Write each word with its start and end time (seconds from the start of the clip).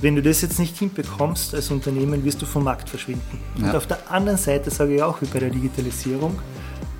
Wenn 0.00 0.16
du 0.16 0.22
das 0.22 0.40
jetzt 0.40 0.58
nicht 0.58 0.78
hinbekommst 0.78 1.54
als 1.54 1.70
Unternehmen, 1.70 2.24
wirst 2.24 2.40
du 2.40 2.46
vom 2.46 2.64
Markt 2.64 2.88
verschwinden. 2.88 3.38
Ja. 3.58 3.68
Und 3.68 3.76
auf 3.76 3.86
der 3.86 4.10
anderen 4.10 4.38
Seite 4.38 4.70
sage 4.70 4.96
ich 4.96 5.02
auch 5.02 5.20
wie 5.20 5.26
bei 5.26 5.38
der 5.40 5.50
Digitalisierung, 5.50 6.38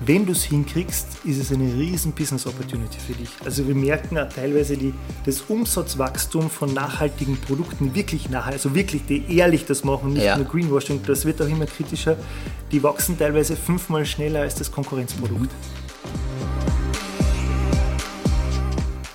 wenn 0.03 0.25
du 0.25 0.31
es 0.31 0.43
hinkriegst, 0.43 1.25
ist 1.25 1.39
es 1.39 1.51
eine 1.51 1.65
riesen 1.65 2.11
Business 2.13 2.47
Opportunity 2.47 2.97
für 2.99 3.13
dich. 3.13 3.29
Also 3.45 3.67
wir 3.67 3.75
merken 3.75 4.17
auch 4.17 4.27
teilweise 4.27 4.75
die, 4.75 4.93
das 5.25 5.41
Umsatzwachstum 5.41 6.49
von 6.49 6.73
nachhaltigen 6.73 7.37
Produkten, 7.37 7.93
wirklich 7.93 8.27
nachhaltig, 8.29 8.65
also 8.65 8.75
wirklich, 8.75 9.05
die 9.05 9.35
ehrlich 9.35 9.65
das 9.65 9.83
machen, 9.83 10.13
nicht 10.13 10.23
ja. 10.23 10.37
nur 10.37 10.45
Greenwashing, 10.45 11.01
das 11.05 11.25
wird 11.25 11.39
auch 11.41 11.47
immer 11.47 11.67
kritischer, 11.67 12.17
die 12.71 12.81
wachsen 12.81 13.17
teilweise 13.17 13.55
fünfmal 13.55 14.05
schneller 14.05 14.41
als 14.41 14.55
das 14.55 14.71
Konkurrenzprodukt. 14.71 15.51
Mhm. 15.51 16.50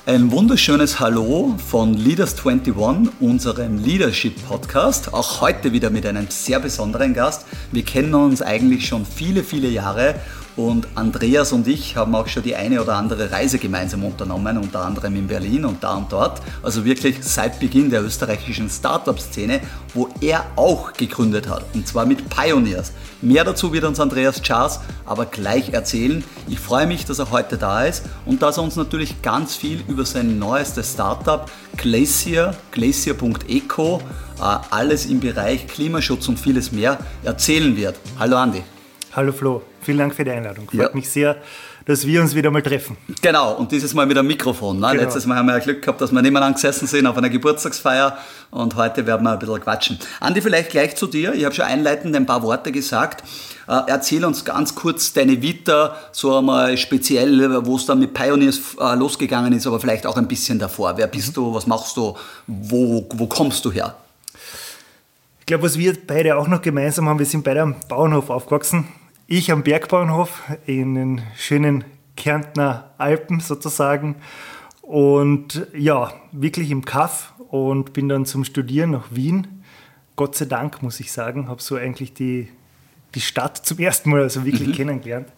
Ein 0.09 0.30
wunderschönes 0.30 1.00
Hallo 1.00 1.57
von 1.58 1.93
Leaders 1.93 2.36
21, 2.46 3.12
unserem 3.18 3.82
Leadership 3.82 4.36
Podcast. 4.46 5.12
Auch 5.12 5.40
heute 5.40 5.72
wieder 5.72 5.90
mit 5.90 6.07
einem 6.07 6.29
sehr 6.29 6.61
besonderen 6.61 7.12
Gast. 7.12 7.44
Wir 7.72 7.85
kennen 7.85 8.14
uns 8.14 8.40
eigentlich 8.40 8.86
schon 8.86 9.04
viele, 9.04 9.43
viele 9.43 9.67
Jahre 9.68 10.14
und 10.57 10.89
Andreas 10.95 11.53
und 11.53 11.69
ich 11.69 11.96
haben 11.96 12.15
auch 12.15 12.27
schon 12.29 12.43
die 12.43 12.57
eine 12.57 12.81
oder 12.81 12.96
andere 12.96 13.31
Reise 13.31 13.59
gemeinsam 13.59 14.05
unternommen, 14.05 14.57
unter 14.57 14.81
anderem 14.81 15.15
in 15.17 15.27
Berlin 15.27 15.67
und 15.67 15.85
da 15.85 15.95
und 15.95 16.11
dort. 16.11 16.41
Also 16.63 16.85
wirklich 16.85 17.19
seit 17.21 17.61
Beginn 17.61 17.91
der 17.91 18.03
österreichischen 18.03 18.71
Startup-Szene, 18.71 19.61
wo 19.93 20.09
er 20.21 20.46
auch 20.57 20.95
gegründet 20.95 21.49
hat. 21.49 21.65
Und 21.75 21.87
zwar 21.87 22.07
mit 22.07 22.29
Pioneers. 22.31 22.93
Mehr 23.21 23.45
dazu 23.45 23.73
wird 23.73 23.85
uns 23.85 24.01
Andreas 24.01 24.41
Charles 24.43 24.81
aber 25.05 25.27
gleich 25.27 25.71
erzählen. 25.71 26.25
Ich 26.49 26.59
freue 26.59 26.87
mich, 26.87 27.04
dass 27.04 27.18
er 27.18 27.31
heute 27.31 27.59
da 27.59 27.85
ist 27.85 28.04
und 28.25 28.43
dass 28.43 28.57
er 28.57 28.63
uns 28.63 28.77
natürlich 28.77 29.21
ganz 29.23 29.57
viel 29.57 29.82
über 29.89 30.07
sein 30.07 30.39
neuestes 30.39 30.93
Startup 30.93 31.51
Glacier, 31.77 32.55
glacier.eco, 32.70 34.01
äh, 34.39 34.43
alles 34.70 35.07
im 35.07 35.20
Bereich 35.20 35.67
Klimaschutz 35.67 36.29
und 36.29 36.39
vieles 36.39 36.73
mehr 36.73 36.98
erzählen 37.23 37.77
wird. 37.77 37.97
Hallo 38.19 38.37
Andi. 38.37 38.63
Hallo 39.17 39.33
Flo, 39.33 39.62
vielen 39.81 39.97
Dank 39.97 40.14
für 40.14 40.25
die 40.25 40.31
Einladung. 40.31 40.67
Freut 40.69 40.78
ja. 40.78 40.91
mich 40.92 41.09
sehr, 41.09 41.36
dass 41.86 42.06
wir 42.06 42.20
uns 42.20 42.34
wieder 42.34 42.50
mal 42.50 42.61
treffen. 42.61 42.98
Genau, 43.23 43.55
und 43.55 43.73
dieses 43.73 43.95
Mal 43.95 44.05
mit 44.05 44.19
einem 44.19 44.28
Mikrofon. 44.28 44.78
Ne? 44.78 44.89
Genau. 44.91 45.03
Letztes 45.05 45.25
Mal 45.25 45.39
haben 45.39 45.47
wir 45.47 45.55
ja 45.56 45.58
Glück 45.58 45.81
gehabt, 45.81 46.03
dass 46.03 46.12
wir 46.12 46.20
nebeneinander 46.20 46.53
gesessen 46.53 46.86
sind 46.86 47.06
auf 47.06 47.17
einer 47.17 47.31
Geburtstagsfeier 47.31 48.19
und 48.50 48.77
heute 48.77 49.06
werden 49.06 49.23
wir 49.23 49.33
ein 49.33 49.39
bisschen 49.39 49.58
quatschen. 49.58 49.98
Andi, 50.20 50.42
vielleicht 50.42 50.69
gleich 50.69 50.97
zu 50.97 51.06
dir. 51.06 51.33
Ich 51.33 51.47
habe 51.47 51.55
schon 51.55 51.64
einleitend 51.64 52.14
ein 52.14 52.27
paar 52.27 52.42
Worte 52.42 52.73
gesagt. 52.73 53.27
Äh, 53.67 53.81
erzähl 53.86 54.23
uns 54.23 54.45
ganz 54.45 54.75
kurz 54.75 55.14
deine 55.14 55.41
Vita, 55.41 55.97
so 56.12 56.36
einmal 56.36 56.77
speziell, 56.77 57.64
wo 57.64 57.77
es 57.77 57.86
dann 57.86 58.01
mit 58.01 58.12
Pioneers 58.12 58.61
äh, 58.78 58.97
losgegangen 58.97 59.55
ist, 59.55 59.67
aber 59.67 59.80
vielleicht 59.80 60.06
auch 60.06 60.19
ein 60.19 60.28
bisschen 60.28 60.58
davor. 60.58 60.98
Wer 60.98 61.06
bist 61.06 61.34
du, 61.39 61.55
was 61.55 61.67
machst 61.67 61.97
du, 61.97 62.14
wo, 62.47 63.08
wo 63.14 63.27
kommst 63.28 63.64
du 63.64 63.73
her? 63.73 63.97
Ich 65.41 65.47
glaube, 65.47 65.62
was 65.62 65.78
wir 65.78 65.97
beide 66.06 66.36
auch 66.36 66.48
noch 66.48 66.61
gemeinsam 66.61 67.08
haben, 67.08 67.19
wir 67.19 67.25
sind 67.25 67.45
beide 67.45 67.62
am 67.62 67.77
Bauernhof 67.89 68.28
aufgewachsen. 68.28 68.89
Ich 69.29 69.51
am 69.51 69.65
Bergbauernhof 69.65 70.45
in 70.67 70.95
den 70.95 71.23
schönen 71.37 71.83
Kärntner 72.17 72.93
Alpen 72.97 73.41
sozusagen. 73.41 74.15
Und 74.83 75.67
ja, 75.77 76.13
wirklich 76.31 76.71
im 76.71 76.85
Kaff 76.85 77.35
und 77.49 77.93
bin 77.93 78.09
dann 78.09 78.25
zum 78.25 78.45
Studieren 78.45 78.93
nach 78.93 79.07
Wien. 79.11 79.65
Gott 80.15 80.37
sei 80.37 80.45
Dank, 80.45 80.81
muss 80.81 81.01
ich 81.01 81.11
sagen, 81.11 81.49
habe 81.49 81.61
so 81.61 81.75
eigentlich 81.75 82.15
die, 82.15 82.49
die 83.17 83.21
Stadt 83.21 83.57
zum 83.67 83.81
ersten 83.81 84.11
Mal 84.11 84.23
also 84.23 84.45
wirklich 84.45 84.69
mhm. 84.69 84.75
kennengelernt. 84.75 85.33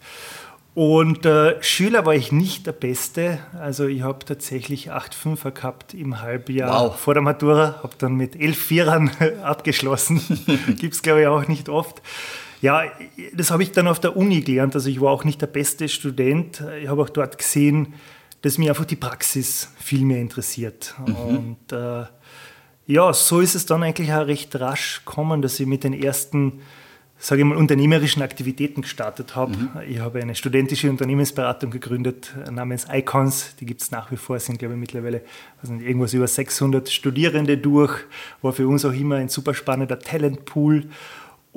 Und 0.75 1.25
äh, 1.25 1.61
Schüler 1.63 2.05
war 2.05 2.13
ich 2.13 2.31
nicht 2.31 2.67
der 2.67 2.73
Beste. 2.73 3.39
Also 3.59 3.87
ich 3.87 4.03
habe 4.03 4.23
tatsächlich 4.23 4.91
8 4.91 5.15
Fünfer 5.15 5.49
gehabt 5.49 5.95
im 5.95 6.21
Halbjahr 6.21 6.89
wow. 6.89 6.95
vor 6.95 7.15
der 7.15 7.23
Matura. 7.23 7.79
Habe 7.81 7.95
dann 7.97 8.13
mit 8.13 8.39
11 8.39 8.55
Vierern 8.55 9.09
abgeschlossen. 9.43 10.21
Gibt 10.77 10.93
es, 10.93 11.01
glaube 11.01 11.21
ich, 11.21 11.27
auch 11.27 11.47
nicht 11.47 11.69
oft. 11.69 12.03
Ja, 12.61 12.83
das 13.33 13.51
habe 13.51 13.63
ich 13.63 13.71
dann 13.71 13.87
auf 13.87 13.99
der 13.99 14.17
Uni 14.17 14.41
gelernt. 14.41 14.75
Also 14.75 14.89
ich 14.89 14.99
war 14.99 15.11
auch 15.11 15.23
nicht 15.23 15.41
der 15.41 15.47
beste 15.47 15.87
Student. 15.87 16.63
Ich 16.81 16.89
habe 16.89 17.01
auch 17.01 17.09
dort 17.09 17.37
gesehen, 17.37 17.93
dass 18.41 18.57
mich 18.57 18.69
einfach 18.69 18.85
die 18.85 18.95
Praxis 18.95 19.69
viel 19.77 20.03
mehr 20.03 20.19
interessiert. 20.19 20.95
Mhm. 21.05 21.15
Und 21.15 21.71
äh, 21.71 22.05
ja, 22.87 23.13
so 23.13 23.39
ist 23.39 23.55
es 23.55 23.65
dann 23.65 23.83
eigentlich 23.83 24.11
auch 24.13 24.27
recht 24.27 24.55
rasch 24.59 25.01
gekommen, 25.05 25.41
dass 25.41 25.59
ich 25.59 25.67
mit 25.67 25.83
den 25.83 25.93
ersten, 25.93 26.61
sage 27.17 27.41
ich 27.41 27.47
mal, 27.47 27.57
unternehmerischen 27.57 28.21
Aktivitäten 28.21 28.81
gestartet 28.81 29.35
habe. 29.35 29.55
Mhm. 29.55 29.69
Ich 29.87 29.99
habe 29.99 30.21
eine 30.21 30.35
studentische 30.35 30.89
Unternehmensberatung 30.89 31.71
gegründet 31.71 32.33
namens 32.49 32.87
Icons. 32.91 33.55
Die 33.59 33.65
gibt 33.65 33.81
es 33.81 33.91
nach 33.91 34.11
wie 34.11 34.17
vor, 34.17 34.39
sind 34.39 34.59
glaube 34.59 34.73
ich 34.73 34.79
mittlerweile 34.79 35.21
also 35.61 35.73
irgendwas 35.73 36.13
über 36.13 36.27
600 36.27 36.89
Studierende 36.89 37.57
durch. 37.57 37.93
War 38.41 38.53
für 38.53 38.67
uns 38.67 38.83
auch 38.85 38.93
immer 38.93 39.15
ein 39.15 39.29
super 39.29 39.53
spannender 39.53 39.99
Talentpool. 39.99 40.89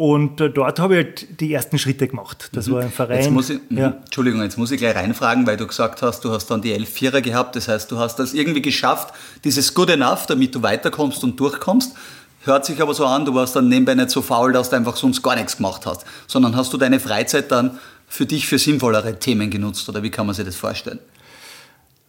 Und 0.03 0.41
äh, 0.41 0.51
dort 0.51 0.81
habe 0.81 0.99
ich 0.99 1.05
halt 1.05 1.41
die 1.41 1.55
ersten 1.55 1.79
Schritte 1.79 2.09
gemacht. 2.09 2.49
Das 2.55 2.67
mhm. 2.67 2.73
war 2.73 2.83
ein 2.83 2.91
Verein. 2.91 3.19
Jetzt 3.19 3.31
muss 3.31 3.51
ich, 3.51 3.61
mhm. 3.69 3.79
ja. 3.79 3.89
Entschuldigung, 4.05 4.43
jetzt 4.43 4.59
muss 4.59 4.73
ich 4.73 4.79
gleich 4.79 4.97
reinfragen, 4.97 5.47
weil 5.47 5.57
du 5.57 5.65
gesagt 5.65 6.03
hast, 6.03 6.25
du 6.25 6.33
hast 6.33 6.49
dann 6.49 6.61
die 6.61 6.73
elf 6.73 6.89
Vierer 6.89 7.21
gehabt. 7.21 7.55
Das 7.55 7.69
heißt, 7.69 7.89
du 7.89 8.01
hast 8.01 8.17
das 8.17 8.35
irgendwie 8.35 8.63
geschafft, 8.63 9.15
dieses 9.45 9.75
Good 9.75 9.91
Enough, 9.91 10.27
damit 10.27 10.57
du 10.57 10.63
weiterkommst 10.65 11.23
und 11.23 11.39
durchkommst. 11.39 11.95
Hört 12.43 12.67
sich 12.67 12.83
aber 12.83 12.95
so 12.95 13.07
an, 13.07 13.25
du 13.25 13.33
warst 13.37 13.55
dann 13.55 13.69
nebenbei 13.69 13.95
nicht 13.95 14.11
so 14.11 14.23
faul, 14.23 14.53
dass 14.53 14.71
du 14.71 14.77
einfach 14.77 14.97
sonst 14.97 15.23
gar 15.23 15.37
nichts 15.37 15.59
gemacht 15.59 15.87
hast, 15.87 16.05
sondern 16.27 16.57
hast 16.57 16.73
du 16.73 16.79
deine 16.79 16.99
Freizeit 16.99 17.53
dann 17.53 17.79
für 18.09 18.27
dich 18.27 18.49
für 18.49 18.59
sinnvollere 18.59 19.21
Themen 19.21 19.51
genutzt 19.51 19.89
oder 19.89 20.03
wie 20.03 20.11
kann 20.11 20.27
man 20.27 20.35
sich 20.35 20.45
das 20.45 20.57
vorstellen? 20.57 20.99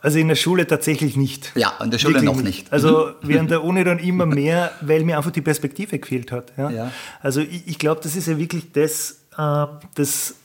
Also 0.04 0.20
in 0.20 0.28
der 0.28 0.36
Schule 0.36 0.68
tatsächlich 0.68 1.16
nicht. 1.16 1.54
Ja, 1.56 1.74
in 1.82 1.90
der 1.90 1.98
Schule 1.98 2.16
Wirklich 2.16 2.30
noch 2.30 2.36
nicht. 2.36 2.46
nicht. 2.46 2.74
Also 2.74 3.12
während 3.22 3.50
der 3.50 3.64
Uni 3.64 3.86
dann 3.86 4.00
immer 4.00 4.26
mehr, 4.42 4.74
weil 4.82 5.06
mir 5.06 5.18
einfach 5.18 5.32
die 5.32 5.42
Perspektive 5.42 5.98
gefehlt 5.98 6.32
hat. 6.34 6.52
Ja? 6.58 6.70
ja. 6.70 6.92
Also 7.22 7.40
ich, 7.40 7.68
ich 7.68 7.80
glaube, 7.80 8.02
das 8.04 8.18
ist 8.18 8.28
ja 8.28 8.38
wirklich 8.38 8.74
das, 8.74 9.22
äh, 9.38 9.66
das 9.96 10.36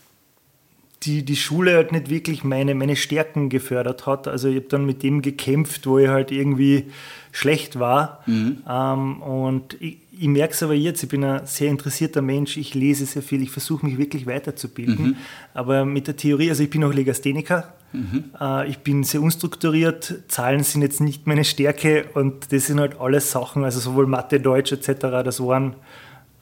die, 1.03 1.25
die 1.25 1.37
Schule 1.37 1.75
halt 1.75 1.91
nicht 1.91 2.09
wirklich 2.09 2.45
meine, 2.45 2.75
meine 2.77 2.95
Stärken 2.95 3.49
gefördert 3.49 4.07
hat. 4.07 4.29
Also 4.29 4.49
ich 4.49 4.57
habe 4.57 4.67
dann 4.69 4.87
mit 4.87 5.03
dem 5.03 5.23
gekämpft, 5.23 5.87
wo 5.89 5.99
ich 5.99 6.09
halt 6.09 6.31
irgendwie 6.31 6.93
schlecht 7.33 7.81
war. 7.81 8.23
Mhm. 8.27 8.59
Ähm, 8.69 9.23
und 9.23 9.77
ich, 9.81 9.99
ich 10.21 10.29
merke 10.29 10.53
es 10.53 10.63
aber 10.63 10.75
jetzt, 10.75 11.03
ich 11.03 11.09
bin 11.09 11.23
ein 11.23 11.47
sehr 11.47 11.71
interessierter 11.71 12.23
Mensch, 12.23 12.57
ich 12.57 12.75
lese 12.75 13.07
sehr 13.07 13.23
viel, 13.23 13.43
ich 13.43 13.51
versuche 13.51 13.87
mich 13.87 13.99
wirklich 13.99 14.27
weiterzubilden. 14.27 15.09
Mhm. 15.09 15.17
Aber 15.55 15.85
mit 15.85 16.07
der 16.07 16.17
Theorie, 16.17 16.51
also 16.51 16.63
ich 16.63 16.71
bin 16.71 16.83
auch 16.83 16.93
Legastheniker, 16.93 17.73
mhm. 17.93 18.25
äh, 18.41 18.69
ich 18.69 18.79
bin 18.79 19.05
sehr 19.05 19.23
unstrukturiert, 19.23 20.23
Zahlen 20.29 20.65
sind 20.65 20.83
jetzt 20.83 21.01
nicht 21.01 21.27
meine 21.27 21.45
Stärke 21.45 22.07
und 22.15 22.53
das 22.53 22.67
sind 22.67 22.81
halt 22.81 23.01
alles 23.01 23.31
Sachen, 23.31 23.65
also 23.65 23.79
sowohl 23.79 24.07
Mathe, 24.07 24.41
Deutsch 24.41 24.73
etc., 24.73 24.95
das 25.25 25.41
waren 25.41 25.77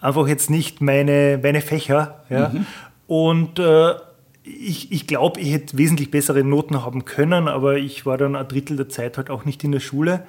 einfach 0.01 0.27
jetzt 0.27 0.49
nicht 0.49 0.81
meine, 0.81 1.39
meine 1.43 1.61
Fächer. 1.61 2.25
Ja? 2.31 2.49
Mhm. 2.49 2.67
Und 3.07 3.59
äh, 3.59 3.95
ich, 4.43 4.91
ich 4.93 5.07
glaube, 5.07 5.41
ich 5.41 5.53
hätte 5.53 5.77
wesentlich 5.77 6.11
bessere 6.11 6.45
Noten 6.45 6.83
haben 6.85 7.05
können, 7.05 7.49
aber 7.49 7.77
ich 7.77 8.07
war 8.07 8.17
dann 8.17 8.37
ein 8.37 8.49
Drittel 8.49 8.77
der 8.77 8.89
Zeit 8.89 9.19
halt 9.19 9.29
auch 9.29 9.45
nicht 9.45 9.65
in 9.65 9.73
der 9.73 9.81
Schule 9.81 10.25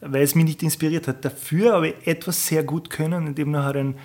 weil 0.00 0.22
es 0.22 0.34
mich 0.34 0.44
nicht 0.44 0.62
inspiriert 0.62 1.08
hat. 1.08 1.24
Dafür 1.24 1.72
habe 1.74 1.88
ich 1.88 2.06
etwas 2.06 2.46
sehr 2.46 2.62
gut 2.62 2.90
können, 2.90 3.28
indem 3.28 3.54
er 3.54 3.64
hat 3.64 3.76
einen 3.76 3.96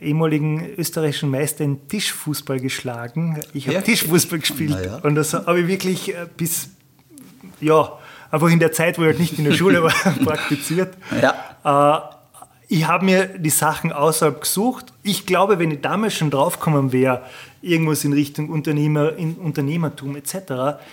ehemaligen 0.00 0.68
österreichischen 0.76 1.30
Meister 1.30 1.64
in 1.64 1.88
Tischfußball 1.88 2.60
geschlagen. 2.60 3.40
Ich 3.54 3.66
habe 3.66 3.74
ja. 3.74 3.80
Tischfußball 3.80 4.38
gespielt 4.38 4.76
ja. 4.84 4.96
und 4.98 5.14
das 5.14 5.34
habe 5.34 5.60
ich 5.60 5.68
wirklich 5.68 6.14
äh, 6.14 6.26
bis, 6.36 6.70
ja, 7.60 7.98
einfach 8.30 8.50
in 8.50 8.58
der 8.58 8.72
Zeit, 8.72 8.98
wo 8.98 9.02
ich 9.02 9.08
halt 9.08 9.20
nicht 9.20 9.38
in 9.38 9.44
der 9.44 9.54
Schule 9.54 9.82
war, 9.82 9.92
praktiziert. 10.24 10.94
Ja. 11.20 12.07
Ich 12.70 12.86
habe 12.86 13.06
mir 13.06 13.26
die 13.38 13.48
Sachen 13.48 13.92
außerhalb 13.92 14.42
gesucht. 14.42 14.92
Ich 15.02 15.24
glaube, 15.24 15.58
wenn 15.58 15.70
ich 15.70 15.80
damals 15.80 16.12
schon 16.12 16.30
draufgekommen 16.30 16.92
wäre, 16.92 17.22
irgendwas 17.62 18.04
in 18.04 18.12
Richtung 18.12 18.50
Unternehmer, 18.50 19.16
in 19.16 19.36
Unternehmertum 19.36 20.16
etc., 20.16 20.34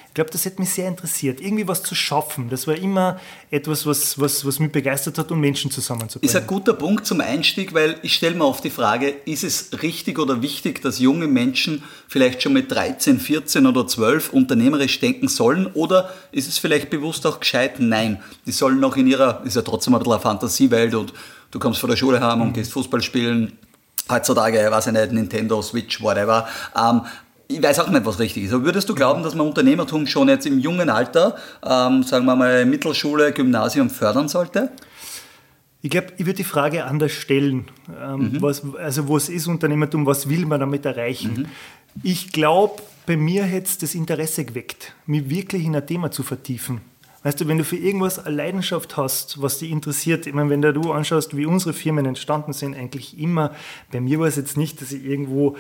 ich 0.07 0.13
glaube, 0.13 0.29
das 0.31 0.45
hätte 0.45 0.61
mich 0.61 0.69
sehr 0.69 0.87
interessiert. 0.87 1.41
Irgendwie 1.41 1.67
was 1.67 1.83
zu 1.83 1.93
schaffen. 1.93 2.49
Das 2.49 2.65
war 2.65 2.75
immer 2.75 3.19
etwas, 3.51 3.85
was, 3.85 4.17
was, 4.17 4.45
was 4.45 4.59
mich 4.59 4.71
begeistert 4.71 5.17
hat, 5.17 5.31
um 5.33 5.39
Menschen 5.41 5.69
zusammenzubringen. 5.69 6.29
Ist 6.29 6.41
ein 6.41 6.47
guter 6.47 6.73
Punkt 6.73 7.05
zum 7.05 7.19
Einstieg, 7.19 7.73
weil 7.73 7.97
ich 8.03 8.15
stelle 8.15 8.35
mir 8.35 8.45
oft 8.45 8.63
die 8.63 8.69
Frage, 8.69 9.09
ist 9.25 9.43
es 9.43 9.81
richtig 9.83 10.17
oder 10.17 10.41
wichtig, 10.41 10.81
dass 10.81 10.99
junge 10.99 11.27
Menschen 11.27 11.83
vielleicht 12.07 12.41
schon 12.41 12.53
mit 12.53 12.71
13, 12.71 13.19
14 13.19 13.67
oder 13.67 13.85
12 13.85 14.29
unternehmerisch 14.31 15.01
denken 15.01 15.27
sollen? 15.27 15.67
Oder 15.73 16.09
ist 16.31 16.47
es 16.47 16.57
vielleicht 16.57 16.89
bewusst 16.89 17.27
auch 17.27 17.41
gescheit? 17.41 17.79
Nein, 17.79 18.23
die 18.45 18.53
sollen 18.53 18.79
noch 18.79 18.95
in 18.95 19.07
ihrer, 19.07 19.41
ist 19.43 19.57
ja 19.57 19.61
trotzdem 19.61 19.93
ein 19.93 19.99
bisschen 19.99 20.13
eine 20.13 20.21
Fantasiewelt 20.21 20.95
und 20.95 21.13
du 21.55 21.59
kommst 21.59 21.79
von 21.79 21.89
der 21.89 21.95
Schule 21.95 22.19
heim 22.19 22.41
und 22.41 22.53
gehst 22.53 22.73
Fußball 22.73 23.01
spielen. 23.01 23.53
Heutzutage, 24.09 24.57
weiß 24.69 24.87
ich 24.87 24.93
nicht, 24.93 25.13
Nintendo, 25.13 25.61
Switch, 25.61 26.01
whatever. 26.01 26.47
Ähm, 26.77 27.01
ich 27.47 27.63
weiß 27.63 27.79
auch 27.79 27.89
nicht, 27.89 28.05
was 28.05 28.19
richtig 28.19 28.43
ist. 28.43 28.53
Aber 28.53 28.65
würdest 28.65 28.89
du 28.89 28.93
glauben, 28.93 29.23
dass 29.23 29.35
man 29.35 29.47
Unternehmertum 29.47 30.05
schon 30.05 30.27
jetzt 30.27 30.45
im 30.45 30.59
jungen 30.59 30.89
Alter, 30.89 31.37
ähm, 31.63 32.03
sagen 32.03 32.25
wir 32.25 32.35
mal 32.35 32.65
Mittelschule, 32.65 33.31
Gymnasium 33.31 33.89
fördern 33.89 34.27
sollte? 34.27 34.69
Ich 35.81 35.91
glaube, 35.91 36.07
ich 36.17 36.25
würde 36.25 36.37
die 36.37 36.43
Frage 36.43 36.83
anders 36.83 37.13
stellen. 37.13 37.67
Ähm, 38.03 38.33
mhm. 38.33 38.41
was, 38.41 38.61
also 38.77 39.07
was 39.07 39.29
ist 39.29 39.47
Unternehmertum, 39.47 40.05
was 40.05 40.27
will 40.27 40.45
man 40.45 40.59
damit 40.59 40.85
erreichen? 40.85 41.33
Mhm. 41.37 41.45
Ich 42.03 42.33
glaube, 42.33 42.83
bei 43.05 43.15
mir 43.15 43.45
hätte 43.45 43.67
es 43.67 43.77
das 43.77 43.95
Interesse 43.95 44.43
geweckt, 44.43 44.93
mich 45.05 45.29
wirklich 45.29 45.63
in 45.63 45.75
ein 45.75 45.87
Thema 45.87 46.11
zu 46.11 46.23
vertiefen. 46.23 46.81
Weißt 47.25 47.41
du, 47.41 47.47
wenn 47.47 47.57
du 47.57 47.63
für 47.63 47.75
irgendwas 47.75 48.23
eine 48.23 48.35
Leidenschaft 48.35 48.97
hast, 48.97 49.41
was 49.41 49.57
dich 49.57 49.71
interessiert, 49.71 50.27
ich 50.27 50.33
meine, 50.35 50.51
wenn 50.51 50.61
du 50.61 50.91
anschaust, 50.91 51.35
wie 51.35 51.47
unsere 51.47 51.73
Firmen 51.73 52.05
entstanden 52.05 52.53
sind, 52.53 52.75
eigentlich 52.75 53.17
immer, 53.19 53.51
bei 53.91 53.99
mir 53.99 54.19
war 54.19 54.27
es 54.27 54.35
jetzt 54.35 54.57
nicht, 54.57 54.79
dass 54.79 54.91
ich 54.91 55.03
irgendwo 55.03 55.57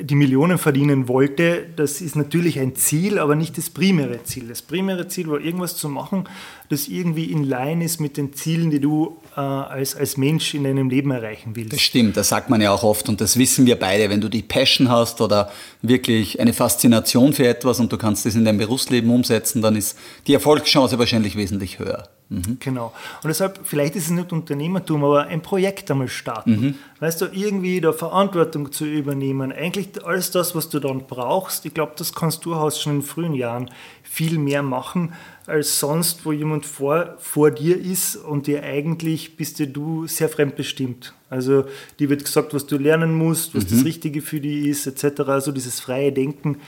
die 0.00 0.14
Millionen 0.14 0.58
verdienen 0.58 1.08
wollte. 1.08 1.66
Das 1.76 2.00
ist 2.00 2.16
natürlich 2.16 2.58
ein 2.58 2.74
Ziel, 2.74 3.18
aber 3.18 3.34
nicht 3.36 3.58
das 3.58 3.70
primäre 3.70 4.22
Ziel. 4.24 4.48
Das 4.48 4.62
primäre 4.62 5.08
Ziel 5.08 5.28
war, 5.28 5.40
irgendwas 5.40 5.76
zu 5.76 5.88
machen, 5.88 6.24
das 6.70 6.88
irgendwie 6.88 7.26
in 7.26 7.44
Line 7.44 7.84
ist 7.84 8.00
mit 8.00 8.16
den 8.16 8.32
Zielen, 8.32 8.70
die 8.70 8.80
du 8.80 9.18
äh, 9.36 9.40
als, 9.40 9.94
als 9.94 10.16
Mensch 10.16 10.54
in 10.54 10.64
deinem 10.64 10.88
Leben 10.88 11.10
erreichen 11.10 11.54
willst. 11.54 11.74
Das 11.74 11.80
stimmt, 11.80 12.16
das 12.16 12.30
sagt 12.30 12.48
man 12.48 12.60
ja 12.60 12.72
auch 12.72 12.82
oft 12.82 13.08
und 13.08 13.20
das 13.20 13.38
wissen 13.38 13.66
wir 13.66 13.78
beide. 13.78 14.08
Wenn 14.08 14.20
du 14.20 14.28
die 14.28 14.42
Passion 14.42 14.88
hast 14.88 15.20
oder 15.20 15.50
wirklich 15.82 16.40
eine 16.40 16.54
Faszination 16.54 17.34
für 17.34 17.46
etwas 17.46 17.78
und 17.78 17.92
du 17.92 17.98
kannst 17.98 18.24
das 18.24 18.34
in 18.34 18.44
deinem 18.44 18.58
Berufsleben 18.58 19.10
umsetzen, 19.10 19.60
dann 19.60 19.76
ist 19.76 19.98
die 20.26 20.34
Erfolgschance 20.34 20.98
wahrscheinlich 20.98 21.36
wesentlich 21.36 21.78
höher. 21.78 22.08
Mhm. 22.30 22.56
Genau. 22.58 22.92
Und 23.22 23.28
deshalb, 23.28 23.60
vielleicht 23.64 23.96
ist 23.96 24.04
es 24.04 24.10
nicht 24.10 24.32
Unternehmertum, 24.32 25.04
aber 25.04 25.24
ein 25.24 25.42
Projekt 25.42 25.90
einmal 25.90 26.08
starten. 26.08 26.50
Mhm. 26.50 26.74
Weißt 27.00 27.20
du, 27.20 27.26
irgendwie 27.26 27.80
da 27.80 27.92
Verantwortung 27.92 28.72
zu 28.72 28.86
übernehmen, 28.86 29.52
eigentlich 29.52 29.88
alles 30.04 30.30
das, 30.30 30.54
was 30.54 30.68
du 30.70 30.80
dann 30.80 31.06
brauchst, 31.06 31.66
ich 31.66 31.74
glaube, 31.74 31.92
das 31.96 32.14
kannst 32.14 32.44
du 32.44 32.56
hast 32.56 32.80
schon 32.80 32.96
in 32.96 33.02
frühen 33.02 33.34
Jahren 33.34 33.70
viel 34.02 34.38
mehr 34.38 34.62
machen 34.62 35.12
als 35.46 35.78
sonst, 35.78 36.24
wo 36.24 36.32
jemand 36.32 36.64
vor, 36.64 37.16
vor 37.18 37.50
dir 37.50 37.78
ist 37.78 38.16
und 38.16 38.46
dir 38.46 38.62
eigentlich 38.62 39.36
bist 39.36 39.60
du 39.74 40.06
sehr 40.06 40.28
fremdbestimmt. 40.28 41.12
Also 41.28 41.66
dir 41.98 42.08
wird 42.08 42.24
gesagt, 42.24 42.54
was 42.54 42.66
du 42.66 42.78
lernen 42.78 43.12
musst, 43.12 43.54
was 43.54 43.64
mhm. 43.64 43.76
das 43.76 43.84
Richtige 43.84 44.22
für 44.22 44.40
dich 44.40 44.66
ist, 44.66 44.86
etc. 44.86 45.20
Also 45.22 45.52
dieses 45.52 45.80
freie 45.80 46.12
Denken 46.12 46.58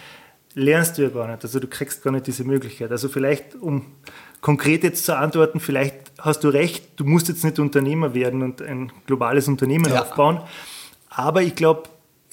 lernst 0.54 0.98
du 0.98 1.02
ja 1.02 1.08
gar 1.08 1.28
nicht. 1.28 1.42
Also 1.44 1.60
du 1.60 1.68
kriegst 1.68 2.02
gar 2.02 2.10
nicht 2.10 2.26
diese 2.26 2.44
Möglichkeit. 2.44 2.90
Also 2.90 3.08
vielleicht, 3.08 3.54
um 3.54 3.86
konkret 4.40 4.82
jetzt 4.84 5.04
zu 5.04 5.16
antworten, 5.16 5.60
vielleicht 5.60 6.12
hast 6.18 6.44
du 6.44 6.48
recht, 6.48 6.84
du 6.96 7.04
musst 7.04 7.28
jetzt 7.28 7.44
nicht 7.44 7.58
Unternehmer 7.58 8.14
werden 8.14 8.42
und 8.42 8.62
ein 8.62 8.92
globales 9.06 9.48
Unternehmen 9.48 9.92
ja. 9.92 10.02
aufbauen. 10.02 10.40
Aber 11.08 11.42
ich 11.42 11.54
glaube, 11.54 11.84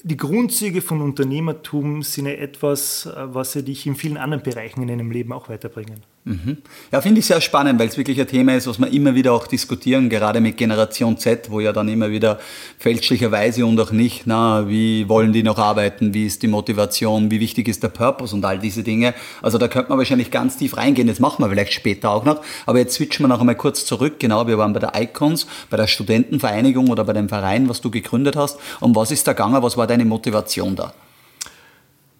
die 0.02 0.16
Grundzüge 0.16 0.82
von 0.82 1.00
Unternehmertum 1.00 2.02
sind 2.02 2.26
ja 2.26 2.32
etwas, 2.32 3.06
äh, 3.06 3.34
was 3.34 3.52
sie 3.52 3.64
dich 3.64 3.86
in 3.86 3.96
vielen 3.96 4.18
anderen 4.18 4.42
Bereichen 4.42 4.82
in 4.82 4.88
deinem 4.88 5.10
Leben 5.10 5.32
auch 5.32 5.48
weiterbringen. 5.48 6.02
Mhm. 6.26 6.56
Ja, 6.90 7.02
finde 7.02 7.20
ich 7.20 7.26
sehr 7.26 7.42
spannend, 7.42 7.78
weil 7.78 7.88
es 7.88 7.98
wirklich 7.98 8.18
ein 8.18 8.26
Thema 8.26 8.56
ist, 8.56 8.66
was 8.66 8.78
wir 8.78 8.90
immer 8.90 9.14
wieder 9.14 9.34
auch 9.34 9.46
diskutieren, 9.46 10.08
gerade 10.08 10.40
mit 10.40 10.56
Generation 10.56 11.18
Z, 11.18 11.50
wo 11.50 11.60
ja 11.60 11.70
dann 11.74 11.86
immer 11.86 12.10
wieder 12.10 12.38
fälschlicherweise 12.78 13.66
und 13.66 13.78
auch 13.78 13.92
nicht, 13.92 14.22
na, 14.24 14.66
wie 14.66 15.06
wollen 15.06 15.34
die 15.34 15.42
noch 15.42 15.58
arbeiten, 15.58 16.14
wie 16.14 16.24
ist 16.24 16.42
die 16.42 16.48
Motivation, 16.48 17.30
wie 17.30 17.40
wichtig 17.40 17.68
ist 17.68 17.82
der 17.82 17.90
Purpose 17.90 18.34
und 18.34 18.42
all 18.46 18.58
diese 18.58 18.82
Dinge. 18.82 19.12
Also 19.42 19.58
da 19.58 19.68
könnte 19.68 19.90
man 19.90 19.98
wahrscheinlich 19.98 20.30
ganz 20.30 20.56
tief 20.56 20.78
reingehen, 20.78 21.08
das 21.08 21.20
machen 21.20 21.44
wir 21.44 21.50
vielleicht 21.50 21.74
später 21.74 22.10
auch 22.10 22.24
noch, 22.24 22.40
aber 22.64 22.78
jetzt 22.78 22.94
switchen 22.94 23.24
wir 23.24 23.28
noch 23.28 23.40
einmal 23.40 23.56
kurz 23.56 23.84
zurück. 23.84 24.14
Genau, 24.18 24.46
wir 24.46 24.56
waren 24.56 24.72
bei 24.72 24.80
der 24.80 24.92
Icons, 24.98 25.46
bei 25.68 25.76
der 25.76 25.88
Studentenvereinigung 25.88 26.88
oder 26.88 27.04
bei 27.04 27.12
dem 27.12 27.28
Verein, 27.28 27.68
was 27.68 27.82
du 27.82 27.90
gegründet 27.90 28.34
hast. 28.34 28.58
Und 28.80 28.96
was 28.96 29.10
ist 29.10 29.26
da 29.26 29.34
gegangen, 29.34 29.62
was 29.62 29.76
war 29.76 29.86
deine 29.86 30.06
Motivation 30.06 30.74
da? 30.74 30.94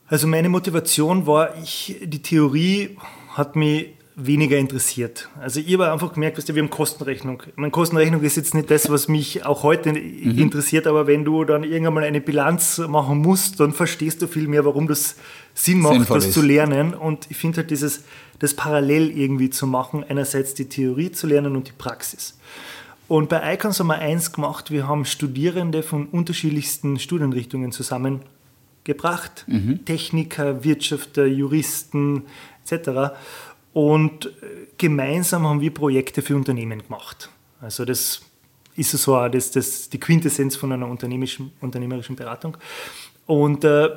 Also 0.09 0.27
meine 0.27 0.51
Motivation 0.51 1.27
war, 1.27 1.55
ich, 1.63 1.97
die 2.05 2.21
Theorie 2.21 2.99
hat 3.35 3.57
mich 3.57 3.89
weniger 4.17 4.57
interessiert. 4.59 5.29
Also 5.41 5.61
ich 5.61 5.73
habe 5.75 5.91
einfach 5.91 6.13
gemerkt, 6.13 6.39
weißt 6.39 6.49
du, 6.49 6.55
wir 6.55 6.63
haben 6.63 6.71
Kostenrechnung. 6.71 7.43
Meine 7.57 7.73
Kostenrechnung 7.73 8.23
ist 8.23 8.37
jetzt 8.37 8.55
nicht 8.55 8.71
das, 8.71 8.89
was 8.89 9.09
mich 9.09 9.45
auch 9.45 9.65
heute 9.65 9.93
mhm. 9.93 10.39
interessiert, 10.39 10.87
aber 10.87 11.07
wenn 11.07 11.25
du 11.25 11.45
dann 11.45 11.65
irgendwann 11.65 11.95
mal 11.95 12.05
eine 12.05 12.21
Bilanz 12.21 12.79
machen 12.79 13.19
musst, 13.19 13.59
dann 13.59 13.73
verstehst 13.73 14.23
du 14.23 14.29
viel 14.29 14.47
mehr, 14.47 14.65
warum 14.65 14.87
das 14.87 15.17
Sinn 15.53 15.81
macht, 15.81 15.95
Sinnvoll 15.95 16.19
das 16.19 16.29
ist. 16.29 16.35
zu 16.35 16.43
lernen. 16.43 16.95
Und 16.95 17.27
ich 17.29 17.37
finde 17.37 17.59
halt 17.59 17.71
dieses, 17.71 18.05
das 18.39 18.55
parallel 18.55 19.11
irgendwie 19.11 19.51
zu 19.51 19.67
machen, 19.67 20.05
einerseits 20.09 20.55
die 20.55 20.69
Theorie 20.69 21.11
zu 21.11 21.27
lernen 21.27 21.57
und 21.57 21.67
die 21.67 21.73
Praxis. 21.77 22.39
Und 23.09 23.29
bei 23.29 23.55
Icons 23.55 23.81
haben 23.81 23.89
wir 23.89 23.99
eins 23.99 24.33
gemacht, 24.33 24.71
wir 24.71 24.87
haben 24.87 25.05
Studierende 25.05 25.83
von 25.83 26.07
unterschiedlichsten 26.07 26.99
Studienrichtungen 26.99 27.73
zusammengebracht. 27.73 29.45
Mhm. 29.47 29.85
Techniker, 29.85 30.65
Wirtschafter, 30.65 31.27
Juristen, 31.27 32.23
etc. 32.65 33.15
Und 33.73 34.27
äh, 34.27 34.31
gemeinsam 34.79 35.47
haben 35.47 35.61
wir 35.61 35.73
Projekte 35.73 36.23
für 36.23 36.37
Unternehmen 36.37 36.83
gemacht. 36.83 37.31
Also 37.61 37.85
das 37.85 38.23
ist 38.77 38.91
so 38.91 39.17
auch 39.17 39.29
das, 39.29 39.51
das, 39.51 39.89
die 39.89 40.01
Quintessenz 40.01 40.57
von 40.57 40.73
einer 40.73 40.89
unternehmerischen, 40.89 41.53
unternehmerischen 41.61 42.17
Beratung. 42.17 42.57
Und 43.27 43.65
äh, 43.65 43.91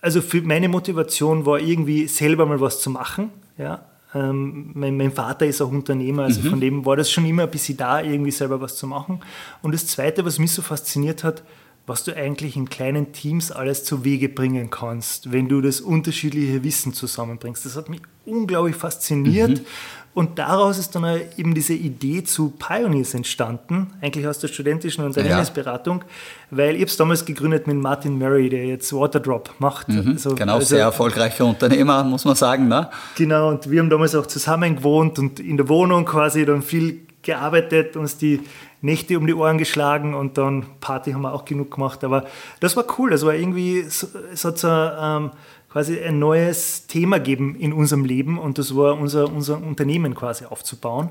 also 0.00 0.22
für 0.22 0.42
meine 0.42 0.68
Motivation 0.68 1.44
war 1.46 1.58
irgendwie 1.58 2.06
selber 2.06 2.46
mal 2.46 2.60
was 2.60 2.80
zu 2.80 2.90
machen. 2.90 3.30
Ja? 3.58 3.84
Ähm, 4.14 4.70
mein, 4.74 4.96
mein, 4.96 5.12
Vater 5.12 5.46
ist 5.46 5.60
auch 5.60 5.70
Unternehmer, 5.70 6.24
also 6.24 6.40
mhm. 6.40 6.50
von 6.50 6.60
dem 6.60 6.84
war 6.84 6.96
das 6.96 7.10
schon 7.10 7.24
immer 7.26 7.44
ein 7.44 7.50
bisschen 7.50 7.76
da, 7.76 8.00
irgendwie 8.00 8.30
selber 8.30 8.60
was 8.60 8.76
zu 8.76 8.86
machen. 8.86 9.20
Und 9.62 9.72
das 9.72 9.86
Zweite, 9.86 10.24
was 10.24 10.38
mich 10.38 10.52
so 10.52 10.62
fasziniert 10.62 11.22
hat, 11.22 11.42
was 11.90 12.04
du 12.04 12.16
eigentlich 12.16 12.56
in 12.56 12.70
kleinen 12.70 13.12
Teams 13.12 13.50
alles 13.50 13.82
zu 13.82 14.04
Wege 14.04 14.28
bringen 14.28 14.70
kannst, 14.70 15.32
wenn 15.32 15.48
du 15.48 15.60
das 15.60 15.80
unterschiedliche 15.80 16.62
Wissen 16.62 16.94
zusammenbringst. 16.94 17.66
Das 17.66 17.76
hat 17.76 17.88
mich 17.88 18.00
unglaublich 18.24 18.76
fasziniert. 18.76 19.58
Mhm. 19.58 19.66
Und 20.14 20.38
daraus 20.38 20.78
ist 20.78 20.94
dann 20.94 21.20
eben 21.36 21.52
diese 21.52 21.72
Idee 21.74 22.22
zu 22.22 22.50
Pioneers 22.50 23.14
entstanden, 23.14 23.92
eigentlich 24.00 24.26
aus 24.26 24.38
der 24.38 24.48
studentischen 24.48 25.04
Unternehmensberatung, 25.04 25.98
ja. 25.98 26.56
weil 26.56 26.74
ich 26.74 26.82
habe 26.82 26.90
es 26.90 26.96
damals 26.96 27.24
gegründet 27.24 27.66
mit 27.66 27.76
Martin 27.76 28.18
Murray, 28.18 28.48
der 28.48 28.66
jetzt 28.66 28.92
Waterdrop 28.92 29.52
macht. 29.58 29.88
Mhm, 29.88 30.12
also, 30.12 30.34
genau, 30.36 30.54
also, 30.54 30.66
sehr 30.66 30.84
erfolgreicher 30.84 31.44
Unternehmer, 31.44 32.04
muss 32.04 32.24
man 32.24 32.36
sagen. 32.36 32.68
Ne? 32.68 32.88
Genau, 33.16 33.50
und 33.50 33.68
wir 33.68 33.80
haben 33.80 33.90
damals 33.90 34.14
auch 34.14 34.26
zusammen 34.26 34.76
gewohnt 34.76 35.18
und 35.18 35.40
in 35.40 35.56
der 35.56 35.68
Wohnung 35.68 36.04
quasi 36.04 36.44
dann 36.44 36.62
viel 36.62 37.00
gearbeitet, 37.22 37.96
uns 37.96 38.16
die 38.16 38.40
Nächte 38.82 39.18
um 39.18 39.26
die 39.26 39.34
Ohren 39.34 39.58
geschlagen 39.58 40.14
und 40.14 40.38
dann 40.38 40.64
Party 40.80 41.12
haben 41.12 41.22
wir 41.22 41.34
auch 41.34 41.44
genug 41.44 41.70
gemacht. 41.72 42.02
Aber 42.04 42.24
das 42.60 42.76
war 42.76 42.84
cool. 42.98 43.10
Das 43.10 43.24
war 43.26 43.34
irgendwie, 43.34 43.80
es 43.80 44.44
hat 44.44 44.58
so 44.58 44.68
ähm, 44.68 45.30
quasi 45.70 46.00
ein 46.00 46.18
neues 46.18 46.86
Thema 46.86 47.18
gegeben 47.18 47.56
in 47.56 47.72
unserem 47.72 48.04
Leben 48.04 48.38
und 48.38 48.58
das 48.58 48.74
war 48.74 48.98
unser, 48.98 49.30
unser 49.32 49.62
Unternehmen 49.62 50.14
quasi 50.14 50.44
aufzubauen. 50.44 51.10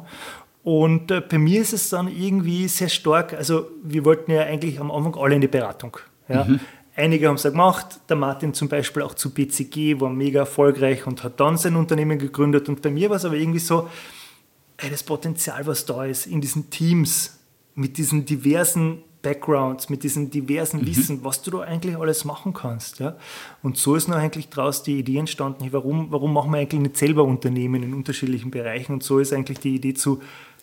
Und 0.63 1.11
äh, 1.11 1.21
bei 1.21 1.38
mir 1.38 1.61
ist 1.61 1.73
es 1.73 1.89
dann 1.89 2.07
irgendwie 2.07 2.67
sehr 2.67 2.89
stark, 2.89 3.33
also 3.33 3.67
wir 3.83 4.03
wollten 4.03 4.31
ja 4.31 4.41
eigentlich 4.41 4.79
am 4.79 4.91
Anfang 4.91 5.15
alle 5.15 5.35
in 5.35 5.41
die 5.41 5.47
Beratung. 5.47 5.97
Ja. 6.27 6.44
Mhm. 6.44 6.59
Einige 6.95 7.29
haben 7.29 7.35
es 7.35 7.44
ja 7.44 7.51
gemacht, 7.51 8.01
der 8.09 8.17
Martin 8.17 8.53
zum 8.53 8.67
Beispiel 8.67 9.03
auch 9.03 9.13
zu 9.13 9.33
BCG, 9.33 10.01
war 10.01 10.09
mega 10.09 10.41
erfolgreich 10.41 11.07
und 11.07 11.23
hat 11.23 11.39
dann 11.39 11.57
sein 11.57 11.77
Unternehmen 11.77 12.19
gegründet. 12.19 12.67
Und 12.67 12.81
bei 12.81 12.89
mir 12.89 13.09
war 13.09 13.15
es 13.15 13.23
aber 13.23 13.35
irgendwie 13.35 13.59
so, 13.59 13.88
das 14.88 15.04
Potenzial, 15.04 15.66
was 15.68 15.86
da 15.86 16.06
ist 16.06 16.28
in 16.28 16.42
diesen 16.42 16.69
Teams, 16.69 17.40
mit 17.76 17.98
diesen 17.98 18.26
diversen 18.26 19.04
Backgrounds, 19.21 19.90
mit 19.90 20.04
diesem 20.04 20.30
diversen 20.30 20.81
mhm. 20.81 20.88
Wissen, 20.88 21.24
was 21.24 21.42
du 21.42 21.52
da 21.52 21.59
eigentlich 21.62 21.98
alles 21.98 22.24
machen 22.24 22.54
kannst. 22.54 23.00
Ja? 23.00 23.18
Und 23.62 23.78
so 23.78 23.95
ist 23.95 24.07
noch 24.07 24.16
eigentlich 24.16 24.50
daraus 24.50 24.83
die 24.83 25.00
Idee 25.00 25.18
entstanden, 25.18 25.68
warum, 25.71 26.12
warum 26.12 26.33
machen 26.33 26.52
wir 26.52 26.59
eigentlich 26.59 26.81
nicht 26.81 26.98
selber 26.98 27.24
Unternehmen 27.24 27.83
in 27.83 27.94
unterschiedlichen 27.94 28.52
Bereichen? 28.52 28.94
Und 28.94 29.04
so 29.04 29.19
ist 29.19 29.33
eigentlich 29.33 29.59
die 29.59 29.76
Idee 29.76 29.94
zu 29.94 30.21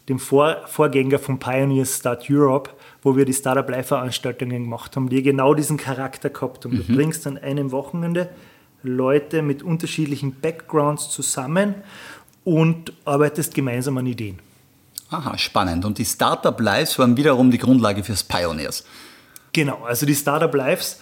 dem 0.08 0.18
Vor 0.18 0.62
Vorgänger 0.66 1.18
von 1.18 1.38
Pioneers 1.38 1.98
Start 1.98 2.30
Europe, 2.30 2.70
wo 3.02 3.16
wir 3.16 3.24
die 3.24 3.34
Startup 3.34 3.68
Live 3.68 3.88
Veranstaltungen 3.88 4.62
gemacht 4.62 4.96
haben, 4.96 5.08
die 5.08 5.22
genau 5.22 5.52
diesen 5.52 5.76
Charakter 5.76 6.30
gehabt 6.30 6.64
haben. 6.64 6.76
Mhm. 6.76 6.86
Du 6.86 6.94
bringst 6.94 7.26
an 7.26 7.36
einem 7.38 7.72
Wochenende 7.72 8.30
Leute 8.82 9.42
mit 9.42 9.62
unterschiedlichen 9.62 10.36
Backgrounds 10.40 11.10
zusammen 11.10 11.74
und 12.46 12.92
arbeitest 13.04 13.54
gemeinsam 13.54 13.98
an 13.98 14.06
Ideen. 14.06 14.38
Aha, 15.10 15.36
spannend. 15.36 15.84
Und 15.84 15.98
die 15.98 16.04
Startup 16.04 16.58
Lives 16.58 16.96
waren 16.98 17.16
wiederum 17.16 17.50
die 17.50 17.58
Grundlage 17.58 18.04
fürs 18.04 18.22
Pioneers. 18.22 18.84
Genau, 19.52 19.82
also 19.84 20.06
die 20.06 20.14
Startup 20.14 20.54
Lives, 20.54 21.00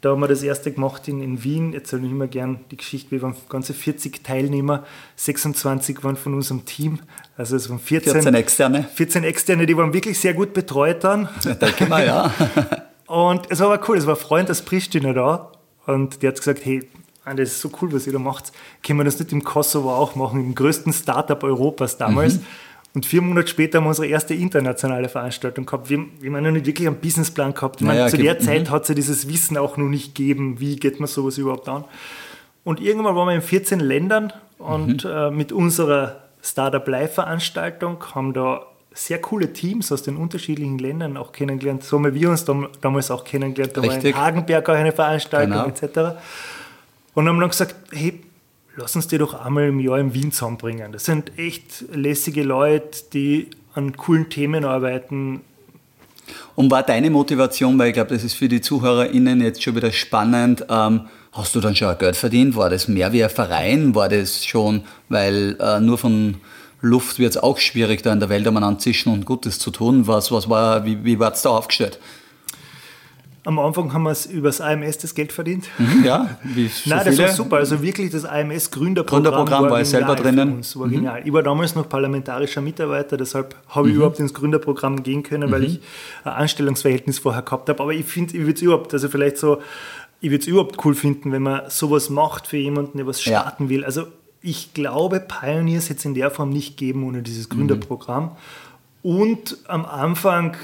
da 0.00 0.10
haben 0.10 0.20
wir 0.20 0.28
das 0.28 0.42
erste 0.42 0.72
gemacht 0.72 1.06
in, 1.06 1.20
in 1.20 1.44
Wien. 1.44 1.74
Erzähle 1.74 2.06
ich 2.06 2.12
immer 2.12 2.28
gern 2.28 2.60
die 2.70 2.78
Geschichte. 2.78 3.10
Wir 3.10 3.20
waren 3.20 3.36
ganze 3.50 3.74
40 3.74 4.24
Teilnehmer, 4.24 4.84
26 5.16 6.02
waren 6.02 6.16
von 6.16 6.32
unserem 6.32 6.64
Team. 6.64 7.00
Also 7.36 7.56
es 7.56 7.68
waren 7.68 7.78
14, 7.78 8.12
14 8.12 8.34
externe. 8.34 8.88
14 8.94 9.24
externe, 9.24 9.66
die 9.66 9.76
waren 9.76 9.92
wirklich 9.92 10.18
sehr 10.18 10.32
gut 10.32 10.54
betreut 10.54 11.04
dann. 11.04 11.28
Ja, 11.44 11.54
denke 11.54 11.86
mal, 11.86 12.06
ja. 12.06 12.32
und 13.06 13.50
es 13.50 13.60
war 13.60 13.70
aber 13.70 13.86
cool, 13.88 13.98
es 13.98 14.06
war 14.06 14.14
ein 14.14 14.20
Freund 14.20 14.50
aus 14.50 14.62
Pristina 14.62 15.12
da 15.12 15.52
und 15.84 16.22
der 16.22 16.28
hat 16.30 16.38
gesagt, 16.38 16.64
hey, 16.64 16.88
das 17.34 17.50
ist 17.50 17.60
so 17.60 17.70
cool, 17.80 17.92
was 17.92 18.06
ihr 18.06 18.12
da 18.12 18.18
macht. 18.18 18.52
Können 18.84 19.00
wir 19.00 19.04
das 19.04 19.18
nicht 19.18 19.32
im 19.32 19.42
Kosovo 19.42 19.94
auch 19.94 20.14
machen, 20.14 20.40
im 20.40 20.54
größten 20.54 20.92
Startup 20.92 21.42
Europas 21.42 21.96
damals? 21.96 22.36
Mhm. 22.36 22.46
Und 22.94 23.04
vier 23.04 23.20
Monate 23.20 23.48
später 23.48 23.78
haben 23.78 23.84
wir 23.84 23.88
unsere 23.88 24.06
erste 24.06 24.32
internationale 24.32 25.08
Veranstaltung 25.08 25.66
gehabt. 25.66 25.90
Wir, 25.90 25.98
wir 26.20 26.32
haben 26.32 26.42
noch 26.42 26.50
nicht 26.50 26.64
wirklich 26.66 26.88
einen 26.88 26.96
Businessplan 26.96 27.52
gehabt. 27.52 27.80
Ich 27.80 27.86
meine, 27.86 28.08
zu 28.08 28.16
der 28.16 28.38
Zeit 28.38 28.68
mhm. 28.68 28.70
hat 28.70 28.82
es 28.82 28.88
ja 28.88 28.94
dieses 28.94 29.28
Wissen 29.28 29.58
auch 29.58 29.76
noch 29.76 29.88
nicht 29.88 30.14
gegeben, 30.14 30.60
wie 30.60 30.76
geht 30.76 30.98
man 30.98 31.06
sowas 31.06 31.36
überhaupt 31.36 31.68
an. 31.68 31.84
Und 32.64 32.80
irgendwann 32.80 33.14
waren 33.14 33.28
wir 33.28 33.34
in 33.34 33.42
14 33.42 33.80
Ländern 33.80 34.32
und 34.58 35.04
mhm. 35.04 35.10
äh, 35.10 35.30
mit 35.30 35.52
unserer 35.52 36.22
Startup 36.42 36.86
Live 36.88 37.14
Veranstaltung 37.14 38.02
haben 38.14 38.32
da 38.32 38.66
sehr 38.94 39.20
coole 39.20 39.52
Teams 39.52 39.92
aus 39.92 40.02
den 40.02 40.16
unterschiedlichen 40.16 40.78
Ländern 40.78 41.16
auch 41.16 41.32
kennengelernt. 41.32 41.84
So 41.84 41.98
haben 41.98 42.14
wir 42.14 42.30
uns 42.30 42.46
damals 42.80 43.10
auch 43.10 43.24
kennengelernt. 43.24 43.76
Da 43.76 43.82
Richtig. 43.82 44.16
war 44.16 44.22
in 44.22 44.36
Hagenberg 44.36 44.68
auch 44.68 44.74
eine 44.74 44.92
Veranstaltung 44.92 45.64
genau. 45.64 45.66
etc. 45.66 46.18
Und 47.16 47.26
haben 47.26 47.40
dann 47.40 47.48
gesagt, 47.48 47.74
hey, 47.92 48.20
lass 48.76 48.94
uns 48.94 49.08
die 49.08 49.16
doch 49.16 49.32
einmal 49.32 49.68
im 49.68 49.80
Jahr 49.80 49.98
in 49.98 50.12
Wien 50.12 50.32
zusammenbringen. 50.32 50.92
Das 50.92 51.06
sind 51.06 51.38
echt 51.38 51.86
lässige 51.90 52.42
Leute, 52.42 53.04
die 53.14 53.48
an 53.74 53.96
coolen 53.96 54.28
Themen 54.28 54.66
arbeiten. 54.66 55.40
Und 56.56 56.70
war 56.70 56.82
deine 56.82 57.08
Motivation, 57.08 57.78
weil 57.78 57.88
ich 57.88 57.94
glaube, 57.94 58.12
das 58.12 58.22
ist 58.22 58.34
für 58.34 58.48
die 58.50 58.60
ZuhörerInnen 58.60 59.40
jetzt 59.40 59.62
schon 59.62 59.74
wieder 59.76 59.92
spannend, 59.92 60.66
ähm, 60.68 61.06
hast 61.32 61.54
du 61.54 61.60
dann 61.60 61.74
schon 61.74 61.96
Geld 61.96 62.16
verdient? 62.16 62.54
War 62.54 62.68
das 62.68 62.86
mehr 62.86 63.10
wie 63.14 63.24
ein 63.24 63.30
Verein? 63.30 63.94
War 63.94 64.10
das 64.10 64.44
schon, 64.44 64.82
weil 65.08 65.56
äh, 65.58 65.80
nur 65.80 65.96
von 65.96 66.34
Luft 66.82 67.18
wird 67.18 67.30
es 67.30 67.42
auch 67.42 67.56
schwierig, 67.56 68.02
da 68.02 68.12
in 68.12 68.20
der 68.20 68.28
Welt 68.28 68.46
einmal 68.46 68.62
anzischen 68.62 69.10
und 69.10 69.24
Gutes 69.24 69.58
zu 69.58 69.70
tun. 69.70 70.06
Was, 70.06 70.30
was 70.30 70.50
war, 70.50 70.84
wie, 70.84 71.02
wie 71.02 71.18
war 71.18 71.32
es 71.32 71.40
da 71.40 71.48
aufgestellt? 71.48 71.98
Am 73.46 73.58
Anfang 73.60 73.92
haben 73.92 74.02
wir 74.02 74.10
es 74.10 74.26
über 74.26 74.48
das 74.48 74.60
AMS 74.60 74.98
das 74.98 75.14
Geld 75.14 75.32
verdient. 75.32 75.68
Mhm, 75.78 76.04
ja, 76.04 76.36
wie 76.42 76.66
so 76.68 76.90
Nein, 76.90 77.02
das 77.04 77.18
war 77.18 77.28
super. 77.28 77.56
Also 77.56 77.80
wirklich 77.80 78.10
das 78.10 78.24
AMS 78.24 78.70
Gründerprogramm, 78.72 79.22
Gründerprogramm 79.24 79.64
war, 79.64 79.70
war 79.70 79.84
selber 79.84 80.16
drinnen. 80.16 80.62
War 80.74 80.86
mhm. 80.86 80.90
genial. 80.90 81.22
Ich 81.24 81.32
war 81.32 81.42
damals 81.42 81.74
noch 81.74 81.88
parlamentarischer 81.88 82.60
Mitarbeiter, 82.60 83.16
deshalb 83.16 83.54
habe 83.68 83.88
ich 83.88 83.94
mhm. 83.94 84.00
überhaupt 84.00 84.18
ins 84.18 84.34
Gründerprogramm 84.34 85.02
gehen 85.02 85.22
können, 85.22 85.50
weil 85.52 85.60
mhm. 85.60 85.66
ich 85.66 85.80
ein 86.24 86.32
Anstellungsverhältnis 86.32 87.20
vorher 87.20 87.42
gehabt 87.42 87.68
habe. 87.68 87.80
Aber 87.80 87.94
ich 87.94 88.04
finde, 88.04 88.36
ich 88.36 88.40
würde 88.40 88.54
es 88.54 88.62
überhaupt, 88.62 88.92
also 88.92 89.08
vielleicht 89.08 89.38
so, 89.38 89.62
ich 90.20 90.30
würde 90.30 90.42
es 90.42 90.48
überhaupt 90.48 90.84
cool 90.84 90.94
finden, 90.94 91.30
wenn 91.30 91.42
man 91.42 91.70
sowas 91.70 92.10
macht 92.10 92.48
für 92.48 92.56
jemanden, 92.56 92.98
der 92.98 93.06
was 93.06 93.22
starten 93.22 93.64
ja. 93.64 93.70
will. 93.70 93.84
Also 93.84 94.06
ich 94.42 94.74
glaube, 94.74 95.20
Pioneers 95.20 95.88
hätte 95.88 96.00
es 96.00 96.04
in 96.04 96.14
der 96.14 96.30
Form 96.30 96.50
nicht 96.50 96.76
geben 96.76 97.04
ohne 97.04 97.22
dieses 97.22 97.48
mhm. 97.48 97.54
Gründerprogramm. 97.54 98.32
Und 99.02 99.58
am 99.68 99.84
Anfang 99.84 100.56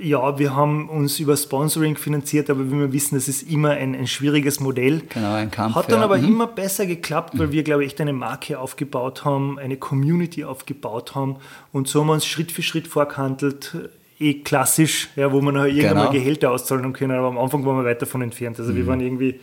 ja, 0.00 0.38
wir 0.38 0.54
haben 0.54 0.88
uns 0.88 1.18
über 1.20 1.36
Sponsoring 1.36 1.96
finanziert, 1.96 2.50
aber 2.50 2.70
wie 2.70 2.78
wir 2.78 2.92
wissen, 2.92 3.14
das 3.14 3.28
ist 3.28 3.50
immer 3.50 3.70
ein, 3.70 3.94
ein 3.94 4.06
schwieriges 4.06 4.60
Modell. 4.60 5.02
Genau, 5.08 5.34
ein 5.34 5.50
Kampf. 5.50 5.74
Hat 5.74 5.90
dann 5.90 6.00
ja. 6.00 6.04
aber 6.04 6.18
mhm. 6.18 6.28
immer 6.28 6.46
besser 6.46 6.86
geklappt, 6.86 7.38
weil 7.38 7.52
wir, 7.52 7.62
glaube 7.62 7.84
ich, 7.84 7.92
echt 7.92 8.00
eine 8.00 8.12
Marke 8.12 8.58
aufgebaut 8.58 9.24
haben, 9.24 9.58
eine 9.58 9.76
Community 9.76 10.44
aufgebaut 10.44 11.14
haben 11.14 11.36
und 11.72 11.88
so 11.88 12.00
haben 12.00 12.08
wir 12.08 12.14
uns 12.14 12.26
Schritt 12.26 12.52
für 12.52 12.62
Schritt 12.62 12.88
vorgehandelt. 12.88 13.76
Eh 14.20 14.34
klassisch, 14.42 15.08
ja, 15.16 15.32
wo 15.32 15.40
man 15.40 15.56
irgendwann 15.56 15.88
genau. 15.88 16.04
mal 16.04 16.12
Gehälter 16.12 16.52
auszahlen 16.52 16.92
können, 16.92 17.18
aber 17.18 17.28
am 17.28 17.38
Anfang 17.38 17.66
waren 17.66 17.78
wir 17.78 17.84
weit 17.84 18.00
davon 18.00 18.22
entfernt. 18.22 18.58
Also 18.60 18.72
mhm. 18.72 18.76
wir 18.76 18.86
waren 18.86 19.00
irgendwie, 19.00 19.40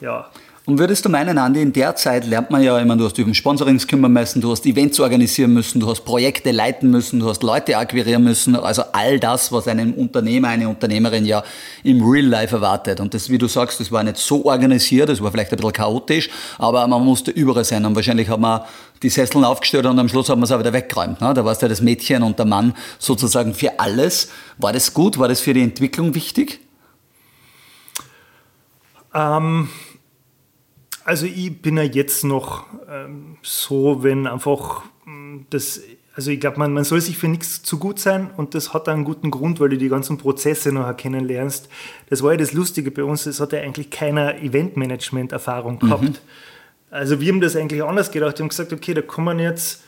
ja, 0.00 0.28
und 0.68 0.78
würdest 0.78 1.02
du 1.02 1.08
meinen, 1.08 1.38
Andi, 1.38 1.62
in 1.62 1.72
der 1.72 1.96
Zeit 1.96 2.26
lernt 2.26 2.50
man 2.50 2.62
ja, 2.62 2.74
meine, 2.84 2.98
du 2.98 3.06
hast 3.06 3.16
über 3.16 3.32
Sponsorings 3.32 3.86
kümmern 3.86 4.12
müssen, 4.12 4.42
du 4.42 4.50
hast 4.50 4.66
Events 4.66 5.00
organisieren 5.00 5.54
müssen, 5.54 5.80
du 5.80 5.88
hast 5.88 6.02
Projekte 6.04 6.50
leiten 6.50 6.90
müssen, 6.90 7.20
du 7.20 7.28
hast 7.30 7.42
Leute 7.42 7.78
akquirieren 7.78 8.22
müssen, 8.22 8.54
also 8.54 8.82
all 8.92 9.18
das, 9.18 9.50
was 9.50 9.66
einen 9.66 9.94
Unternehmer, 9.94 10.48
eine 10.48 10.68
Unternehmerin 10.68 11.24
ja 11.24 11.42
im 11.84 12.02
Real 12.06 12.26
Life 12.26 12.54
erwartet. 12.54 13.00
Und 13.00 13.14
das, 13.14 13.30
wie 13.30 13.38
du 13.38 13.48
sagst, 13.48 13.80
das 13.80 13.90
war 13.90 14.02
nicht 14.02 14.18
so 14.18 14.44
organisiert, 14.44 15.08
das 15.08 15.22
war 15.22 15.30
vielleicht 15.30 15.52
ein 15.52 15.56
bisschen 15.56 15.72
chaotisch, 15.72 16.28
aber 16.58 16.86
man 16.86 17.02
musste 17.02 17.30
überall 17.30 17.64
sein 17.64 17.86
und 17.86 17.96
wahrscheinlich 17.96 18.28
hat 18.28 18.38
man 18.38 18.60
die 19.02 19.08
Sesseln 19.08 19.44
aufgestellt 19.44 19.86
und 19.86 19.98
am 19.98 20.10
Schluss 20.10 20.28
hat 20.28 20.36
man 20.36 20.44
es 20.44 20.52
auch 20.52 20.58
wieder 20.58 20.74
weggeräumt. 20.74 21.22
Ne? 21.22 21.32
Da 21.32 21.46
warst 21.46 21.62
du 21.62 21.68
das 21.68 21.80
Mädchen 21.80 22.22
und 22.22 22.38
der 22.38 22.44
Mann 22.44 22.74
sozusagen 22.98 23.54
für 23.54 23.80
alles. 23.80 24.28
War 24.58 24.74
das 24.74 24.92
gut? 24.92 25.18
War 25.18 25.28
das 25.28 25.40
für 25.40 25.54
die 25.54 25.62
Entwicklung 25.62 26.14
wichtig? 26.14 26.60
Ähm 29.14 29.70
also 31.08 31.24
ich 31.24 31.62
bin 31.62 31.78
ja 31.78 31.84
jetzt 31.84 32.22
noch 32.22 32.66
ähm, 32.86 33.38
so, 33.42 34.02
wenn 34.02 34.26
einfach 34.26 34.82
hm, 35.04 35.46
das, 35.48 35.80
also 36.14 36.30
ich 36.30 36.38
glaube, 36.38 36.58
man, 36.58 36.74
man 36.74 36.84
soll 36.84 37.00
sich 37.00 37.16
für 37.16 37.28
nichts 37.28 37.62
zu 37.62 37.78
gut 37.78 37.98
sein 37.98 38.28
und 38.36 38.54
das 38.54 38.74
hat 38.74 38.90
einen 38.90 39.04
guten 39.04 39.30
Grund, 39.30 39.58
weil 39.58 39.70
du 39.70 39.78
die 39.78 39.88
ganzen 39.88 40.18
Prozesse 40.18 40.70
noch 40.70 40.94
kennenlernst. 40.94 41.70
Das 42.10 42.22
war 42.22 42.32
ja 42.32 42.36
das 42.36 42.52
Lustige 42.52 42.90
bei 42.90 43.04
uns, 43.04 43.24
es 43.24 43.40
hat 43.40 43.54
ja 43.54 43.60
eigentlich 43.60 43.88
keiner 43.88 44.36
Eventmanagement-Erfahrung 44.42 45.78
gehabt. 45.78 46.02
Mhm. 46.02 46.14
Also 46.90 47.20
wir 47.20 47.32
haben 47.32 47.40
das 47.40 47.56
eigentlich 47.56 47.82
anders 47.82 48.10
gedacht. 48.10 48.38
Wir 48.38 48.42
haben 48.42 48.50
gesagt, 48.50 48.74
okay, 48.74 48.92
da 48.92 49.00
kommen 49.00 49.38
jetzt 49.38 49.82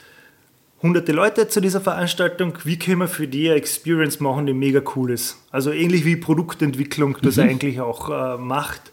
hunderte 0.83 1.13
Leute 1.13 1.49
zu 1.49 1.61
dieser 1.61 1.83
Veranstaltung. 1.83 2.55
Wie 2.65 2.79
können 2.79 3.01
wir 3.01 3.09
für 3.09 3.29
die 3.29 3.51
eine 3.51 3.59
Experience 3.59 4.21
machen, 4.21 4.47
die 4.47 4.55
mega 4.55 4.81
cool 4.97 5.11
ist? 5.11 5.37
Also 5.51 5.71
ähnlich 5.71 6.07
wie 6.07 6.17
Produktentwicklung 6.17 7.19
das 7.21 7.37
mhm. 7.37 7.43
eigentlich 7.43 7.81
auch 7.83 8.09
äh, 8.09 8.39
macht. 8.39 8.91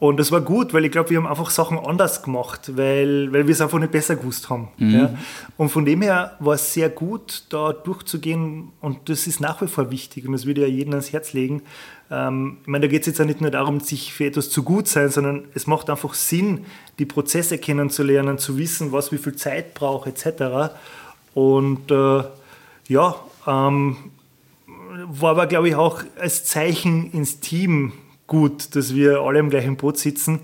Und 0.00 0.18
das 0.18 0.32
war 0.32 0.40
gut, 0.40 0.72
weil 0.72 0.86
ich 0.86 0.92
glaube, 0.92 1.10
wir 1.10 1.18
haben 1.18 1.26
einfach 1.26 1.50
Sachen 1.50 1.78
anders 1.78 2.22
gemacht, 2.22 2.72
weil, 2.74 3.30
weil 3.34 3.46
wir 3.46 3.52
es 3.52 3.60
einfach 3.60 3.78
nicht 3.78 3.92
besser 3.92 4.16
gewusst 4.16 4.48
haben. 4.48 4.68
Mhm. 4.78 4.94
Ja. 4.94 5.14
Und 5.58 5.68
von 5.68 5.84
dem 5.84 6.00
her 6.00 6.36
war 6.40 6.54
es 6.54 6.72
sehr 6.72 6.88
gut, 6.88 7.44
da 7.50 7.74
durchzugehen 7.74 8.72
und 8.80 9.10
das 9.10 9.26
ist 9.26 9.40
nach 9.40 9.60
wie 9.60 9.68
vor 9.68 9.90
wichtig 9.90 10.26
und 10.26 10.32
das 10.32 10.46
würde 10.46 10.62
ja 10.62 10.68
jedem 10.68 10.94
ans 10.94 11.12
Herz 11.12 11.34
legen. 11.34 11.60
Ähm, 12.10 12.56
ich 12.62 12.66
meine, 12.66 12.86
da 12.86 12.90
geht 12.90 13.02
es 13.02 13.08
jetzt 13.08 13.18
ja 13.18 13.26
nicht 13.26 13.42
nur 13.42 13.50
darum, 13.50 13.80
sich 13.80 14.14
für 14.14 14.24
etwas 14.24 14.48
zu 14.48 14.62
gut 14.62 14.88
sein, 14.88 15.10
sondern 15.10 15.44
es 15.52 15.66
macht 15.66 15.90
einfach 15.90 16.14
Sinn, 16.14 16.64
die 16.98 17.04
Prozesse 17.04 17.58
kennenzulernen, 17.58 18.38
zu 18.38 18.56
wissen, 18.56 18.92
was 18.92 19.12
wie 19.12 19.18
viel 19.18 19.36
Zeit 19.36 19.74
braucht 19.74 20.08
etc. 20.08 20.72
Und 21.34 21.90
äh, 21.90 22.22
ja, 22.88 23.16
ähm, 23.46 23.98
war 25.08 25.32
aber, 25.32 25.46
glaube 25.46 25.68
ich, 25.68 25.74
auch 25.74 26.02
als 26.18 26.46
Zeichen 26.46 27.12
ins 27.12 27.40
Team 27.40 27.92
gut, 28.30 28.76
dass 28.76 28.94
wir 28.94 29.20
alle 29.20 29.40
im 29.40 29.50
gleichen 29.50 29.76
Boot 29.76 29.98
sitzen. 29.98 30.40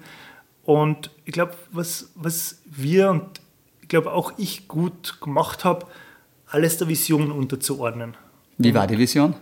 Und 0.65 1.11
ich 1.25 1.33
glaube, 1.33 1.55
was, 1.71 2.11
was 2.17 2.61
wir 2.67 3.11
und 3.11 3.41
ich 3.81 3.89
glaube 3.89 4.13
auch 4.13 4.33
ich 4.37 4.67
gut 4.67 5.21
gemacht 5.21 5.65
habe, 5.65 5.87
alles 6.49 6.79
der 6.79 6.89
Vision 6.89 7.31
unterzuordnen. 7.31 8.17
Wie 8.59 8.75
war 8.75 8.89
die 8.89 8.99
Vision? 8.99 9.37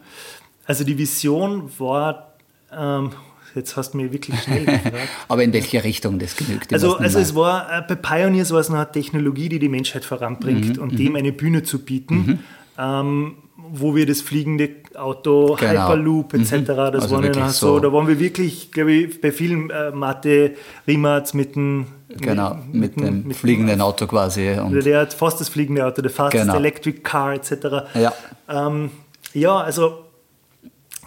Also 0.67 0.85
die 0.85 0.99
Vision 0.99 1.71
war, 1.79 2.35
ähm, 2.71 3.13
jetzt 3.55 3.79
hast 3.79 3.93
du 3.93 3.97
mir 3.97 4.13
wirklich 4.13 4.39
schnell 4.43 4.65
gefragt. 4.67 5.09
Aber 5.29 5.43
in 5.43 5.55
welche 5.55 5.83
Richtung 5.83 6.19
das 6.19 6.37
genügt? 6.37 6.71
Also, 6.71 6.99
also 6.99 7.21
es 7.21 7.35
war, 7.35 7.79
äh, 7.79 7.83
bei 7.89 7.95
Pioneers 7.95 8.51
war 8.51 8.61
es 8.61 8.69
eine 8.69 8.93
Technologie, 8.93 9.49
die 9.49 9.59
die 9.59 9.71
Menschheit 9.71 10.05
voranbringt 10.05 10.77
mhm, 10.77 10.83
und 10.83 10.99
dem 10.99 11.11
mhm. 11.11 11.17
eine 11.17 11.33
Bühne 11.33 11.63
zu 11.63 11.83
bieten. 11.83 12.17
Mhm. 12.17 12.39
Ähm, 12.77 13.37
wo 13.57 13.95
wir 13.95 14.07
das 14.07 14.21
fliegende 14.21 14.71
Auto, 14.95 15.57
genau. 15.59 15.71
Hyperloop 15.71 16.35
etc., 16.35 16.53
mhm. 16.53 16.65
das 16.67 16.79
also 16.79 17.15
waren 17.17 17.33
ja 17.33 17.49
so, 17.49 17.79
da 17.79 17.93
waren 17.93 18.09
wir 18.09 18.19
wirklich, 18.19 18.73
glaube 18.73 18.93
ich, 18.93 19.21
bei 19.21 19.33
vielen 19.33 19.71
äh, 19.71 19.91
Mathe, 19.93 20.55
Rimatz 20.87 21.35
mit 21.35 21.57
dem 21.57 21.87
Genau, 22.09 22.59
mit, 22.71 22.97
mit, 22.97 23.09
dem 23.09 23.27
mit 23.29 23.37
fliegenden 23.37 23.81
Auto 23.81 24.07
quasi. 24.07 24.53
Und 24.53 24.85
der 24.85 25.01
hat 25.01 25.15
fast 25.15 25.41
das 25.41 25.49
fliegende 25.49 25.85
Auto, 25.85 26.01
der 26.01 26.11
fastest 26.11 26.45
genau. 26.45 26.57
Electric 26.57 27.01
Car 27.01 27.35
etc. 27.35 27.53
Ja, 27.95 28.13
ähm, 28.49 28.91
ja 29.33 29.57
also 29.57 30.05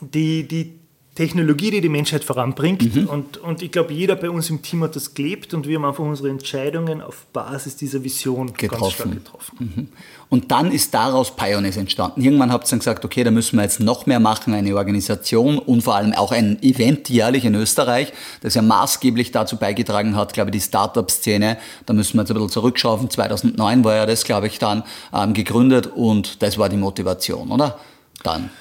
die, 0.01 0.48
die 0.48 0.77
Technologie, 1.18 1.72
die 1.72 1.82
die 1.82 1.90
Menschheit 1.90 2.24
voranbringt. 2.24 2.94
Mhm. 2.96 3.08
Und, 3.08 3.38
und 3.38 3.64
ich 3.64 3.72
glaube, 3.72 3.92
jeder 3.92 4.16
bei 4.16 4.30
uns 4.30 4.52
im 4.52 4.62
Team 4.62 4.84
hat 4.84 4.96
das 4.96 5.16
gelebt 5.16 5.52
und 5.56 5.68
wir 5.68 5.78
haben 5.78 5.86
einfach 5.86 6.04
unsere 6.04 6.30
Entscheidungen 6.30 7.02
auf 7.02 7.26
Basis 7.34 7.76
dieser 7.76 8.04
Vision 8.04 8.54
getroffen. 8.54 8.80
ganz 8.80 8.94
stark 8.94 9.12
getroffen. 9.12 9.56
Mhm. 9.58 9.88
Und 10.30 10.52
dann 10.52 10.72
ist 10.72 10.94
daraus 10.94 11.36
Pioneers 11.36 11.76
entstanden. 11.76 12.22
Irgendwann 12.22 12.52
habt 12.52 12.68
ihr 12.68 12.70
dann 12.70 12.80
gesagt, 12.80 13.04
okay, 13.04 13.24
da 13.24 13.32
müssen 13.32 13.58
wir 13.58 13.64
jetzt 13.64 13.80
noch 13.80 14.06
mehr 14.06 14.20
machen, 14.20 14.54
eine 14.54 14.76
Organisation 14.76 15.58
und 15.58 15.82
vor 15.82 15.96
allem 15.96 16.14
auch 16.14 16.32
ein 16.32 16.62
Event 16.62 17.10
jährlich 17.10 17.46
in 17.46 17.56
Österreich, 17.56 18.14
das 18.42 18.54
ja 18.54 18.62
maßgeblich 18.62 19.32
dazu 19.32 19.58
beigetragen 19.58 20.16
hat, 20.16 20.34
glaube 20.34 20.52
ich, 20.52 20.58
die 20.58 20.62
Startup-Szene. 20.62 21.58
Da 21.88 21.94
müssen 21.94 22.18
wir 22.18 22.22
jetzt 22.22 22.30
ein 22.30 22.36
bisschen 22.36 22.50
zurückschauen. 22.50 23.10
2009 23.10 23.84
war 23.84 23.96
ja 23.96 24.06
das, 24.06 24.24
glaube 24.24 24.46
ich, 24.46 24.60
dann 24.60 24.84
ähm, 25.12 25.34
gegründet 25.34 25.88
und 25.88 26.44
das 26.44 26.60
war 26.60 26.70
die 26.70 26.78
Motivation, 26.78 27.52
oder? 27.52 27.80
Dann. 28.22 28.52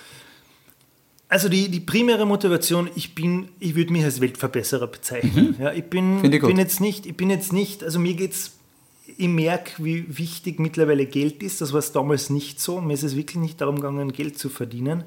Also 1.37 1.51
die, 1.51 1.69
die 1.69 1.81
primäre 1.81 2.25
Motivation, 2.25 2.89
ich 2.95 3.15
bin, 3.15 3.51
ich 3.61 3.75
würde 3.75 3.93
mich 3.93 4.03
als 4.03 4.23
Weltverbesserer 4.23 4.87
bezeichnen. 4.87 5.55
Mhm. 5.59 5.63
Ja, 5.63 5.71
ich 5.71 5.85
bin, 5.85 6.25
ich 6.25 6.41
bin 6.41 6.57
jetzt 6.57 6.81
nicht, 6.81 7.05
ich 7.05 7.15
bin 7.15 7.29
jetzt 7.29 7.53
nicht, 7.53 7.85
also 7.85 7.99
mir 7.99 8.15
geht 8.15 8.33
es, 8.33 8.53
ich 9.19 9.29
merke, 9.29 9.85
wie 9.85 10.07
wichtig 10.17 10.59
mittlerweile 10.59 11.05
Geld 11.05 11.43
ist. 11.43 11.61
Das 11.61 11.75
war 11.75 11.81
es 11.81 11.93
damals 11.93 12.31
nicht 12.31 12.59
so. 12.59 12.81
Mir 12.81 12.95
ist 12.95 13.03
es 13.03 13.17
wirklich 13.17 13.37
nicht 13.37 13.61
darum 13.61 13.77
gegangen, 13.77 14.13
Geld 14.13 14.39
zu 14.39 14.49
verdienen. 14.49 15.05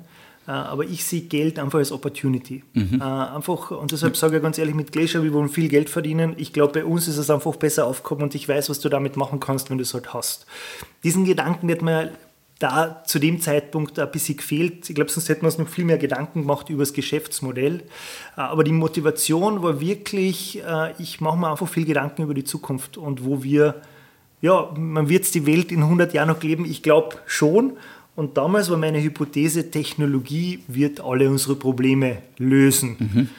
Äh, 0.47 0.51
aber 0.51 0.83
ich 0.83 1.03
sehe 1.03 1.21
Geld 1.21 1.57
einfach 1.57 1.79
als 1.79 1.91
Opportunity. 1.91 2.63
Mhm. 2.75 3.01
Äh, 3.01 3.03
einfach, 3.03 3.71
und 3.71 3.91
deshalb 3.91 4.15
sage 4.15 4.37
ich 4.37 4.43
ganz 4.43 4.59
ehrlich, 4.59 4.75
mit 4.75 4.91
Glacier, 4.91 5.23
wir 5.23 5.33
wollen 5.33 5.49
viel 5.49 5.67
Geld 5.67 5.89
verdienen. 5.89 6.35
Ich 6.37 6.53
glaube, 6.53 6.73
bei 6.73 6.85
uns 6.85 7.07
ist 7.07 7.17
es 7.17 7.31
einfach 7.31 7.55
besser 7.55 7.87
aufgekommen 7.87 8.25
und 8.25 8.35
ich 8.35 8.47
weiß, 8.47 8.69
was 8.69 8.79
du 8.79 8.89
damit 8.89 9.17
machen 9.17 9.39
kannst, 9.39 9.71
wenn 9.71 9.79
du 9.79 9.81
es 9.81 9.95
halt 9.95 10.13
hast. 10.13 10.45
Diesen 11.03 11.25
Gedanken 11.25 11.67
wird 11.67 11.81
mir 11.81 12.11
da 12.59 13.03
zu 13.05 13.19
dem 13.19 13.39
Zeitpunkt 13.39 13.97
ein 13.97 14.11
bisschen 14.11 14.37
gefehlt. 14.37 14.89
Ich 14.89 14.95
glaube, 14.95 15.09
sonst 15.09 15.29
hätten 15.29 15.41
wir 15.41 15.47
uns 15.47 15.57
noch 15.57 15.67
viel 15.69 15.85
mehr 15.85 15.97
Gedanken 15.97 16.41
gemacht 16.41 16.69
über 16.69 16.83
das 16.83 16.93
Geschäftsmodell. 16.93 17.83
Äh, 18.35 18.41
aber 18.41 18.65
die 18.65 18.73
Motivation 18.73 19.63
war 19.63 19.79
wirklich, 19.79 20.61
äh, 20.63 20.93
ich 20.99 21.21
mache 21.21 21.37
mir 21.37 21.49
einfach 21.49 21.69
viel 21.69 21.85
Gedanken 21.85 22.23
über 22.23 22.33
die 22.33 22.43
Zukunft 22.43 22.97
und 22.97 23.23
wo 23.23 23.43
wir, 23.43 23.75
ja, 24.41 24.71
man 24.75 25.07
wird 25.07 25.33
die 25.33 25.45
Welt 25.45 25.71
in 25.71 25.83
100 25.83 26.13
Jahren 26.13 26.27
noch 26.27 26.43
leben. 26.43 26.65
Ich 26.65 26.83
glaube 26.83 27.15
schon. 27.25 27.77
Und 28.15 28.35
damals 28.35 28.69
war 28.69 28.77
meine 28.77 29.01
Hypothese, 29.01 29.71
Technologie 29.71 30.59
wird 30.67 30.99
alle 30.99 31.29
unsere 31.29 31.55
Probleme 31.55 32.17
lösen. 32.37 32.97
Mhm. 32.99 33.29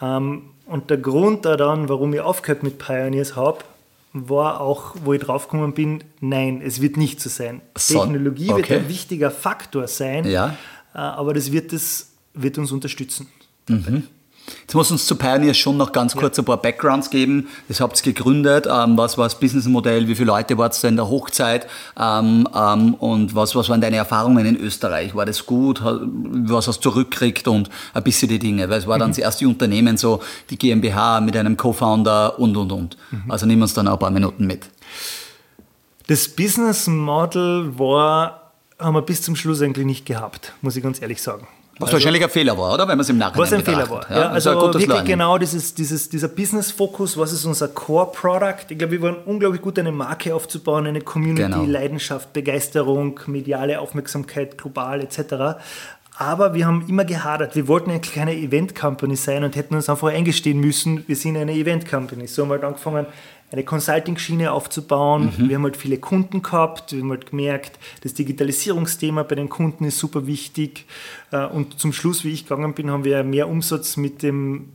Ähm, 0.00 0.42
und 0.66 0.90
der 0.90 0.98
Grund 0.98 1.44
daran, 1.44 1.88
warum 1.88 2.14
ich 2.14 2.20
aufgehört 2.20 2.62
mit 2.62 2.78
Pioneers 2.78 3.34
habe, 3.34 3.58
war 4.14 4.60
auch, 4.60 4.94
wo 5.04 5.12
ich 5.12 5.20
draufgekommen 5.20 5.74
bin, 5.74 6.04
nein, 6.20 6.62
es 6.64 6.80
wird 6.80 6.96
nicht 6.96 7.20
so 7.20 7.28
sein. 7.28 7.60
So, 7.76 7.98
Technologie 7.98 8.50
okay. 8.52 8.56
wird 8.56 8.70
ein 8.70 8.88
wichtiger 8.88 9.30
Faktor 9.30 9.88
sein, 9.88 10.24
ja. 10.24 10.56
Äh, 10.94 10.98
aber 10.98 11.34
das 11.34 11.50
wird, 11.50 11.72
das 11.72 12.12
wird 12.32 12.56
uns 12.56 12.70
unterstützen. 12.70 13.26
Mhm. 13.68 14.04
Jetzt 14.60 14.74
muss 14.74 14.90
uns 14.90 15.06
zu 15.06 15.16
Pioneers 15.16 15.56
schon 15.56 15.76
noch 15.76 15.92
ganz 15.92 16.14
kurz 16.14 16.36
ja. 16.36 16.42
ein 16.42 16.46
paar 16.46 16.60
Backgrounds 16.60 17.10
geben. 17.10 17.48
Das 17.68 17.80
habt 17.80 17.98
ihr 18.04 18.12
gegründet. 18.12 18.66
Ähm, 18.70 18.96
was 18.96 19.16
war 19.16 19.24
das 19.24 19.38
Businessmodell? 19.38 20.08
Wie 20.08 20.14
viele 20.14 20.26
Leute 20.26 20.58
wart 20.58 20.82
ihr 20.82 20.88
in 20.88 20.96
der 20.96 21.08
Hochzeit? 21.08 21.66
Ähm, 21.98 22.48
ähm, 22.54 22.94
und 22.94 23.34
was, 23.34 23.54
was 23.54 23.68
waren 23.68 23.80
deine 23.80 23.96
Erfahrungen 23.96 24.44
in 24.44 24.56
Österreich? 24.56 25.14
War 25.14 25.26
das 25.26 25.46
gut? 25.46 25.82
Was 25.82 26.68
hast 26.68 26.84
du 26.84 26.90
zurückgekriegt? 26.90 27.48
Und 27.48 27.70
ein 27.94 28.02
bisschen 28.02 28.28
die 28.28 28.38
Dinge. 28.38 28.68
Weil 28.68 28.78
es 28.78 28.86
war 28.86 28.98
dann 28.98 29.08
mhm. 29.08 29.12
das 29.12 29.18
erste 29.18 29.48
Unternehmen, 29.48 29.96
so 29.96 30.20
die 30.50 30.58
GmbH 30.58 31.20
mit 31.20 31.36
einem 31.36 31.56
Co-Founder 31.56 32.38
und, 32.38 32.56
und, 32.56 32.72
und. 32.72 32.96
Mhm. 33.10 33.30
Also 33.30 33.46
nehmen 33.46 33.60
wir 33.60 33.64
uns 33.64 33.74
dann 33.74 33.88
auch 33.88 33.94
ein 33.94 33.98
paar 33.98 34.10
Minuten 34.10 34.46
mit. 34.46 34.68
Das 36.06 36.28
Business 36.28 36.86
Model 36.86 37.78
war, 37.78 38.52
haben 38.78 38.94
wir 38.94 39.02
bis 39.02 39.22
zum 39.22 39.36
Schluss 39.36 39.62
eigentlich 39.62 39.86
nicht 39.86 40.04
gehabt, 40.04 40.52
muss 40.60 40.76
ich 40.76 40.82
ganz 40.82 41.00
ehrlich 41.00 41.22
sagen. 41.22 41.46
Was 41.78 41.88
also, 41.88 41.94
wahrscheinlich 41.94 42.22
ein 42.22 42.30
Fehler 42.30 42.56
war, 42.56 42.74
oder? 42.74 42.86
Wenn 42.86 42.96
man 42.96 43.00
es 43.00 43.08
im 43.08 43.18
Nachhinein 43.18 43.42
Was 43.42 43.52
ein 43.52 43.64
Fehler 43.64 43.90
war. 43.90 44.08
Ja, 44.08 44.16
ja 44.16 44.28
also, 44.30 44.50
wirklich 44.54 44.86
Learning. 44.86 45.06
genau 45.06 45.38
dieses, 45.38 45.74
dieses, 45.74 46.08
dieser 46.08 46.28
Business-Fokus, 46.28 47.16
was 47.18 47.32
ist 47.32 47.44
unser 47.44 47.68
Core-Product? 47.68 48.66
Ich 48.68 48.78
glaube, 48.78 48.92
wir 48.92 49.02
waren 49.02 49.16
unglaublich 49.24 49.60
gut, 49.60 49.78
eine 49.78 49.90
Marke 49.90 50.34
aufzubauen, 50.34 50.86
eine 50.86 51.00
Community, 51.00 51.42
genau. 51.42 51.64
Leidenschaft, 51.64 52.32
Begeisterung, 52.32 53.18
mediale 53.26 53.80
Aufmerksamkeit, 53.80 54.56
global 54.56 55.00
etc. 55.00 55.58
Aber 56.16 56.54
wir 56.54 56.64
haben 56.66 56.86
immer 56.88 57.04
gehadert. 57.04 57.56
Wir 57.56 57.66
wollten 57.66 57.90
eigentlich 57.90 58.14
keine 58.14 58.36
Event-Company 58.36 59.16
sein 59.16 59.42
und 59.42 59.56
hätten 59.56 59.74
uns 59.74 59.88
einfach 59.88 60.08
eingestehen 60.08 60.60
müssen, 60.60 61.02
wir 61.08 61.16
sind 61.16 61.36
eine 61.36 61.52
Event-Company. 61.52 62.28
So 62.28 62.42
haben 62.42 62.50
wir 62.50 62.54
halt 62.54 62.64
angefangen, 62.64 63.06
eine 63.54 63.64
Consulting-Schiene 63.64 64.52
aufzubauen. 64.52 65.32
Mhm. 65.36 65.48
Wir 65.48 65.56
haben 65.56 65.62
halt 65.62 65.76
viele 65.76 65.98
Kunden 65.98 66.42
gehabt. 66.42 66.92
Wir 66.92 67.00
haben 67.00 67.10
halt 67.10 67.30
gemerkt, 67.30 67.78
das 68.02 68.14
Digitalisierungsthema 68.14 69.22
bei 69.22 69.36
den 69.36 69.48
Kunden 69.48 69.84
ist 69.84 69.98
super 69.98 70.26
wichtig. 70.26 70.86
Äh, 71.30 71.46
und 71.46 71.78
zum 71.78 71.92
Schluss, 71.92 72.24
wie 72.24 72.32
ich 72.32 72.46
gegangen 72.46 72.74
bin, 72.74 72.90
haben 72.90 73.04
wir 73.04 73.22
mehr 73.22 73.48
Umsatz 73.48 73.96
mit 73.96 74.22
dem 74.22 74.70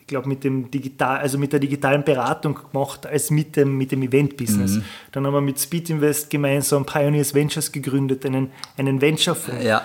ich 0.00 0.10
glaube, 0.10 0.26
mit 0.26 0.42
dem 0.42 0.70
digital, 0.70 1.18
also 1.18 1.36
mit 1.36 1.52
der 1.52 1.60
digitalen 1.60 2.02
Beratung 2.02 2.58
gemacht 2.72 3.06
als 3.06 3.30
mit 3.30 3.56
dem, 3.56 3.76
mit 3.76 3.92
dem 3.92 4.02
Event-Business. 4.02 4.76
Mhm. 4.76 4.84
Dann 5.12 5.26
haben 5.26 5.34
wir 5.34 5.42
mit 5.42 5.60
Speed 5.60 5.90
Invest 5.90 6.30
gemeinsam 6.30 6.86
Pioneers 6.86 7.34
Ventures 7.34 7.70
gegründet, 7.70 8.24
einen, 8.24 8.50
einen 8.78 9.02
Venture-Fonds. 9.02 9.62
Ja. 9.62 9.82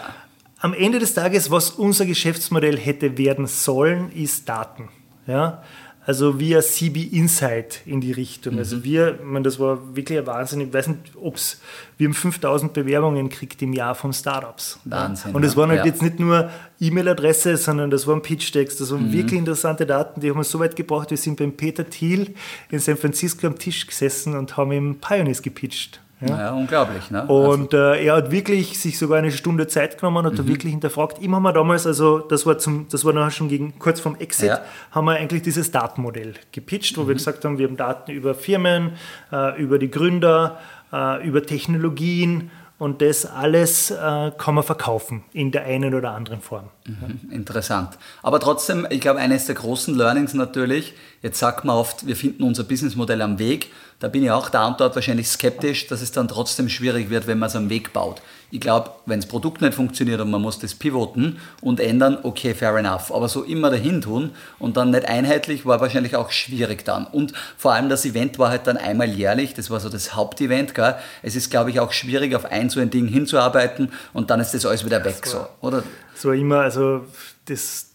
Am 0.59 0.73
Ende 0.73 0.99
des 0.99 1.13
Tages, 1.13 1.51
was 1.51 1.71
unser 1.71 2.05
Geschäftsmodell 2.05 2.77
hätte 2.77 3.17
werden 3.17 3.47
sollen, 3.47 4.13
ist 4.13 4.47
Daten. 4.47 4.87
Ja? 5.27 5.61
Also 6.05 6.39
via 6.39 6.61
CB 6.61 7.01
Insight 7.11 7.81
in 7.85 8.01
die 8.01 8.11
Richtung. 8.11 8.57
Also 8.57 8.75
mhm. 8.75 8.81
Also 8.81 8.83
wir, 8.83 9.15
ich 9.19 9.25
meine, 9.25 9.43
das 9.43 9.59
war 9.59 9.95
wirklich 9.95 10.17
ein 10.17 10.25
Wahnsinn. 10.25 10.61
Ich 10.61 10.73
weiß 10.73 10.87
nicht, 10.87 11.11
ob 11.21 11.35
es, 11.35 11.61
wir 11.97 12.07
haben 12.07 12.13
5000 12.13 12.73
Bewerbungen 12.73 13.29
gekriegt 13.29 13.61
im 13.61 13.71
Jahr 13.71 13.93
von 13.93 14.11
Startups. 14.11 14.79
Wahnsinn. 14.85 15.33
Und 15.33 15.43
es 15.43 15.55
waren 15.55 15.69
halt 15.69 15.81
ja. 15.81 15.85
jetzt 15.85 16.01
nicht 16.01 16.19
nur 16.19 16.49
E-Mail-Adresse, 16.79 17.55
sondern 17.57 17.91
das 17.91 18.07
waren 18.07 18.21
Pitch-Decks, 18.21 18.77
das 18.77 18.91
waren 18.91 19.07
mhm. 19.07 19.13
wirklich 19.13 19.39
interessante 19.39 19.85
Daten, 19.85 20.19
die 20.19 20.29
haben 20.29 20.37
wir 20.37 20.43
so 20.43 20.59
weit 20.59 20.75
gebracht, 20.75 21.11
wir 21.11 21.17
sind 21.17 21.37
beim 21.37 21.53
Peter 21.53 21.87
Thiel 21.87 22.33
in 22.71 22.79
San 22.79 22.97
Francisco 22.97 23.47
am 23.47 23.57
Tisch 23.57 23.85
gesessen 23.87 24.35
und 24.35 24.57
haben 24.57 24.71
ihm 24.71 24.95
Pioneers 24.99 25.41
gepitcht. 25.41 26.02
Ja, 26.21 26.37
ja 26.37 26.51
unglaublich. 26.51 27.11
Ne? 27.11 27.25
Und 27.25 27.73
also. 27.73 27.93
äh, 27.99 28.05
er 28.05 28.15
hat 28.15 28.31
wirklich 28.31 28.79
sich 28.79 28.97
sogar 28.97 29.17
eine 29.17 29.31
Stunde 29.31 29.67
Zeit 29.67 29.97
genommen 29.97 30.25
und 30.25 30.33
mhm. 30.33 30.37
hat 30.37 30.47
wirklich 30.47 30.71
hinterfragt. 30.71 31.21
Ihm 31.21 31.35
haben 31.35 31.43
wir 31.43 31.53
damals, 31.53 31.85
also 31.85 32.19
das 32.19 32.45
war, 32.45 32.57
zum, 32.57 32.87
das 32.89 33.03
war 33.05 33.13
nachher 33.13 33.31
schon 33.31 33.49
gegen, 33.49 33.77
kurz 33.79 33.99
vorm 33.99 34.15
Exit, 34.19 34.49
ja. 34.49 34.61
haben 34.91 35.05
wir 35.05 35.13
eigentlich 35.13 35.41
dieses 35.41 35.71
Datenmodell 35.71 36.33
gepitcht, 36.51 36.97
wo 36.97 37.03
mhm. 37.03 37.07
wir 37.09 37.15
gesagt 37.15 37.43
haben, 37.45 37.57
wir 37.57 37.67
haben 37.67 37.77
Daten 37.77 38.11
über 38.11 38.35
Firmen, 38.35 38.93
äh, 39.31 39.61
über 39.61 39.79
die 39.79 39.91
Gründer, 39.91 40.59
äh, 40.91 41.25
über 41.27 41.43
Technologien 41.43 42.51
und 42.83 43.01
das 43.01 43.25
alles 43.25 43.91
äh, 43.91 44.31
kann 44.37 44.55
man 44.55 44.63
verkaufen 44.63 45.23
in 45.31 45.53
der 45.53 45.63
einen 45.63 45.95
oder 45.95 46.11
anderen 46.11 46.41
Form. 46.41 46.65
Mhm, 46.85 47.31
interessant. 47.31 47.97
Aber 48.21 48.41
trotzdem, 48.41 48.85
ich 48.89 48.99
glaube, 48.99 49.19
eines 49.19 49.45
der 49.45 49.55
großen 49.55 49.95
Learnings 49.95 50.33
natürlich, 50.33 50.93
jetzt 51.21 51.39
sagt 51.39 51.63
man 51.63 51.77
oft, 51.77 52.05
wir 52.05 52.17
finden 52.17 52.43
unser 52.43 52.65
Businessmodell 52.65 53.21
am 53.21 53.39
Weg 53.39 53.69
da 54.03 54.09
bin 54.09 54.21
ich 54.21 54.31
auch 54.31 54.49
da 54.49 54.67
und 54.67 54.81
dort 54.81 54.95
wahrscheinlich 54.95 55.29
skeptisch, 55.29 55.87
dass 55.87 56.01
es 56.01 56.11
dann 56.11 56.27
trotzdem 56.27 56.67
schwierig 56.67 57.09
wird, 57.09 57.25
wenn 57.25 57.39
man 57.39 57.47
es 57.47 57.55
am 57.55 57.69
Weg 57.69 57.93
baut. 57.93 58.21
Ich 58.53 58.59
glaube, 58.59 58.91
wenn 59.07 59.19
das 59.19 59.27
Produkt 59.27 59.61
nicht 59.61 59.73
funktioniert 59.73 60.21
und 60.21 60.29
man 60.29 60.39
muss 60.39 60.59
das 60.59 60.75
pivoten 60.75 61.39
und 61.61 61.79
ändern, 61.79 62.19
okay, 62.21 62.53
fair 62.53 62.77
enough. 62.77 63.11
Aber 63.11 63.27
so 63.27 63.41
immer 63.41 63.71
dahin 63.71 63.99
tun 63.99 64.29
und 64.59 64.77
dann 64.77 64.91
nicht 64.91 65.07
einheitlich 65.07 65.65
war 65.65 65.81
wahrscheinlich 65.81 66.15
auch 66.15 66.29
schwierig 66.29 66.85
dann. 66.85 67.07
Und 67.07 67.33
vor 67.57 67.73
allem 67.73 67.89
das 67.89 68.05
Event 68.05 68.37
war 68.37 68.49
halt 68.49 68.67
dann 68.67 68.77
einmal 68.77 69.09
jährlich, 69.09 69.55
das 69.55 69.71
war 69.71 69.79
so 69.79 69.89
das 69.89 70.13
Hauptevent. 70.13 70.75
Gell? 70.75 70.93
Es 71.23 71.35
ist, 71.35 71.49
glaube 71.49 71.71
ich, 71.71 71.79
auch 71.79 71.91
schwierig, 71.91 72.35
auf 72.35 72.45
ein 72.45 72.69
so 72.69 72.79
ein 72.79 72.91
Ding 72.91 73.07
hinzuarbeiten 73.07 73.91
und 74.13 74.29
dann 74.29 74.39
ist 74.39 74.53
das 74.53 74.67
alles 74.67 74.85
wieder 74.85 75.03
weg. 75.03 75.25
So, 75.25 75.47
oder? 75.61 75.81
Es 76.15 76.23
war 76.23 76.35
immer, 76.35 76.59
also 76.59 77.07
das, 77.45 77.87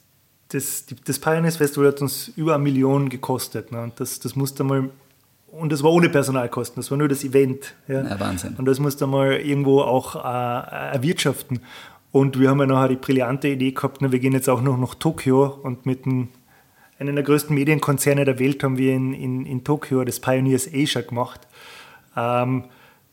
das, 0.49 0.87
das 1.05 1.21
Pioneers 1.21 1.59
Festival 1.59 1.87
hat 1.87 2.01
uns 2.03 2.33
über 2.35 2.57
eine 2.57 2.65
Million 2.65 3.11
gekostet. 3.11 3.71
Ne? 3.71 3.81
Und 3.81 4.01
das, 4.01 4.19
das 4.19 4.35
musste 4.35 4.65
mal 4.65 4.91
und 5.51 5.73
das 5.73 5.83
war 5.83 5.93
ohne 5.93 6.09
Personalkosten, 6.09 6.77
das 6.77 6.91
war 6.91 6.99
nur 6.99 7.09
das 7.09 7.25
Event. 7.25 7.75
Ja. 7.87 8.03
ja 8.03 8.21
Wahnsinn. 8.21 8.55
Und 8.59 8.67
das 8.67 8.79
musste 8.79 9.07
man 9.07 9.33
irgendwo 9.33 9.81
auch 9.81 10.17
äh, 10.17 10.95
erwirtschaften. 10.95 11.61
Und 12.11 12.39
wir 12.39 12.51
haben 12.51 12.61
ja 12.61 12.67
nachher 12.67 12.89
die 12.89 12.97
brillante 12.97 13.49
Idee 13.49 13.73
gehabt, 13.73 13.99
na, 14.01 14.13
wir 14.13 14.19
gehen 14.19 14.33
jetzt 14.33 14.49
auch 14.49 14.63
noch 14.63 14.79
nach 14.79 14.95
Tokio 14.95 15.47
und 15.63 15.85
mit 15.85 16.07
einem, 16.07 16.29
einem 16.99 17.15
der 17.15 17.25
größten 17.25 17.55
Medienkonzerne 17.55 18.25
der 18.25 18.39
Welt 18.39 18.63
haben 18.63 18.79
wir 18.79 18.95
in, 18.95 19.13
in, 19.13 19.47
in 19.47 19.65
Tokio 19.65 20.05
das 20.05 20.21
Pioneers 20.21 20.69
Asia 20.73 21.03
gemacht. 21.03 21.47
Ähm, 22.17 22.65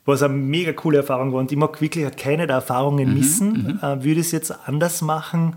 was 0.06 0.21
eine 0.21 0.34
mega 0.34 0.71
coole 0.71 0.98
Erfahrung 0.98 1.34
war. 1.34 1.39
Und 1.39 1.52
ich 1.52 1.58
mag 1.58 1.82
wirklich 1.82 2.15
keine 2.15 2.45
der 2.48 2.58
Erfahrungen 2.58 3.10
mhm, 3.10 3.13
missen. 3.15 3.52
Mhm, 3.52 3.80
äh, 3.82 4.04
würde 4.04 4.21
es 4.21 4.32
jetzt 4.32 4.54
anders 4.67 5.02
machen? 5.02 5.56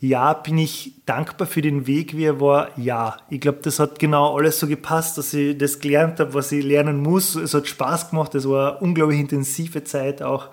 Ja, 0.00 0.32
bin 0.32 0.56
ich 0.56 0.94
dankbar 1.04 1.46
für 1.46 1.60
den 1.60 1.86
Weg, 1.86 2.16
wie 2.16 2.24
er 2.24 2.40
war? 2.40 2.70
Ja. 2.78 3.18
Ich 3.28 3.40
glaube, 3.40 3.58
das 3.62 3.78
hat 3.78 3.98
genau 3.98 4.34
alles 4.34 4.58
so 4.58 4.66
gepasst, 4.66 5.18
dass 5.18 5.34
ich 5.34 5.58
das 5.58 5.78
gelernt 5.78 6.18
habe, 6.20 6.32
was 6.32 6.50
ich 6.52 6.64
lernen 6.64 7.02
muss. 7.02 7.34
Es 7.34 7.52
hat 7.52 7.68
Spaß 7.68 8.08
gemacht, 8.08 8.34
es 8.34 8.48
war 8.48 8.72
eine 8.72 8.80
unglaublich 8.80 9.20
intensive 9.20 9.84
Zeit 9.84 10.22
auch. 10.22 10.48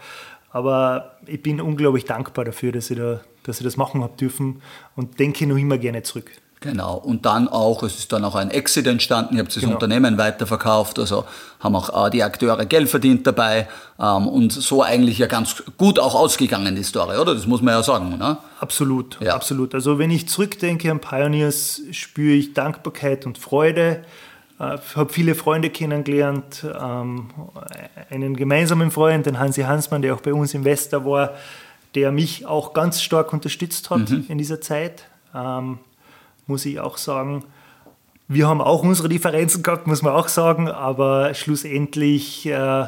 Aber 0.52 1.18
ich 1.26 1.42
bin 1.42 1.62
unglaublich 1.62 2.04
dankbar 2.04 2.44
dafür, 2.44 2.74
dass 2.74 2.92
ich, 2.92 2.98
da, 2.98 3.22
dass 3.44 3.60
ich 3.60 3.64
das 3.64 3.78
machen 3.78 4.04
habe 4.04 4.18
dürfen 4.18 4.62
und 4.98 5.18
denke 5.18 5.48
noch 5.48 5.58
immer 5.58 5.78
gerne 5.78 6.04
zurück. 6.04 6.30
Genau. 6.60 6.96
Und 6.96 7.26
dann 7.26 7.48
auch, 7.48 7.84
es 7.84 8.00
ist 8.00 8.12
dann 8.12 8.26
auch 8.26 8.34
ein 8.34 8.50
Exit 8.50 8.88
entstanden, 8.88 9.36
ihr 9.36 9.42
habt 9.42 9.56
das 9.56 9.62
genau. 9.62 9.76
Unternehmen 9.76 10.18
weiterverkauft, 10.18 10.98
also 10.98 11.26
haben 11.60 11.76
auch 11.76 12.08
äh, 12.08 12.10
die 12.10 12.24
Akteure 12.24 12.66
Geld 12.66 12.90
verdient 12.90 13.28
dabei 13.28 13.68
ähm, 14.00 14.28
und 14.28 14.52
so 14.52 14.82
eigentlich 14.82 15.20
ja 15.20 15.28
ganz 15.28 15.64
gut 15.78 16.00
auch 16.00 16.16
ausgegangen, 16.16 16.76
die 16.76 16.84
Story, 16.84 17.18
oder? 17.18 17.36
Das 17.36 17.46
muss 17.46 17.62
man 17.62 17.76
ja 17.76 17.84
sagen, 17.84 18.18
ne? 18.18 18.38
Absolut, 18.60 19.20
ja. 19.22 19.36
absolut. 19.36 19.76
Also 19.76 20.00
wenn 20.00 20.10
ich 20.10 20.28
zurückdenke 20.28 20.90
an 20.90 21.00
Pioneers, 21.00 21.82
spüre 21.92 22.34
ich 22.34 22.54
Dankbarkeit 22.56 23.28
und 23.28 23.38
Freude. 23.38 24.04
Ich 24.58 24.66
äh, 24.66 24.78
habe 24.96 25.14
viele 25.14 25.36
Freunde 25.36 25.70
kennengelernt, 25.70 26.66
ähm, 26.66 27.30
einen 28.10 28.36
gemeinsamen 28.36 28.90
Freund, 28.90 29.28
den 29.28 29.38
Hansi 29.38 29.62
Hansmann, 29.62 30.02
der 30.02 30.16
auch 30.16 30.22
bei 30.22 30.34
uns 30.34 30.56
Investor 30.56 31.06
war, 31.06 31.34
der 31.94 32.12
mich 32.12 32.48
auch 32.48 32.74
ganz 32.74 33.04
stark 33.04 33.32
unterstützt 33.32 33.92
hat 33.92 34.10
mhm. 34.10 34.26
in 34.28 34.40
dieser 34.40 34.60
Zeit. 34.60 35.04
Ähm, 35.36 35.78
muss 36.48 36.66
ich 36.66 36.80
auch 36.80 36.98
sagen. 36.98 37.44
Wir 38.28 38.48
haben 38.48 38.62
auch 38.62 38.84
unsere 38.84 39.08
Differenzen 39.08 39.64
gehabt, 39.64 39.88
muss 39.88 40.02
man 40.02 40.14
auch 40.14 40.28
sagen, 40.28 40.70
aber 40.70 41.34
schlussendlich 41.34 42.46
äh, 42.46 42.88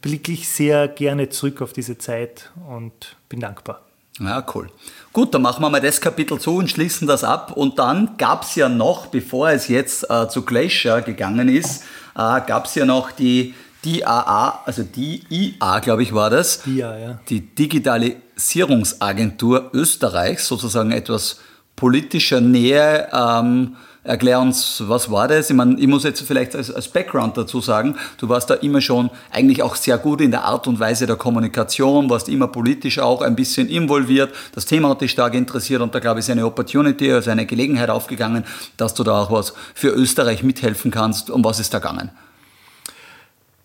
blicke 0.00 0.32
ich 0.32 0.48
sehr 0.48 0.88
gerne 0.88 1.28
zurück 1.28 1.60
auf 1.60 1.72
diese 1.72 1.98
Zeit 1.98 2.50
und 2.68 3.16
bin 3.28 3.40
dankbar. 3.40 3.82
Ja, 4.18 4.44
cool. 4.54 4.68
Gut, 5.12 5.34
dann 5.34 5.42
machen 5.42 5.62
wir 5.62 5.70
mal 5.70 5.80
das 5.80 6.00
Kapitel 6.00 6.38
zu 6.38 6.56
und 6.56 6.70
schließen 6.70 7.08
das 7.08 7.24
ab. 7.24 7.56
Und 7.56 7.78
dann 7.78 8.16
gab 8.18 8.44
es 8.44 8.54
ja 8.54 8.68
noch, 8.68 9.06
bevor 9.06 9.50
es 9.50 9.66
jetzt 9.68 10.10
äh, 10.10 10.28
zu 10.28 10.42
Glacier 10.42 11.00
gegangen 11.00 11.48
ist, 11.48 11.84
äh, 12.14 12.40
gab 12.46 12.66
es 12.66 12.74
ja 12.74 12.84
noch 12.84 13.10
die 13.10 13.54
DAA, 13.82 14.60
also 14.66 14.82
die 14.82 15.22
IA, 15.30 15.78
glaube 15.80 16.02
ich, 16.02 16.12
war 16.12 16.28
das. 16.28 16.60
DIA, 16.62 16.98
ja. 16.98 17.18
Die 17.30 17.40
Digitalisierungsagentur 17.40 19.70
Österreichs, 19.72 20.46
sozusagen 20.46 20.92
etwas 20.92 21.40
politischer 21.80 22.42
Nähe. 22.42 23.08
Ähm, 23.10 23.74
erklär 24.04 24.38
uns, 24.38 24.82
was 24.86 25.10
war 25.10 25.28
das? 25.28 25.48
Ich, 25.48 25.56
meine, 25.56 25.80
ich 25.80 25.86
muss 25.86 26.04
jetzt 26.04 26.20
vielleicht 26.20 26.54
als, 26.54 26.70
als, 26.70 26.88
Background 26.88 27.38
dazu 27.38 27.62
sagen, 27.62 27.96
du 28.18 28.28
warst 28.28 28.50
da 28.50 28.54
immer 28.54 28.82
schon 28.82 29.08
eigentlich 29.30 29.62
auch 29.62 29.74
sehr 29.76 29.96
gut 29.96 30.20
in 30.20 30.30
der 30.30 30.44
Art 30.44 30.66
und 30.66 30.78
Weise 30.78 31.06
der 31.06 31.16
Kommunikation, 31.16 32.10
warst 32.10 32.28
immer 32.28 32.48
politisch 32.48 32.98
auch 32.98 33.22
ein 33.22 33.34
bisschen 33.34 33.66
involviert. 33.68 34.30
Das 34.54 34.66
Thema 34.66 34.90
hat 34.90 35.00
dich 35.00 35.10
stark 35.10 35.34
interessiert 35.34 35.80
und 35.80 35.94
da 35.94 36.00
glaube 36.00 36.20
ich 36.20 36.26
ist 36.26 36.30
eine 36.30 36.44
Opportunity, 36.44 37.10
also 37.12 37.30
eine 37.30 37.46
Gelegenheit 37.46 37.88
aufgegangen, 37.88 38.44
dass 38.76 38.92
du 38.92 39.02
da 39.02 39.22
auch 39.22 39.32
was 39.32 39.54
für 39.74 39.88
Österreich 39.88 40.42
mithelfen 40.42 40.90
kannst. 40.90 41.30
Um 41.30 41.42
was 41.42 41.60
ist 41.60 41.72
da 41.72 41.78
gegangen? 41.78 42.10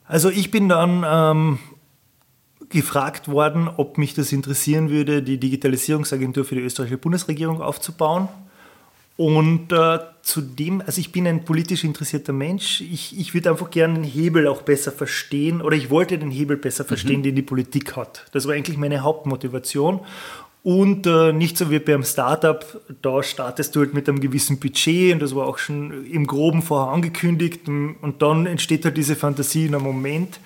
Also 0.07 0.29
ich 0.29 0.51
bin 0.51 0.69
dann 0.69 1.03
ähm, 1.05 1.59
gefragt 2.75 3.29
worden, 3.29 3.69
ob 3.77 3.97
mich 3.97 4.13
das 4.13 4.33
interessieren 4.33 4.89
würde, 4.89 5.23
die 5.23 5.37
Digitalisierungsagentur 5.37 6.43
für 6.43 6.55
die 6.55 6.61
österreichische 6.61 6.97
Bundesregierung 6.97 7.61
aufzubauen. 7.61 8.27
Und 9.15 9.71
äh, 9.71 9.99
zudem, 10.23 10.83
also 10.85 10.99
ich 10.99 11.13
bin 11.13 11.25
ein 11.25 11.45
politisch 11.45 11.85
interessierter 11.85 12.33
Mensch, 12.33 12.81
ich, 12.81 13.17
ich 13.17 13.33
würde 13.33 13.49
einfach 13.49 13.69
gerne 13.69 13.93
den 13.93 14.03
Hebel 14.03 14.45
auch 14.49 14.61
besser 14.63 14.91
verstehen 14.91 15.61
oder 15.61 15.77
ich 15.77 15.89
wollte 15.89 16.17
den 16.17 16.31
Hebel 16.31 16.57
besser 16.57 16.83
verstehen, 16.83 17.19
mhm. 17.19 17.23
den 17.23 17.35
die 17.35 17.41
Politik 17.41 17.95
hat. 17.95 18.25
Das 18.33 18.45
war 18.45 18.55
eigentlich 18.55 18.77
meine 18.77 18.99
Hauptmotivation. 19.03 20.01
Und 20.63 21.07
äh, 21.07 21.31
nicht 21.31 21.57
so 21.57 21.71
wie 21.71 21.79
beim 21.79 22.03
Startup, 22.03 22.65
da 23.01 23.23
startest 23.23 23.73
du 23.75 23.81
halt 23.81 23.93
mit 23.93 24.09
einem 24.09 24.19
gewissen 24.19 24.59
Budget 24.59 25.13
und 25.13 25.21
das 25.21 25.33
war 25.33 25.45
auch 25.47 25.59
schon 25.59 26.05
im 26.07 26.27
Groben 26.27 26.61
vorher 26.61 26.91
angekündigt 26.91 27.69
und, 27.69 27.95
und 28.01 28.21
dann 28.21 28.47
entsteht 28.47 28.83
halt 28.83 28.97
diese 28.97 29.15
Fantasie 29.15 29.67
in 29.67 29.75
einem 29.75 29.83
Moment 29.85 30.39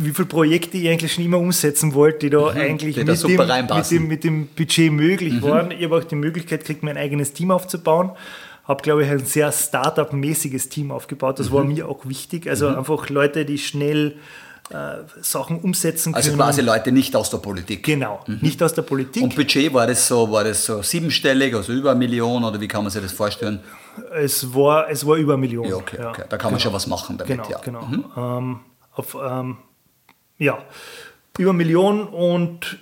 wie 0.00 0.10
viele 0.10 0.28
Projekte 0.28 0.78
ich 0.78 0.88
eigentlich 0.88 1.12
schon 1.12 1.24
immer 1.24 1.38
umsetzen 1.38 1.92
wollte, 1.92 2.20
die 2.20 2.30
da 2.30 2.52
mhm, 2.52 2.60
eigentlich 2.60 2.94
die 2.94 3.04
mit, 3.04 3.08
da 3.08 3.14
dem, 3.14 3.66
mit, 3.76 3.90
dem, 3.90 4.08
mit, 4.08 4.24
dem, 4.24 4.46
Budget 4.46 4.92
möglich 4.92 5.34
mhm. 5.34 5.42
waren. 5.42 5.70
Ich 5.72 5.82
habe 5.82 5.96
auch 5.96 6.04
die 6.04 6.14
Möglichkeit 6.14 6.60
gekriegt, 6.60 6.84
mein 6.84 6.96
eigenes 6.96 7.32
Team 7.32 7.50
aufzubauen. 7.50 8.12
Habe, 8.62 8.82
glaube 8.82 9.04
ich, 9.04 9.10
ein 9.10 9.24
sehr 9.24 9.50
Startup-mäßiges 9.50 10.68
Team 10.68 10.92
aufgebaut. 10.92 11.40
Das 11.40 11.50
mhm. 11.50 11.54
war 11.54 11.64
mir 11.64 11.88
auch 11.88 12.06
wichtig. 12.06 12.48
Also 12.48 12.70
mhm. 12.70 12.76
einfach 12.78 13.08
Leute, 13.08 13.44
die 13.44 13.58
schnell 13.58 14.14
äh, 14.70 14.98
Sachen 15.20 15.58
umsetzen 15.58 16.14
also 16.14 16.30
können. 16.30 16.40
Also 16.42 16.60
quasi 16.60 16.62
Leute 16.62 16.92
nicht 16.92 17.16
aus 17.16 17.30
der 17.30 17.38
Politik. 17.38 17.82
Genau, 17.82 18.20
mhm. 18.26 18.38
nicht 18.40 18.62
aus 18.62 18.74
der 18.74 18.82
Politik. 18.82 19.24
Und 19.24 19.34
Budget 19.34 19.74
war 19.74 19.88
das 19.88 20.06
so, 20.06 20.30
war 20.30 20.44
das 20.44 20.64
so 20.64 20.80
siebenstellig, 20.82 21.56
also 21.56 21.72
über 21.72 21.90
eine 21.90 21.98
Million 21.98 22.44
oder 22.44 22.60
wie 22.60 22.68
kann 22.68 22.84
man 22.84 22.92
sich 22.92 23.02
das 23.02 23.12
vorstellen? 23.12 23.60
Es 24.14 24.54
war, 24.54 24.88
es 24.88 25.04
war 25.04 25.16
über 25.16 25.32
eine 25.32 25.40
Million. 25.40 25.66
Ja, 25.66 25.76
okay, 25.76 25.96
ja. 25.98 26.10
okay. 26.10 26.22
Da 26.28 26.36
kann 26.36 26.52
man 26.52 26.58
genau. 26.58 26.64
schon 26.64 26.72
was 26.72 26.86
machen 26.86 27.18
damit. 27.18 27.36
Genau, 27.36 27.50
ja. 27.50 27.58
genau. 27.64 27.82
Mhm. 27.82 28.04
Ähm, 28.16 28.60
auf, 28.92 29.16
ähm, 29.20 29.56
ja, 30.38 30.58
über 31.38 31.50
eine 31.50 31.58
Million 31.58 32.06
und 32.06 32.78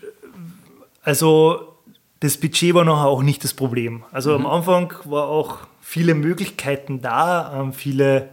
also 1.02 1.76
das 2.20 2.36
Budget 2.36 2.74
war 2.74 2.84
nachher 2.84 3.06
auch 3.06 3.22
nicht 3.22 3.44
das 3.44 3.54
Problem. 3.54 4.04
Also 4.12 4.36
mhm. 4.38 4.46
am 4.46 4.52
Anfang 4.52 4.94
war 5.04 5.28
auch 5.28 5.58
viele 5.80 6.14
Möglichkeiten 6.14 7.00
da, 7.00 7.60
ähm, 7.60 7.72
viele, 7.72 8.30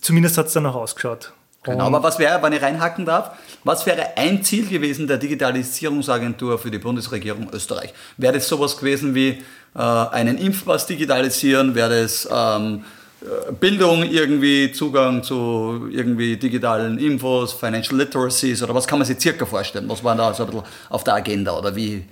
zumindest 0.00 0.38
hat 0.38 0.46
es 0.46 0.52
danach 0.52 0.74
ausgeschaut. 0.74 1.32
Genau, 1.64 1.84
aber 1.84 2.02
was 2.02 2.18
wäre, 2.18 2.42
wenn 2.42 2.52
ich 2.52 2.60
reinhacken 2.60 3.04
darf, 3.04 3.36
was 3.62 3.86
wäre 3.86 4.16
ein 4.16 4.42
Ziel 4.42 4.66
gewesen 4.66 5.06
der 5.06 5.18
Digitalisierungsagentur 5.18 6.58
für 6.58 6.72
die 6.72 6.78
Bundesregierung 6.78 7.50
Österreich? 7.52 7.94
Wäre 8.16 8.32
das 8.32 8.48
sowas 8.48 8.76
gewesen 8.76 9.14
wie 9.14 9.42
äh, 9.76 9.78
einen 9.78 10.38
Impfpass 10.38 10.86
digitalisieren? 10.86 11.76
Wäre 11.76 12.02
das 12.02 12.28
ähm, 12.28 12.80
äh, 12.80 13.01
Bildung 13.60 14.02
irgendwie, 14.02 14.72
Zugang 14.72 15.22
zu 15.22 15.88
irgendwie 15.90 16.36
digitalen 16.36 16.98
Infos, 16.98 17.52
Financial 17.52 17.96
Literacies 17.96 18.62
oder 18.62 18.74
was 18.74 18.86
kann 18.86 18.98
man 18.98 19.06
sich 19.06 19.20
circa 19.20 19.46
vorstellen? 19.46 19.88
Was 19.88 20.02
war 20.02 20.16
da 20.16 20.32
so 20.34 20.44
ein 20.44 20.50
bisschen 20.50 20.64
auf 20.88 21.04
der 21.04 21.14
Agenda 21.14 21.56
oder 21.56 21.74
wie? 21.74 22.04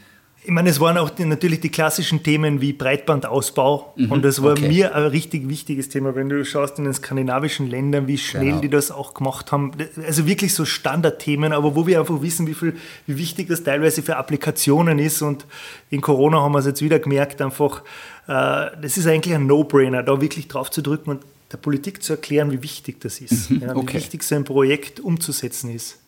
Ich 0.43 0.51
meine, 0.51 0.71
es 0.71 0.81
waren 0.81 0.97
auch 0.97 1.11
die, 1.11 1.27
natürlich 1.27 1.61
die 1.61 1.69
klassischen 1.69 2.23
Themen 2.23 2.63
wie 2.63 2.73
Breitbandausbau 2.73 3.93
mhm, 3.97 4.11
und 4.11 4.25
das 4.25 4.43
war 4.43 4.53
okay. 4.53 4.69
mir 4.69 4.95
ein 4.95 5.05
richtig 5.05 5.51
wichtiges 5.51 5.91
Thema, 5.91 6.15
wenn 6.15 6.31
du 6.31 6.43
schaust 6.47 6.79
in 6.79 6.85
den 6.85 6.95
skandinavischen 6.95 7.69
Ländern, 7.69 8.07
wie 8.07 8.17
schnell 8.17 8.45
genau. 8.45 8.61
die 8.61 8.71
das 8.71 8.91
auch 8.91 9.13
gemacht 9.13 9.53
haben. 9.53 9.73
Also 10.07 10.27
wirklich 10.27 10.55
so 10.55 10.65
Standardthemen, 10.65 11.53
aber 11.53 11.77
wo 11.77 11.87
wir 11.87 12.01
einfach 12.01 12.23
wissen, 12.23 12.47
wie, 12.47 12.55
viel, 12.55 12.75
wie 13.07 13.19
wichtig 13.19 13.49
das 13.49 13.65
teilweise 13.65 14.03
für 14.03 14.17
Applikationen 14.17 14.99
ist 14.99 15.21
und 15.21 15.45
in 15.91 16.01
Corona 16.01 16.41
haben 16.41 16.53
wir 16.53 16.61
es 16.61 16.67
jetzt 16.67 16.81
wieder 16.81 17.01
gemerkt, 17.01 17.43
einfach, 17.43 17.83
äh, 17.83 18.20
das 18.31 18.97
ist 18.97 19.07
eigentlich 19.07 19.35
ein 19.35 19.47
No-Brainer, 19.47 20.05
da 20.05 20.21
wirklich 20.21 20.47
drauf 20.47 20.71
zu 20.71 20.83
drücken 20.83 21.11
und 21.11 21.25
der 21.51 21.57
Politik 21.57 22.01
zu 22.01 22.13
erklären, 22.13 22.53
wie 22.53 22.63
wichtig 22.63 23.01
das 23.01 23.21
ist, 23.21 23.51
mhm, 23.51 23.61
ja, 23.61 23.75
wie 23.75 23.93
wichtig 23.93 24.23
so 24.23 24.37
ein 24.37 24.45
Projekt 24.45 25.01
umzusetzen 25.01 25.75
ist. 25.75 25.99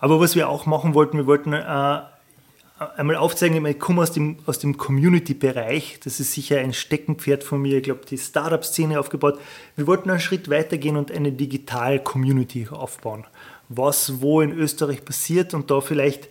Aber 0.00 0.18
was 0.18 0.34
wir 0.34 0.48
auch 0.48 0.66
machen 0.66 0.94
wollten, 0.94 1.16
wir 1.16 1.26
wollten 1.26 1.52
äh, 1.52 2.00
einmal 2.96 3.14
aufzeigen, 3.14 3.64
ich 3.66 3.78
komme 3.78 4.02
aus 4.02 4.10
dem, 4.10 4.38
aus 4.46 4.58
dem 4.58 4.78
Community-Bereich, 4.78 6.00
das 6.02 6.18
ist 6.18 6.32
sicher 6.32 6.58
ein 6.58 6.72
Steckenpferd 6.72 7.44
von 7.44 7.62
mir, 7.62 7.76
ich 7.76 7.84
glaube, 7.84 8.00
die 8.08 8.18
Startup-Szene 8.18 8.98
aufgebaut. 8.98 9.38
Wir 9.76 9.86
wollten 9.86 10.10
einen 10.10 10.18
Schritt 10.18 10.50
weitergehen 10.50 10.96
und 10.96 11.12
eine 11.12 11.30
Digital-Community 11.30 12.66
aufbauen. 12.72 13.26
Was 13.68 14.20
wo 14.20 14.40
in 14.40 14.50
Österreich 14.50 15.04
passiert 15.04 15.54
und 15.54 15.70
da 15.70 15.80
vielleicht 15.80 16.28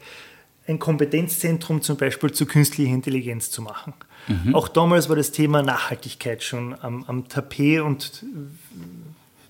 ein 0.70 0.80
Kompetenzzentrum 0.80 1.82
zum 1.82 1.98
Beispiel 1.98 2.32
zur 2.32 2.48
künstlichen 2.48 2.94
Intelligenz 2.94 3.50
zu 3.50 3.62
machen. 3.62 3.94
Mhm. 4.28 4.56
Auch 4.56 4.68
damals 4.68 5.10
war 5.10 5.16
das 5.16 5.32
Thema 5.32 5.62
Nachhaltigkeit 5.64 6.44
schon 6.44 6.76
am, 6.82 7.04
am 7.08 7.28
Tapet 7.28 7.82
und 7.82 8.24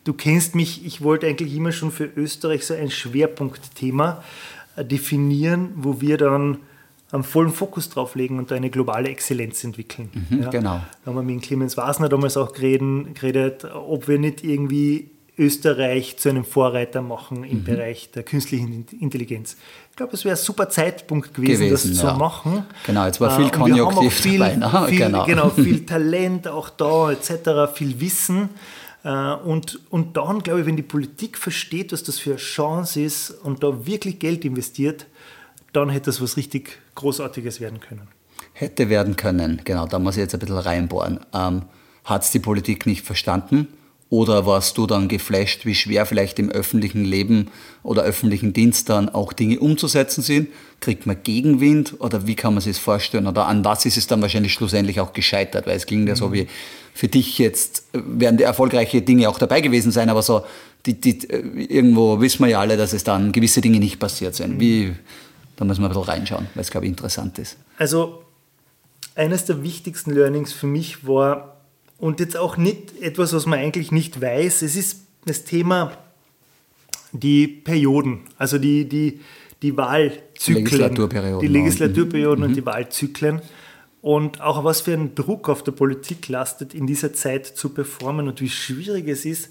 du 0.05 0.13
kennst 0.13 0.55
mich, 0.55 0.85
ich 0.85 1.01
wollte 1.01 1.27
eigentlich 1.27 1.53
immer 1.53 1.71
schon 1.71 1.91
für 1.91 2.05
Österreich 2.05 2.65
so 2.65 2.73
ein 2.73 2.89
Schwerpunktthema 2.89 4.23
äh, 4.75 4.85
definieren, 4.85 5.71
wo 5.75 6.01
wir 6.01 6.17
dann 6.17 6.59
am 7.11 7.23
vollen 7.23 7.51
Fokus 7.51 7.89
drauf 7.89 8.15
legen 8.15 8.37
und 8.37 8.51
eine 8.51 8.69
globale 8.69 9.09
Exzellenz 9.09 9.63
entwickeln. 9.63 10.09
Mhm, 10.29 10.43
ja. 10.43 10.49
Genau. 10.49 10.81
Da 11.03 11.11
haben 11.11 11.15
wir 11.15 11.23
mit 11.23 11.41
Clemens 11.41 11.75
Wasner 11.75 12.07
damals 12.07 12.37
auch 12.37 12.53
geredet, 12.53 13.15
geredet, 13.15 13.65
ob 13.65 14.07
wir 14.07 14.19
nicht 14.19 14.43
irgendwie 14.43 15.09
Österreich 15.39 16.17
zu 16.17 16.29
einem 16.29 16.43
Vorreiter 16.43 17.01
machen 17.01 17.43
im 17.43 17.59
mhm. 17.59 17.63
Bereich 17.63 18.11
der 18.11 18.23
künstlichen 18.23 18.85
Intelligenz. 18.99 19.55
Ich 19.99 20.01
glaube, 20.01 20.15
es 20.15 20.23
wäre 20.23 20.37
ein 20.37 20.41
super 20.41 20.69
Zeitpunkt 20.69 21.33
gewesen, 21.33 21.65
gewesen 21.65 21.91
das 21.91 22.01
ja. 22.01 22.13
zu 22.13 22.17
machen. 22.17 22.65
Genau, 22.85 23.05
jetzt 23.05 23.19
war 23.19 23.35
viel 23.35 23.47
äh, 23.47 23.49
Konjunktiv 23.49 24.13
viel, 24.13 24.39
dabei. 24.39 24.55
Ne? 24.55 24.85
Viel, 24.87 24.97
genau. 25.05 25.25
genau, 25.25 25.49
viel 25.57 25.85
Talent 25.85 26.47
auch 26.47 26.69
da 26.69 27.11
etc., 27.11 27.69
viel 27.73 27.99
Wissen. 27.99 28.47
Äh, 29.03 29.09
und, 29.09 29.77
und 29.89 30.15
dann, 30.15 30.41
glaube 30.41 30.61
ich, 30.61 30.65
wenn 30.65 30.77
die 30.77 30.83
Politik 30.83 31.37
versteht, 31.37 31.91
was 31.91 32.03
das 32.03 32.17
für 32.17 32.29
eine 32.29 32.39
Chance 32.39 33.01
ist 33.01 33.31
und 33.43 33.61
da 33.61 33.85
wirklich 33.85 34.19
Geld 34.19 34.45
investiert, 34.45 35.05
dann 35.73 35.89
hätte 35.89 36.05
das 36.05 36.21
was 36.21 36.37
richtig 36.37 36.79
Großartiges 36.95 37.59
werden 37.59 37.81
können. 37.81 38.07
Hätte 38.53 38.87
werden 38.87 39.17
können, 39.17 39.59
genau, 39.65 39.85
da 39.85 39.99
muss 39.99 40.15
ich 40.15 40.21
jetzt 40.21 40.33
ein 40.33 40.39
bisschen 40.39 40.59
reinbohren. 40.59 41.19
Ähm, 41.33 41.63
Hat 42.05 42.23
es 42.23 42.31
die 42.31 42.39
Politik 42.39 42.85
nicht 42.85 43.05
verstanden? 43.05 43.67
Oder 44.11 44.47
warst 44.47 44.75
du 44.79 44.87
dann 44.87 45.07
geflasht, 45.07 45.67
wie 45.67 45.75
schwer 45.75 46.07
vielleicht 46.07 46.39
im 46.39 46.49
öffentlichen 46.49 47.05
Leben 47.05 47.49
oder 47.83 48.01
öffentlichen 48.01 48.53
Dienst 48.53 48.89
dann 48.89 49.07
auch 49.07 49.33
Dinge 49.33 49.59
umzusetzen 49.59 50.23
sind? 50.23 50.49
Kriegt 50.79 51.05
man 51.05 51.21
Gegenwind 51.21 51.95
oder 51.99 52.25
wie 52.25 52.33
kann 52.33 52.55
man 52.55 52.61
sich 52.61 52.77
das 52.77 52.83
vorstellen? 52.83 53.27
Oder 53.27 53.45
an 53.45 53.63
was 53.63 53.85
ist 53.85 53.97
es 53.97 54.07
dann 54.07 54.21
wahrscheinlich 54.21 54.53
schlussendlich 54.53 54.99
auch 54.99 55.13
gescheitert? 55.13 55.67
Weil 55.67 55.77
es 55.77 55.85
klingt 55.85 56.09
ja 56.09 56.15
so 56.15 56.29
mhm. 56.29 56.33
wie 56.33 56.47
für 56.95 57.07
dich 57.07 57.37
jetzt, 57.37 57.83
werden 57.93 58.39
erfolgreiche 58.39 59.03
Dinge 59.03 59.29
auch 59.29 59.37
dabei 59.37 59.61
gewesen 59.61 59.91
sein, 59.91 60.09
aber 60.09 60.23
so, 60.23 60.43
die, 60.87 60.99
die, 60.99 61.27
irgendwo 61.29 62.19
wissen 62.19 62.43
wir 62.43 62.49
ja 62.49 62.59
alle, 62.59 62.77
dass 62.77 62.93
es 62.93 63.03
dann 63.03 63.31
gewisse 63.31 63.61
Dinge 63.61 63.79
nicht 63.79 63.99
passiert 63.99 64.33
sind. 64.33 64.55
Mhm. 64.55 64.59
Wie, 64.59 64.95
da 65.55 65.65
müssen 65.65 65.81
wir 65.81 65.87
ein 65.87 65.93
bisschen 65.93 66.03
reinschauen, 66.03 66.47
weil 66.55 66.61
es, 66.61 66.71
glaube 66.71 66.87
ich, 66.87 66.89
interessant 66.89 67.37
ist. 67.37 67.57
Also, 67.77 68.23
eines 69.13 69.45
der 69.45 69.61
wichtigsten 69.61 70.11
Learnings 70.11 70.51
für 70.51 70.67
mich 70.67 71.05
war, 71.05 71.58
und 71.99 72.19
jetzt 72.19 72.37
auch 72.37 72.57
nicht 72.57 72.99
etwas, 73.01 73.33
was 73.33 73.45
man 73.45 73.59
eigentlich 73.59 73.91
nicht 73.91 74.21
weiß. 74.21 74.61
Es 74.61 74.75
ist 74.75 75.01
das 75.25 75.43
Thema 75.43 75.91
die 77.11 77.47
Perioden, 77.47 78.21
also 78.37 78.57
die, 78.57 78.87
die, 78.87 79.19
die 79.61 79.75
Wahlzyklen. 79.75 80.65
Legislaturperioden. 80.65 81.39
Die 81.39 81.47
Legislaturperioden 81.47 82.43
mhm. 82.43 82.49
und 82.49 82.55
die 82.55 82.65
Wahlzyklen. 82.65 83.41
Und 84.01 84.39
auch 84.39 84.63
was 84.63 84.81
für 84.81 84.93
ein 84.93 85.13
Druck 85.13 85.49
auf 85.49 85.63
der 85.63 85.73
Politik 85.73 86.29
lastet, 86.29 86.73
in 86.73 86.87
dieser 86.87 87.13
Zeit 87.13 87.45
zu 87.45 87.69
performen 87.69 88.29
und 88.29 88.39
wie 88.39 88.49
schwierig 88.49 89.07
es 89.09 89.25
ist, 89.25 89.49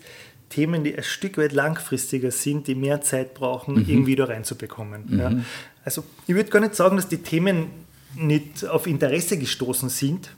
Themen, 0.48 0.84
die 0.84 0.96
ein 0.96 1.04
Stück 1.04 1.36
weit 1.36 1.52
langfristiger 1.52 2.30
sind, 2.30 2.66
die 2.68 2.74
mehr 2.74 3.02
Zeit 3.02 3.34
brauchen, 3.34 3.74
mhm. 3.74 3.84
irgendwie 3.86 4.16
da 4.16 4.24
reinzubekommen. 4.24 5.04
Mhm. 5.06 5.18
Ja. 5.18 5.32
Also 5.84 6.04
ich 6.26 6.34
würde 6.34 6.48
gar 6.48 6.60
nicht 6.60 6.74
sagen, 6.74 6.96
dass 6.96 7.08
die 7.08 7.18
Themen 7.18 7.66
nicht 8.14 8.64
auf 8.66 8.86
Interesse 8.86 9.38
gestoßen 9.38 9.90
sind. 9.90 10.30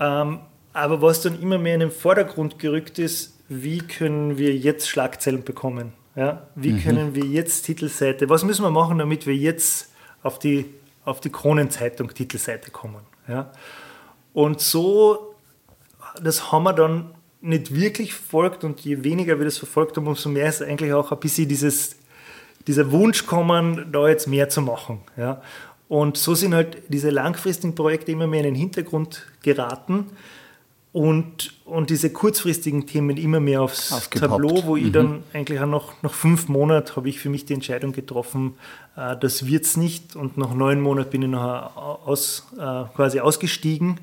Ähm, 0.00 0.38
aber 0.78 1.02
was 1.02 1.22
dann 1.22 1.40
immer 1.40 1.58
mehr 1.58 1.74
in 1.74 1.80
den 1.80 1.90
Vordergrund 1.90 2.58
gerückt 2.58 2.98
ist, 2.98 3.38
wie 3.48 3.78
können 3.78 4.38
wir 4.38 4.54
jetzt 4.54 4.88
Schlagzeilen 4.88 5.42
bekommen? 5.42 5.92
Ja? 6.16 6.48
Wie 6.54 6.72
mhm. 6.72 6.82
können 6.82 7.14
wir 7.14 7.24
jetzt 7.24 7.62
Titelseite, 7.62 8.28
was 8.28 8.44
müssen 8.44 8.62
wir 8.62 8.70
machen, 8.70 8.98
damit 8.98 9.26
wir 9.26 9.34
jetzt 9.34 9.90
auf 10.22 10.38
die, 10.38 10.66
auf 11.04 11.20
die 11.20 11.30
Kronenzeitung 11.30 12.12
Titelseite 12.12 12.70
kommen? 12.70 13.02
Ja? 13.26 13.52
Und 14.32 14.60
so, 14.60 15.34
das 16.22 16.52
haben 16.52 16.64
wir 16.64 16.72
dann 16.72 17.14
nicht 17.40 17.74
wirklich 17.74 18.14
verfolgt 18.14 18.64
und 18.64 18.80
je 18.80 19.04
weniger 19.04 19.38
wir 19.38 19.44
das 19.44 19.58
verfolgt 19.58 19.96
haben, 19.96 20.06
umso 20.06 20.28
mehr 20.28 20.48
ist 20.48 20.60
eigentlich 20.60 20.92
auch 20.92 21.12
ein 21.12 21.20
bisschen 21.20 21.48
dieses, 21.48 21.96
dieser 22.66 22.90
Wunsch 22.90 23.26
kommen, 23.26 23.90
da 23.92 24.08
jetzt 24.08 24.26
mehr 24.26 24.48
zu 24.48 24.60
machen. 24.60 25.00
Ja? 25.16 25.40
Und 25.88 26.16
so 26.18 26.34
sind 26.34 26.54
halt 26.54 26.82
diese 26.88 27.10
langfristigen 27.10 27.74
Projekte 27.74 28.12
immer 28.12 28.26
mehr 28.26 28.40
in 28.40 28.46
den 28.46 28.54
Hintergrund 28.56 29.26
geraten 29.42 30.10
und, 30.92 31.52
und 31.64 31.90
diese 31.90 32.10
kurzfristigen 32.10 32.86
Themen 32.86 33.16
immer 33.16 33.40
mehr 33.40 33.62
aufs 33.62 33.92
Aufgepoppt. 33.92 34.30
Tableau, 34.30 34.64
wo 34.64 34.76
mhm. 34.76 34.86
ich 34.86 34.92
dann 34.92 35.22
eigentlich 35.32 35.60
auch 35.60 35.66
noch 35.66 36.02
nach 36.02 36.14
fünf 36.14 36.48
Monaten 36.48 36.96
habe 36.96 37.08
ich 37.08 37.20
für 37.20 37.28
mich 37.28 37.44
die 37.44 37.54
Entscheidung 37.54 37.92
getroffen, 37.92 38.54
äh, 38.96 39.16
das 39.16 39.46
wird 39.46 39.64
es 39.64 39.76
nicht 39.76 40.16
und 40.16 40.38
nach 40.38 40.54
neun 40.54 40.80
Monaten 40.80 41.10
bin 41.10 41.22
ich 41.22 41.28
noch 41.28 41.76
aus, 42.06 42.46
äh, 42.54 42.84
quasi 42.94 43.20
ausgestiegen 43.20 44.00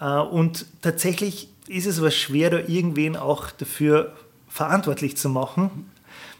äh, 0.00 0.18
und 0.18 0.66
tatsächlich 0.80 1.48
ist 1.68 1.86
es 1.86 1.98
aber 1.98 2.10
schwer, 2.10 2.50
da 2.50 2.58
irgendwen 2.58 3.16
auch 3.16 3.50
dafür 3.50 4.14
verantwortlich 4.48 5.16
zu 5.16 5.28
machen, 5.28 5.90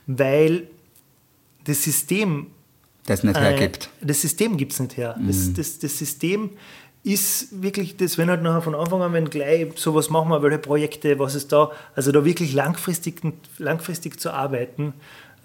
weil 0.07 0.69
das 1.65 1.83
System 1.83 2.49
das 3.07 3.23
nicht 3.23 3.39
hergibt. 3.39 3.91
das 4.01 4.23
System 4.23 4.57
gibt 4.57 4.73
es 4.73 4.81
nicht 4.81 4.97
her. 4.97 5.17
Mhm. 5.19 5.27
Das, 5.27 5.53
das, 5.53 5.79
das 5.79 5.99
System 5.99 6.51
ist 7.05 7.63
wirklich 7.63 7.99
das, 7.99 8.17
wenn 8.17 8.31
halt 8.31 8.43
nachher 8.43 8.63
von 8.63 8.75
Anfang 8.75 9.03
an, 9.03 9.13
wenn 9.13 9.29
gleich 9.29 9.69
sowas 9.77 10.09
machen 10.09 10.31
wir, 10.31 10.43
welche 10.43 10.59
Projekte, 10.59 11.19
was 11.19 11.35
ist 11.35 11.53
da, 11.53 11.71
also 11.95 12.11
da 12.11 12.25
wirklich 12.25 12.55
langfristig, 12.55 13.21
langfristig 13.59 14.19
zu 14.19 14.33
arbeiten, 14.33 14.95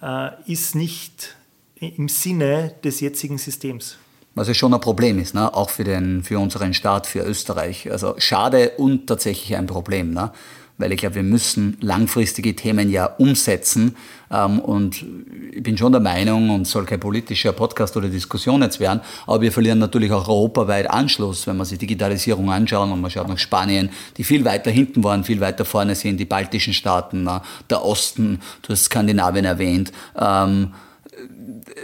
äh, 0.02 0.30
ist 0.48 0.74
nicht 0.74 1.36
im 1.76 2.08
Sinne 2.08 2.74
des 2.84 3.02
jetzigen 3.02 3.38
Systems. 3.38 3.98
Was 4.36 4.48
ja 4.48 4.54
schon 4.54 4.74
ein 4.74 4.80
Problem 4.80 5.20
ist, 5.20 5.36
ne? 5.36 5.54
auch 5.54 5.70
für, 5.70 5.84
den, 5.84 6.24
für 6.24 6.40
unseren 6.40 6.74
Staat, 6.74 7.08
für 7.08 7.24
Österreich. 7.24 7.92
Also 7.92 8.16
schade 8.20 8.72
und 8.78 9.08
tatsächlich 9.08 9.58
ein 9.58 9.68
Problem. 9.68 10.14
Ne? 10.14 10.32
Weil 10.80 10.94
ich 10.94 11.00
glaube, 11.00 11.16
wir 11.16 11.24
müssen 11.24 11.78
langfristige 11.82 12.56
Themen 12.56 12.90
ja 12.90 13.06
umsetzen. 13.06 13.96
Ähm, 14.32 14.60
und 14.60 15.06
ich 15.52 15.62
bin 15.62 15.78
schon 15.78 15.92
der 15.92 16.02
Meinung, 16.02 16.50
und 16.50 16.66
soll 16.66 16.86
kein 16.86 17.00
politischer 17.00 17.52
Podcast 17.52 17.96
oder 17.98 18.08
Diskussion 18.08 18.62
jetzt 18.64 18.80
werden, 18.80 19.02
aber 19.28 19.42
wir 19.42 19.52
verlieren 19.52 19.78
natürlich 19.78 20.12
auch 20.12 20.28
europaweit 20.28 20.90
Anschluss, 20.90 21.46
wenn 21.46 21.58
man 21.58 21.66
sich 21.66 21.78
Digitalisierung 21.78 22.50
anschaut 22.50 22.90
und 22.90 23.02
man 23.02 23.12
schaut 23.12 23.28
nach 23.28 23.38
Spanien, 23.38 23.90
die 24.18 24.24
viel 24.24 24.46
weiter 24.46 24.72
hinten 24.72 25.04
waren, 25.04 25.24
viel 25.24 25.42
weiter 25.42 25.66
vorne 25.66 25.96
sind, 25.96 26.18
die 26.18 26.26
baltischen 26.26 26.74
Staaten, 26.74 27.30
der 27.70 27.86
Osten, 27.86 28.40
du 28.62 28.70
hast 28.70 28.86
Skandinavien 28.86 29.46
erwähnt. 29.46 29.92
Ähm, 30.18 30.72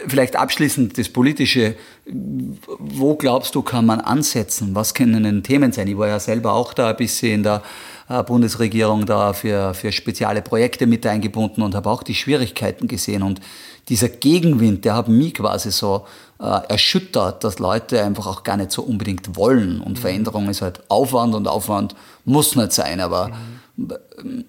vielleicht 0.08 0.36
abschließend 0.36 0.98
das 0.98 1.10
Politische. 1.10 1.76
Wo 2.06 3.16
glaubst 3.16 3.56
du, 3.56 3.62
kann 3.62 3.86
man 3.86 4.00
ansetzen? 4.00 4.74
Was 4.74 4.94
können 4.94 5.24
denn 5.24 5.44
Themen 5.44 5.72
sein? 5.72 5.88
Ich 5.88 5.98
war 5.98 6.08
ja 6.08 6.20
selber 6.20 6.54
auch 6.54 6.74
da 6.74 6.90
ein 6.90 6.96
bisschen 6.96 7.34
in 7.34 7.44
der 7.44 7.56
äh, 7.58 7.60
Bundesregierung 8.08 9.06
da 9.06 9.34
für, 9.34 9.74
für 9.74 9.92
spezielle 9.92 10.42
Projekte 10.42 10.86
mit 10.86 11.06
eingebunden 11.08 11.64
und 11.64 11.74
habe 11.74 11.90
auch 11.90 12.04
die 12.04 12.14
Schwierigkeiten 12.14 12.88
gesehen. 12.88 13.24
Und 13.24 13.42
dieser 13.90 14.10
Gegenwind, 14.10 14.86
der 14.86 14.96
hat 14.96 15.08
mich 15.08 15.34
quasi 15.34 15.72
so 15.72 16.06
äh, 16.40 16.44
erschüttert, 16.70 17.44
dass 17.44 17.60
Leute 17.60 18.04
einfach 18.04 18.28
auch 18.28 18.44
gar 18.44 18.58
nicht 18.58 18.72
so 18.72 18.84
unbedingt 18.84 19.36
wollen. 19.36 19.82
Und 19.82 19.94
mhm. 19.94 20.02
Veränderung 20.02 20.50
ist 20.50 20.62
halt 20.62 20.82
Aufwand 20.90 21.34
und 21.34 21.48
Aufwand 21.48 21.96
muss 22.26 22.56
nicht 22.56 22.74
sein, 22.74 23.00
aber. 23.00 23.32
Mhm. 23.78 24.46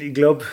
Ich 0.00 0.12
glaube, 0.12 0.44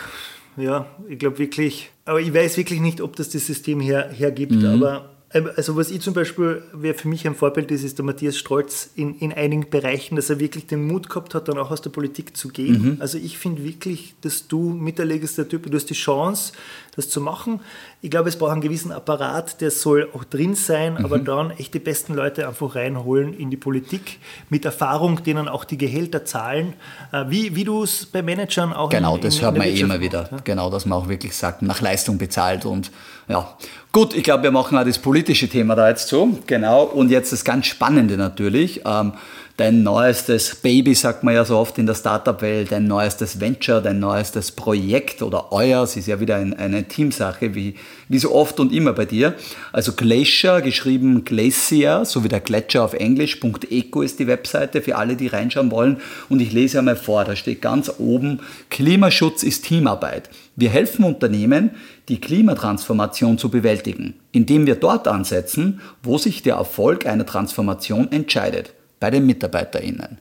ja, 0.56 0.86
ich 1.08 1.18
glaube 1.18 1.38
wirklich, 1.38 1.90
aber 2.04 2.20
ich 2.20 2.32
weiß 2.32 2.56
wirklich 2.56 2.80
nicht, 2.80 3.00
ob 3.00 3.16
das 3.16 3.28
das 3.28 3.46
System 3.46 3.80
her, 3.80 4.08
hergibt, 4.10 4.52
mhm. 4.52 4.66
aber 4.66 4.96
ähm, 4.98 5.15
also 5.30 5.76
was 5.76 5.90
ich 5.90 6.00
zum 6.02 6.14
Beispiel, 6.14 6.62
wer 6.72 6.94
für 6.94 7.08
mich 7.08 7.26
ein 7.26 7.34
Vorbild 7.34 7.70
ist, 7.72 7.82
ist 7.82 7.98
der 7.98 8.04
Matthias 8.04 8.38
Strolz 8.38 8.90
in, 8.94 9.18
in 9.18 9.32
einigen 9.32 9.68
Bereichen, 9.68 10.14
dass 10.14 10.30
er 10.30 10.38
wirklich 10.38 10.66
den 10.66 10.86
Mut 10.86 11.08
gehabt 11.08 11.34
hat, 11.34 11.48
dann 11.48 11.58
auch 11.58 11.72
aus 11.72 11.82
der 11.82 11.90
Politik 11.90 12.36
zu 12.36 12.48
gehen. 12.48 12.82
Mhm. 12.82 12.96
Also 13.00 13.18
ich 13.18 13.36
finde 13.36 13.64
wirklich, 13.64 14.14
dass 14.20 14.46
du 14.46 14.70
mit 14.70 14.98
der 14.98 15.04
Legislatur, 15.04 15.58
du 15.58 15.76
hast 15.76 15.90
die 15.90 15.94
Chance, 15.94 16.52
das 16.94 17.08
zu 17.08 17.20
machen. 17.20 17.60
Ich 18.06 18.10
glaube, 18.10 18.28
es 18.28 18.38
braucht 18.38 18.52
einen 18.52 18.60
gewissen 18.60 18.92
Apparat, 18.92 19.60
der 19.60 19.72
soll 19.72 20.08
auch 20.14 20.22
drin 20.22 20.54
sein, 20.54 20.92
mhm. 20.92 21.04
aber 21.04 21.18
dann 21.18 21.50
echt 21.50 21.74
die 21.74 21.80
besten 21.80 22.14
Leute 22.14 22.46
einfach 22.46 22.76
reinholen 22.76 23.34
in 23.34 23.50
die 23.50 23.56
Politik 23.56 24.20
mit 24.48 24.64
Erfahrung, 24.64 25.24
denen 25.24 25.48
auch 25.48 25.64
die 25.64 25.76
Gehälter 25.76 26.24
zahlen, 26.24 26.74
äh, 27.10 27.24
wie, 27.26 27.56
wie 27.56 27.64
du 27.64 27.82
es 27.82 28.06
bei 28.06 28.22
Managern 28.22 28.72
auch 28.72 28.90
Genau, 28.90 29.16
in, 29.16 29.22
das 29.22 29.38
in, 29.38 29.42
hört 29.42 29.58
man 29.58 29.66
eh 29.66 29.80
immer 29.80 29.98
wieder. 29.98 30.28
Ja? 30.30 30.38
Genau, 30.44 30.70
dass 30.70 30.86
man 30.86 31.00
auch 31.00 31.08
wirklich 31.08 31.34
sagt, 31.34 31.62
nach 31.62 31.80
Leistung 31.80 32.16
bezahlt 32.16 32.64
und 32.64 32.92
ja. 33.26 33.56
Gut, 33.90 34.14
ich 34.14 34.22
glaube, 34.22 34.44
wir 34.44 34.52
machen 34.52 34.78
auch 34.78 34.84
das 34.84 35.00
politische 35.00 35.48
Thema 35.48 35.74
da 35.74 35.88
jetzt 35.88 36.06
so. 36.06 36.28
Genau. 36.46 36.84
Und 36.84 37.10
jetzt 37.10 37.32
das 37.32 37.44
ganz 37.44 37.66
Spannende 37.66 38.16
natürlich. 38.16 38.82
Ähm, 38.84 39.14
dein 39.56 39.82
neuestes 39.82 40.54
Baby, 40.56 40.94
sagt 40.94 41.24
man 41.24 41.34
ja 41.34 41.44
so 41.44 41.56
oft 41.56 41.78
in 41.78 41.86
der 41.86 41.94
Startup-Welt, 41.94 42.72
dein 42.72 42.86
neuestes 42.86 43.40
Venture, 43.40 43.80
dein 43.80 43.98
neuestes 43.98 44.52
Projekt 44.52 45.22
oder 45.22 45.50
euer, 45.50 45.82
es 45.82 45.96
ist 45.96 46.08
ja 46.08 46.20
wieder 46.20 46.36
ein, 46.36 46.52
eine 46.54 46.84
Teamsache, 46.84 47.54
wie, 47.54 47.74
wie 48.08 48.18
so 48.18 48.34
oft 48.34 48.60
und 48.60 48.70
immer 48.70 48.92
bei 48.92 49.06
dir. 49.06 49.34
Also 49.72 49.92
Glacier, 49.92 50.60
geschrieben 50.60 51.24
Glacier, 51.24 52.04
so 52.04 52.22
wie 52.22 52.28
der 52.28 52.40
Gletscher 52.40 52.84
auf 52.84 52.92
Englisch, 52.92 53.40
.eco 53.42 54.02
ist 54.02 54.18
die 54.18 54.26
Webseite 54.26 54.82
für 54.82 54.96
alle, 54.96 55.16
die 55.16 55.28
reinschauen 55.28 55.70
wollen. 55.70 55.98
Und 56.28 56.40
ich 56.40 56.52
lese 56.52 56.78
einmal 56.78 56.96
vor, 56.96 57.24
da 57.24 57.34
steht 57.34 57.62
ganz 57.62 57.90
oben, 57.98 58.40
Klimaschutz 58.68 59.42
ist 59.42 59.64
Teamarbeit. 59.64 60.28
Wir 60.54 60.68
helfen 60.68 61.04
Unternehmen, 61.04 61.70
die 62.08 62.20
Klimatransformation 62.20 63.38
zu 63.38 63.50
bewältigen, 63.50 64.14
indem 64.32 64.66
wir 64.66 64.74
dort 64.74 65.08
ansetzen, 65.08 65.80
wo 66.02 66.18
sich 66.18 66.42
der 66.42 66.56
Erfolg 66.56 67.06
einer 67.06 67.26
Transformation 67.26 68.12
entscheidet 68.12 68.75
bei 69.00 69.10
den 69.10 69.26
MitarbeiterInnen. 69.26 70.18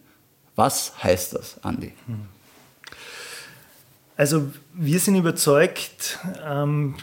Was 0.56 0.94
heißt 1.04 1.34
das, 1.34 1.64
Andi? 1.64 1.92
Also 4.18 4.50
wir 4.74 5.00
sind 5.00 5.16
überzeugt, 5.16 6.20
ähm, 6.46 6.96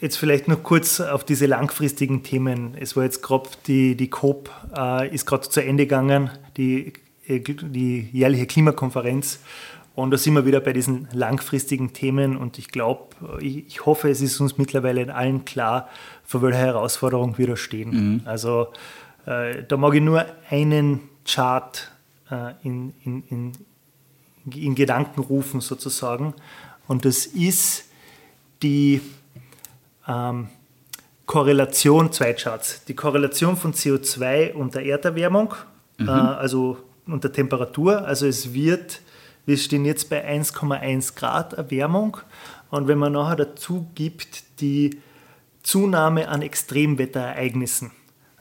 jetzt 0.00 0.18
vielleicht 0.18 0.48
noch 0.48 0.62
kurz 0.62 1.00
auf 1.00 1.24
diese 1.24 1.46
langfristigen 1.46 2.22
Themen. 2.22 2.74
Es 2.78 2.96
war 2.96 3.04
jetzt 3.04 3.22
gerade 3.22 3.48
die, 3.66 3.96
die 3.96 4.08
COP, 4.08 4.50
äh, 4.76 5.12
ist 5.14 5.26
gerade 5.26 5.48
zu 5.48 5.62
Ende 5.62 5.86
gegangen, 5.86 6.30
die, 6.56 6.92
äh, 7.26 7.40
die 7.40 8.08
jährliche 8.12 8.46
Klimakonferenz. 8.46 9.40
Und 9.94 10.12
da 10.12 10.18
sind 10.18 10.34
wir 10.34 10.46
wieder 10.46 10.60
bei 10.60 10.72
diesen 10.72 11.08
langfristigen 11.12 11.92
Themen 11.92 12.36
und 12.36 12.56
ich 12.56 12.68
glaube, 12.68 13.16
ich, 13.40 13.66
ich, 13.66 13.84
hoffe, 13.84 14.08
es 14.08 14.20
ist 14.20 14.38
uns 14.38 14.56
mittlerweile 14.56 15.02
in 15.02 15.10
allen 15.10 15.44
klar, 15.44 15.88
vor 16.24 16.40
welcher 16.42 16.58
Herausforderung 16.58 17.36
wir 17.36 17.48
da 17.48 17.56
stehen. 17.56 17.90
Mhm. 17.90 18.20
Also 18.24 18.68
äh, 19.28 19.64
da 19.68 19.76
mag 19.76 19.94
ich 19.94 20.00
nur 20.00 20.24
einen 20.48 21.00
Chart 21.26 21.92
äh, 22.30 22.52
in, 22.62 22.94
in, 23.04 23.22
in, 23.28 23.52
in 24.54 24.74
Gedanken 24.74 25.20
rufen 25.20 25.60
sozusagen. 25.60 26.32
Und 26.86 27.04
das 27.04 27.26
ist 27.26 27.84
die 28.62 29.02
ähm, 30.06 30.48
Korrelation, 31.26 32.10
zwei 32.10 32.32
Charts, 32.32 32.84
die 32.86 32.94
Korrelation 32.94 33.58
von 33.58 33.74
CO2 33.74 34.54
und 34.54 34.74
der 34.74 34.86
Erderwärmung, 34.86 35.52
mhm. 35.98 36.08
äh, 36.08 36.10
also 36.10 36.78
und 37.06 37.22
der 37.22 37.32
Temperatur. 37.32 38.06
Also 38.06 38.26
es 38.26 38.54
wird, 38.54 39.02
wir 39.44 39.58
stehen 39.58 39.84
jetzt 39.84 40.08
bei 40.08 40.26
1,1 40.26 41.14
Grad 41.14 41.52
Erwärmung. 41.52 42.16
Und 42.70 42.88
wenn 42.88 42.98
man 42.98 43.12
nachher 43.12 43.36
dazu 43.36 43.88
gibt 43.94 44.60
die 44.60 45.00
Zunahme 45.62 46.28
an 46.28 46.40
Extremwetterereignissen, 46.40 47.90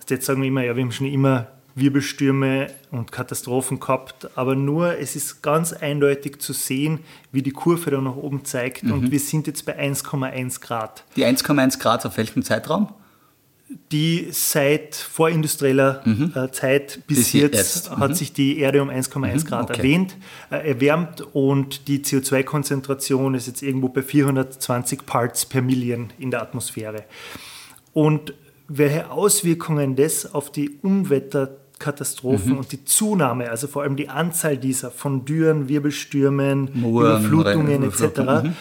jetzt 0.10 0.26
sagen 0.26 0.42
wir 0.42 0.48
immer, 0.48 0.64
ja, 0.64 0.76
wir 0.76 0.84
haben 0.84 0.92
schon 0.92 1.08
immer 1.08 1.48
Wirbelstürme 1.78 2.68
und 2.90 3.12
Katastrophen 3.12 3.80
gehabt, 3.80 4.30
aber 4.36 4.56
nur 4.56 4.98
es 4.98 5.16
ist 5.16 5.44
ganz 5.44 5.74
eindeutig 5.74 6.40
zu 6.40 6.52
sehen, 6.52 7.00
wie 7.32 7.44
die 7.44 7.52
Kurve 7.52 7.92
da 7.92 8.02
nach 8.02 8.16
oben 8.16 8.44
zeigt 8.46 8.84
mhm. 8.84 8.94
und 8.94 9.12
wir 9.12 9.20
sind 9.20 9.46
jetzt 9.46 9.64
bei 9.66 9.80
1,1 9.80 10.60
Grad. 10.60 11.04
Die 11.16 11.24
1,1 11.24 11.78
Grad 11.80 12.06
auf 12.06 12.18
welchem 12.18 12.42
Zeitraum? 12.42 12.94
Die 13.92 14.30
seit 14.32 14.96
vorindustrieller 14.96 16.02
mhm. 16.06 16.32
Äh, 16.34 16.52
Zeit 16.52 17.02
bis, 17.06 17.18
bis 17.18 17.34
jetzt, 17.34 17.56
jetzt. 17.56 17.92
Mhm. 17.92 17.98
hat 17.98 18.18
sich 18.18 18.34
die 18.34 18.58
Erde 18.58 18.82
um 18.82 18.90
1,1 18.90 19.20
mhm. 19.20 19.44
Grad 19.44 19.70
okay. 19.70 19.78
erwähnt, 19.78 20.18
äh, 20.50 20.70
erwärmt 20.70 21.22
und 21.34 21.88
die 21.88 22.00
CO2-Konzentration 22.00 23.36
ist 23.36 23.46
jetzt 23.46 23.62
irgendwo 23.62 23.90
bei 23.90 24.02
420 24.02 25.06
Parts 25.06 25.46
per 25.46 25.62
Million 25.62 26.12
in 26.18 26.32
der 26.32 26.42
Atmosphäre. 26.42 27.04
Und 27.94 28.34
welche 28.68 29.10
Auswirkungen 29.10 29.96
das 29.96 30.34
auf 30.34 30.52
die 30.52 30.70
Unwetterkatastrophen 30.82 32.54
mhm. 32.54 32.58
und 32.60 32.72
die 32.72 32.84
Zunahme, 32.86 33.50
also 33.50 33.68
vor 33.68 33.84
allem 33.84 33.96
die 33.96 34.10
Anzahl 34.10 34.58
dieser 34.58 34.92
von 34.92 35.26
Dürren, 35.26 35.70
Wirbelstürmen, 35.70 36.70
Muren, 36.74 37.26
Überflutungen 37.26 37.84
etc. 37.84 38.20
Mhm. 38.44 38.54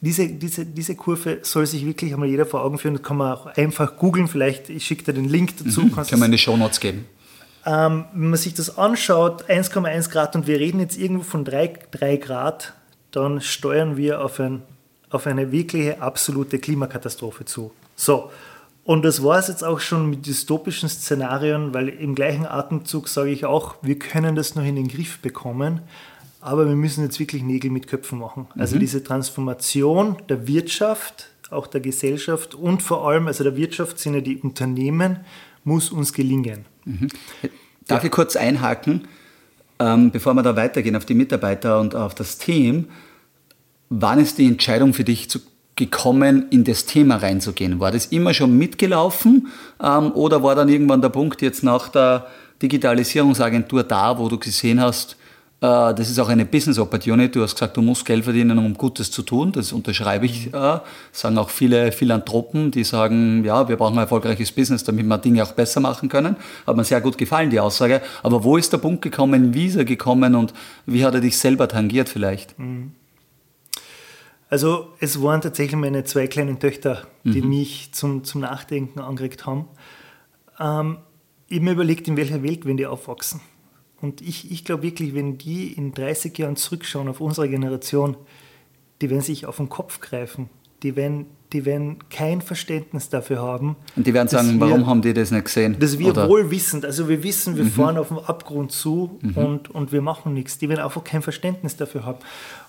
Diese, 0.00 0.28
diese, 0.28 0.66
diese 0.66 0.96
Kurve 0.96 1.38
soll 1.42 1.66
sich 1.66 1.86
wirklich 1.86 2.12
einmal 2.12 2.28
jeder 2.28 2.44
vor 2.44 2.62
Augen 2.62 2.78
führen. 2.78 2.94
Das 2.94 3.02
kann 3.02 3.16
man 3.16 3.32
auch 3.32 3.46
einfach 3.46 3.96
googeln. 3.96 4.28
Vielleicht, 4.28 4.68
ich 4.68 4.84
schicke 4.84 5.04
dir 5.04 5.14
den 5.14 5.28
Link 5.28 5.56
dazu. 5.64 5.82
Mhm. 5.82 5.92
Kann 5.92 6.18
man 6.18 6.26
in 6.26 6.32
die 6.32 6.38
Show 6.38 6.56
Notes 6.56 6.80
geben. 6.80 7.06
Ähm, 7.66 8.04
wenn 8.12 8.30
man 8.30 8.38
sich 8.38 8.52
das 8.52 8.76
anschaut, 8.76 9.48
1,1 9.48 10.10
Grad 10.10 10.36
und 10.36 10.46
wir 10.46 10.60
reden 10.60 10.80
jetzt 10.80 10.98
irgendwo 10.98 11.22
von 11.22 11.44
3, 11.44 11.72
3 11.92 12.16
Grad, 12.18 12.74
dann 13.10 13.40
steuern 13.40 13.96
wir 13.96 14.22
auf, 14.22 14.38
ein, 14.40 14.62
auf 15.08 15.26
eine 15.26 15.50
wirkliche 15.50 16.02
absolute 16.02 16.58
Klimakatastrophe 16.58 17.46
zu. 17.46 17.72
So, 17.96 18.30
und 18.84 19.02
das 19.04 19.22
war 19.22 19.38
es 19.38 19.48
jetzt 19.48 19.64
auch 19.64 19.80
schon 19.80 20.10
mit 20.10 20.26
dystopischen 20.26 20.88
Szenarien, 20.88 21.72
weil 21.72 21.88
im 21.88 22.14
gleichen 22.14 22.46
Atemzug 22.46 23.08
sage 23.08 23.30
ich 23.30 23.46
auch, 23.46 23.76
wir 23.80 23.98
können 23.98 24.36
das 24.36 24.54
noch 24.54 24.64
in 24.64 24.76
den 24.76 24.88
Griff 24.88 25.20
bekommen, 25.20 25.80
aber 26.42 26.68
wir 26.68 26.76
müssen 26.76 27.02
jetzt 27.02 27.18
wirklich 27.18 27.42
Nägel 27.42 27.70
mit 27.70 27.86
Köpfen 27.86 28.18
machen. 28.18 28.46
Also 28.58 28.76
mhm. 28.76 28.80
diese 28.80 29.02
Transformation 29.02 30.16
der 30.28 30.46
Wirtschaft, 30.46 31.30
auch 31.50 31.66
der 31.66 31.80
Gesellschaft 31.80 32.54
und 32.54 32.82
vor 32.82 33.08
allem, 33.08 33.26
also 33.26 33.42
der 33.42 33.56
Wirtschaft 33.56 33.98
sind 33.98 34.14
ja 34.14 34.20
die 34.20 34.36
Unternehmen, 34.36 35.20
muss 35.64 35.90
uns 35.90 36.12
gelingen. 36.12 36.66
Mhm. 36.84 37.08
Darf 37.86 38.02
ja. 38.02 38.06
ich 38.06 38.12
kurz 38.12 38.36
einhaken, 38.36 39.08
ähm, 39.78 40.10
bevor 40.10 40.34
wir 40.34 40.42
da 40.42 40.56
weitergehen 40.56 40.96
auf 40.96 41.06
die 41.06 41.14
Mitarbeiter 41.14 41.80
und 41.80 41.94
auf 41.94 42.14
das 42.14 42.36
Team? 42.36 42.88
Wann 43.88 44.18
ist 44.18 44.36
die 44.36 44.46
Entscheidung 44.46 44.92
für 44.92 45.04
dich 45.04 45.30
zu 45.30 45.40
gekommen, 45.76 46.46
in 46.50 46.64
das 46.64 46.86
Thema 46.86 47.16
reinzugehen? 47.16 47.80
War 47.80 47.92
das 47.92 48.06
immer 48.06 48.34
schon 48.34 48.56
mitgelaufen 48.56 49.48
ähm, 49.82 50.12
oder 50.12 50.42
war 50.42 50.54
dann 50.54 50.68
irgendwann 50.68 51.02
der 51.02 51.08
Punkt 51.08 51.42
jetzt 51.42 51.62
nach 51.62 51.88
der 51.88 52.26
Digitalisierungsagentur 52.62 53.82
da, 53.82 54.18
wo 54.18 54.28
du 54.28 54.38
gesehen 54.38 54.80
hast, 54.80 55.16
äh, 55.64 55.94
das 55.94 56.10
ist 56.10 56.18
auch 56.18 56.28
eine 56.28 56.44
Business 56.44 56.78
Opportunity. 56.78 57.32
Du 57.32 57.42
hast 57.42 57.54
gesagt, 57.54 57.76
du 57.76 57.82
musst 57.82 58.04
Geld 58.04 58.24
verdienen, 58.24 58.58
um 58.58 58.74
Gutes 58.74 59.10
zu 59.10 59.22
tun. 59.22 59.52
Das 59.52 59.72
unterschreibe 59.72 60.26
ich. 60.26 60.52
Äh, 60.52 60.78
sagen 61.12 61.38
auch 61.38 61.48
viele 61.48 61.90
Philanthropen, 61.90 62.70
die 62.70 62.84
sagen, 62.84 63.44
ja, 63.44 63.66
wir 63.66 63.76
brauchen 63.76 63.94
ein 63.94 64.02
erfolgreiches 64.02 64.52
Business, 64.52 64.84
damit 64.84 65.06
wir 65.06 65.18
Dinge 65.18 65.42
auch 65.42 65.52
besser 65.52 65.80
machen 65.80 66.08
können. 66.10 66.36
Hat 66.66 66.76
mir 66.76 66.84
sehr 66.84 67.00
gut 67.00 67.16
gefallen, 67.16 67.48
die 67.48 67.60
Aussage. 67.60 68.02
Aber 68.22 68.44
wo 68.44 68.58
ist 68.58 68.72
der 68.72 68.78
Punkt 68.78 69.00
gekommen? 69.00 69.54
Wie 69.54 69.66
ist 69.66 69.76
er 69.76 69.86
gekommen 69.86 70.34
und 70.34 70.52
wie 70.84 71.04
hat 71.04 71.14
er 71.14 71.20
dich 71.20 71.38
selber 71.38 71.66
tangiert 71.66 72.10
vielleicht? 72.10 72.58
Mhm. 72.58 72.92
Also 74.50 74.88
es 75.00 75.22
waren 75.22 75.40
tatsächlich 75.40 75.80
meine 75.80 76.04
zwei 76.04 76.26
kleinen 76.26 76.60
Töchter, 76.60 77.06
die 77.24 77.42
mhm. 77.42 77.48
mich 77.48 77.92
zum, 77.92 78.24
zum 78.24 78.42
Nachdenken 78.42 79.00
angeregt 79.00 79.46
haben. 79.46 79.66
ähm, 80.60 80.98
ich 81.48 81.60
mir 81.60 81.72
überlegt, 81.72 82.08
in 82.08 82.16
welcher 82.16 82.42
Welt 82.42 82.66
wenn 82.66 82.76
die 82.76 82.86
aufwachsen. 82.86 83.40
Und 84.00 84.20
ich, 84.20 84.50
ich 84.50 84.64
glaube 84.64 84.82
wirklich, 84.82 85.14
wenn 85.14 85.38
die 85.38 85.72
in 85.72 85.92
30 85.92 86.36
Jahren 86.36 86.56
zurückschauen 86.56 87.08
auf 87.08 87.20
unsere 87.20 87.48
Generation, 87.48 88.16
die 89.00 89.10
werden 89.10 89.22
sich 89.22 89.46
auf 89.46 89.56
den 89.56 89.68
Kopf 89.68 90.00
greifen. 90.00 90.50
Die 90.82 90.96
werden, 90.96 91.26
die 91.52 91.64
werden 91.64 91.98
kein 92.10 92.42
Verständnis 92.42 93.08
dafür 93.08 93.40
haben. 93.40 93.76
Und 93.96 94.06
die 94.06 94.12
werden 94.12 94.28
sagen, 94.28 94.58
wir, 94.58 94.60
warum 94.60 94.86
haben 94.86 95.00
die 95.00 95.14
das 95.14 95.30
nicht 95.30 95.46
gesehen? 95.46 95.76
Dass 95.78 95.98
wir 95.98 96.08
Oder? 96.08 96.28
wohl 96.28 96.50
wissen, 96.50 96.84
also 96.84 97.08
wir 97.08 97.22
wissen, 97.22 97.56
wir 97.56 97.64
mhm. 97.64 97.70
fahren 97.70 97.96
auf 97.96 98.08
den 98.08 98.18
Abgrund 98.18 98.72
zu 98.72 99.18
mhm. 99.22 99.36
und, 99.36 99.70
und 99.70 99.92
wir 99.92 100.02
machen 100.02 100.34
nichts. 100.34 100.58
Die 100.58 100.68
werden 100.68 100.80
einfach 100.80 101.04
kein 101.04 101.22
Verständnis 101.22 101.76
dafür 101.76 102.04
haben. 102.04 102.18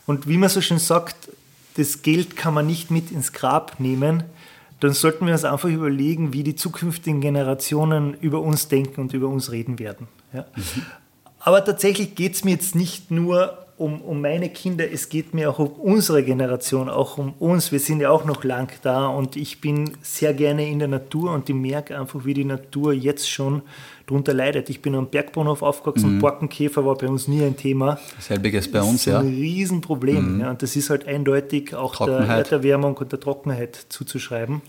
Und 0.06 0.28
wie 0.28 0.38
man 0.38 0.50
so 0.50 0.62
schön 0.62 0.80
sagt, 0.80 1.30
das 1.78 2.02
Geld 2.02 2.36
kann 2.36 2.54
man 2.54 2.68
nicht 2.68 2.92
mit 2.92 3.12
ins 3.12 3.34
Grab 3.34 3.80
nehmen, 3.80 4.24
dann 4.80 4.94
sollten 4.94 5.26
wir 5.26 5.34
uns 5.34 5.44
einfach 5.44 5.70
überlegen, 5.70 6.34
wie 6.34 6.44
die 6.44 6.56
zukünftigen 6.56 7.22
Generationen 7.22 8.14
über 8.16 8.42
uns 8.42 8.68
denken 8.68 9.02
und 9.02 9.14
über 9.14 9.28
uns 9.28 9.52
reden 9.52 9.80
werden. 9.80 10.08
Ja. 10.34 10.46
Mhm. 10.56 10.86
Aber 11.40 11.64
tatsächlich 11.64 12.16
geht 12.16 12.34
es 12.34 12.44
mir 12.44 12.52
jetzt 12.52 12.76
nicht 12.76 13.12
nur 13.12 13.65
um, 13.78 14.02
um 14.02 14.22
meine 14.22 14.50
Kinder, 14.50 14.90
es 14.90 15.10
geht 15.10 15.34
mir 15.34 15.50
auch 15.50 15.60
um 15.60 15.72
unsere 15.72 16.24
Generation, 16.24 16.88
auch 16.88 17.18
um 17.18 17.34
uns. 17.40 17.72
Wir 17.72 17.80
sind 17.80 18.00
ja 18.00 18.10
auch 18.10 18.24
noch 18.24 18.44
lang 18.44 18.72
da 18.84 19.08
und 19.08 19.36
ich 19.36 19.60
bin 19.60 19.92
sehr 20.02 20.34
gerne 20.34 20.68
in 20.70 20.80
der 20.80 20.88
Natur 20.88 21.34
und 21.34 21.50
ich 21.50 21.56
merke 21.56 22.00
einfach, 22.00 22.24
wie 22.24 22.34
die 22.34 22.46
Natur 22.46 22.94
jetzt 22.94 23.30
schon 23.30 23.64
darunter 24.06 24.34
leidet. 24.34 24.70
Ich 24.70 24.82
bin 24.82 24.96
am 24.96 25.08
Bergbahnhof 25.08 25.62
aufgewachsen, 25.62 26.16
mhm. 26.16 26.20
Borkenkäfer 26.20 26.86
war 26.86 26.96
bei 26.96 27.08
uns 27.08 27.28
nie 27.28 27.44
ein 27.44 27.58
Thema. 27.58 28.00
Selbiges 28.20 28.72
bei 28.72 28.82
uns, 28.82 29.06
ja. 29.06 29.18
Das 29.18 29.24
ist 29.24 29.30
ein 29.30 29.36
Riesenproblem. 29.36 30.36
Mhm. 30.36 30.42
Ja, 30.42 30.50
und 30.52 30.62
das 30.62 30.76
ist 30.76 30.90
halt 30.90 31.06
eindeutig 31.08 31.76
auch 31.76 32.06
der 32.06 32.20
Erderwärmung 32.20 32.96
und 32.96 33.12
der 33.12 33.20
Trockenheit 33.20 33.88
zuzuschreiben. 33.90 34.62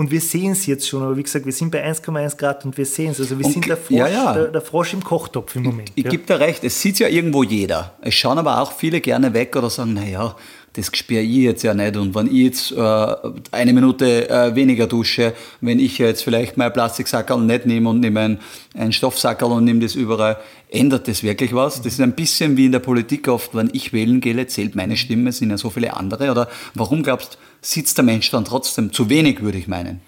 Und 0.00 0.10
wir 0.10 0.22
sehen 0.22 0.52
es 0.52 0.64
jetzt 0.64 0.88
schon, 0.88 1.02
aber 1.02 1.14
wie 1.18 1.22
gesagt, 1.22 1.44
wir 1.44 1.52
sind 1.52 1.70
bei 1.70 1.86
1,1 1.86 2.38
Grad 2.38 2.64
und 2.64 2.74
wir 2.78 2.86
sehen 2.86 3.10
es. 3.10 3.20
Also 3.20 3.38
wir 3.38 3.44
und 3.44 3.52
sind 3.52 3.68
der 3.68 3.76
Frosch, 3.76 3.98
ja, 3.98 4.08
ja. 4.08 4.32
Der, 4.32 4.46
der, 4.46 4.62
Frosch 4.62 4.94
im 4.94 5.04
Kochtopf 5.04 5.54
im 5.56 5.64
Moment. 5.64 5.90
Ich, 5.90 5.98
ich 5.98 6.04
ja. 6.04 6.10
gebe 6.12 6.24
dir 6.24 6.40
recht, 6.40 6.64
es 6.64 6.80
sieht 6.80 6.98
ja 7.00 7.06
irgendwo 7.06 7.42
jeder. 7.42 7.92
Es 8.00 8.14
schauen 8.14 8.38
aber 8.38 8.62
auch 8.62 8.72
viele 8.72 9.02
gerne 9.02 9.34
weg 9.34 9.54
oder 9.56 9.68
sagen, 9.68 9.92
naja, 9.92 10.36
das 10.72 10.90
spüre 10.94 11.20
ich 11.20 11.36
jetzt 11.36 11.64
ja 11.64 11.74
nicht. 11.74 11.98
Und 11.98 12.14
wenn 12.14 12.28
ich 12.28 12.32
jetzt 12.32 12.72
äh, 12.72 13.14
eine 13.50 13.74
Minute 13.74 14.30
äh, 14.30 14.54
weniger 14.54 14.86
dusche, 14.86 15.34
wenn 15.60 15.78
ich 15.78 15.98
jetzt 15.98 16.24
vielleicht 16.24 16.56
mein 16.56 16.72
Plastiksackerl 16.72 17.42
nicht 17.42 17.66
nehme 17.66 17.90
und 17.90 18.00
nehme 18.00 18.20
ein, 18.20 18.40
ein 18.72 18.92
Stoffsackerl 18.92 19.52
und 19.52 19.64
nehme 19.64 19.80
das 19.80 19.96
überall, 19.96 20.38
ändert 20.70 21.08
das 21.08 21.22
wirklich 21.22 21.54
was? 21.54 21.82
Das 21.82 21.94
ist 21.94 22.00
ein 22.00 22.14
bisschen 22.14 22.56
wie 22.56 22.66
in 22.66 22.72
der 22.72 22.78
Politik 22.78 23.28
oft, 23.28 23.54
wenn 23.54 23.70
ich 23.72 23.92
wählen 23.92 24.20
gehe, 24.20 24.46
zählt 24.46 24.74
meine 24.74 24.96
Stimme, 24.96 25.32
sind 25.32 25.50
ja 25.50 25.58
so 25.58 25.70
viele 25.70 25.96
andere. 25.96 26.30
Oder 26.30 26.48
warum 26.74 27.02
glaubst 27.02 27.34
du, 27.34 27.38
sitzt 27.60 27.98
der 27.98 28.04
Mensch 28.04 28.30
dann 28.30 28.44
trotzdem 28.44 28.92
zu 28.92 29.08
wenig, 29.08 29.42
würde 29.42 29.58
ich 29.58 29.68
meinen? 29.68 30.00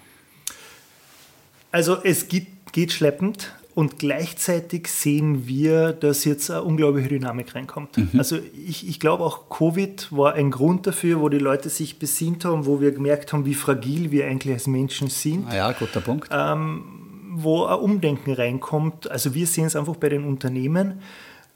Also 1.71 1.97
es 2.03 2.27
geht, 2.27 2.47
geht 2.71 2.91
schleppend. 2.91 3.51
Und 3.75 3.97
gleichzeitig 3.97 4.87
sehen 4.87 5.47
wir, 5.47 5.93
dass 5.93 6.25
jetzt 6.25 6.51
eine 6.51 6.61
unglaubliche 6.61 7.09
Dynamik 7.09 7.55
reinkommt. 7.55 7.97
Mhm. 7.97 8.09
Also 8.19 8.37
ich, 8.67 8.87
ich 8.87 8.99
glaube 8.99 9.23
auch 9.23 9.49
Covid 9.49 10.11
war 10.11 10.35
ein 10.35 10.51
Grund 10.51 10.85
dafür, 10.85 11.21
wo 11.21 11.29
die 11.29 11.39
Leute 11.39 11.69
sich 11.69 11.97
besinnt 11.97 12.45
haben, 12.45 12.67
wo 12.67 12.81
wir 12.81 12.91
gemerkt 12.91 13.33
haben, 13.33 13.45
wie 13.45 13.55
fragil 13.55 14.11
wir 14.11 14.27
eigentlich 14.27 14.53
als 14.53 14.67
Menschen 14.67 15.09
sind. 15.09 15.47
Ah 15.49 15.55
ja, 15.55 15.71
guter 15.71 16.01
Punkt. 16.01 16.29
Ähm, 16.31 17.02
wo 17.35 17.65
ein 17.65 17.79
Umdenken 17.79 18.33
reinkommt. 18.33 19.09
Also 19.09 19.33
wir 19.33 19.47
sehen 19.47 19.65
es 19.65 19.75
einfach 19.75 19.95
bei 19.95 20.09
den 20.09 20.25
Unternehmen. 20.25 21.01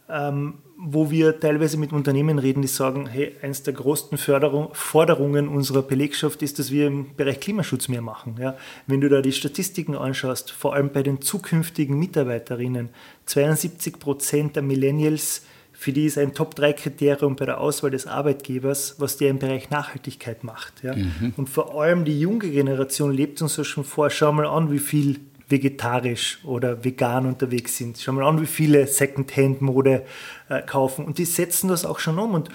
Ähm, 0.10 0.56
wo 0.80 1.10
wir 1.10 1.40
teilweise 1.40 1.78
mit 1.78 1.92
Unternehmen 1.92 2.38
reden, 2.38 2.62
die 2.62 2.68
sagen, 2.68 3.08
hey, 3.08 3.36
eines 3.42 3.64
der 3.64 3.74
größten 3.74 4.20
Förderung, 4.20 4.70
Forderungen 4.74 5.48
unserer 5.48 5.82
Belegschaft 5.82 6.44
ist, 6.44 6.60
dass 6.60 6.70
wir 6.72 6.86
im 6.88 7.16
Bereich 7.16 7.40
Klimaschutz 7.40 7.88
mehr 7.88 8.04
machen. 8.04 8.36
Ja? 8.40 8.56
Wenn 8.86 9.02
du 9.02 9.10
da 9.10 9.22
die 9.22 9.32
Statistiken 9.32 9.96
anschaust, 9.96 10.52
vor 10.52 10.76
allem 10.76 10.92
bei 10.92 11.02
den 11.02 11.20
zukünftigen 11.20 11.98
Mitarbeiterinnen, 11.98 12.90
72 13.26 13.98
Prozent 13.98 14.56
der 14.56 14.64
Millennials, 14.64 15.42
für 15.74 15.92
die 15.92 16.06
ist 16.06 16.18
ein 16.18 16.34
Top-3-Kriterium 16.34 17.36
bei 17.36 17.46
der 17.46 17.60
Auswahl 17.60 17.92
des 17.92 18.06
Arbeitgebers, 18.06 18.96
was 19.00 19.18
der 19.18 19.30
im 19.30 19.40
Bereich 19.40 19.72
Nachhaltigkeit 19.72 20.44
macht. 20.44 20.84
Ja? 20.84 20.96
Mhm. 20.96 21.34
Und 21.38 21.50
vor 21.50 21.82
allem 21.82 22.06
die 22.06 22.20
junge 22.20 22.50
Generation 22.50 23.12
lebt 23.12 23.42
uns 23.42 23.58
ja 23.58 23.64
schon 23.64 23.84
vor. 23.84 24.12
Schau 24.12 24.32
mal 24.32 24.46
an, 24.46 24.72
wie 24.72 24.80
viel 24.80 25.20
vegetarisch 25.50 26.40
oder 26.44 26.84
vegan 26.84 27.26
unterwegs 27.26 27.78
sind. 27.78 27.98
Schau 28.00 28.12
mal 28.12 28.28
an, 28.28 28.42
wie 28.42 28.48
viele 28.48 28.88
Secondhand-Mode 28.88 30.06
äh, 30.50 30.62
kaufen. 30.64 31.06
Und 31.06 31.18
die 31.18 31.26
setzen 31.26 31.70
das 31.70 31.86
auch 31.86 32.00
schon 32.00 32.20
um. 32.20 32.34
Und 32.34 32.50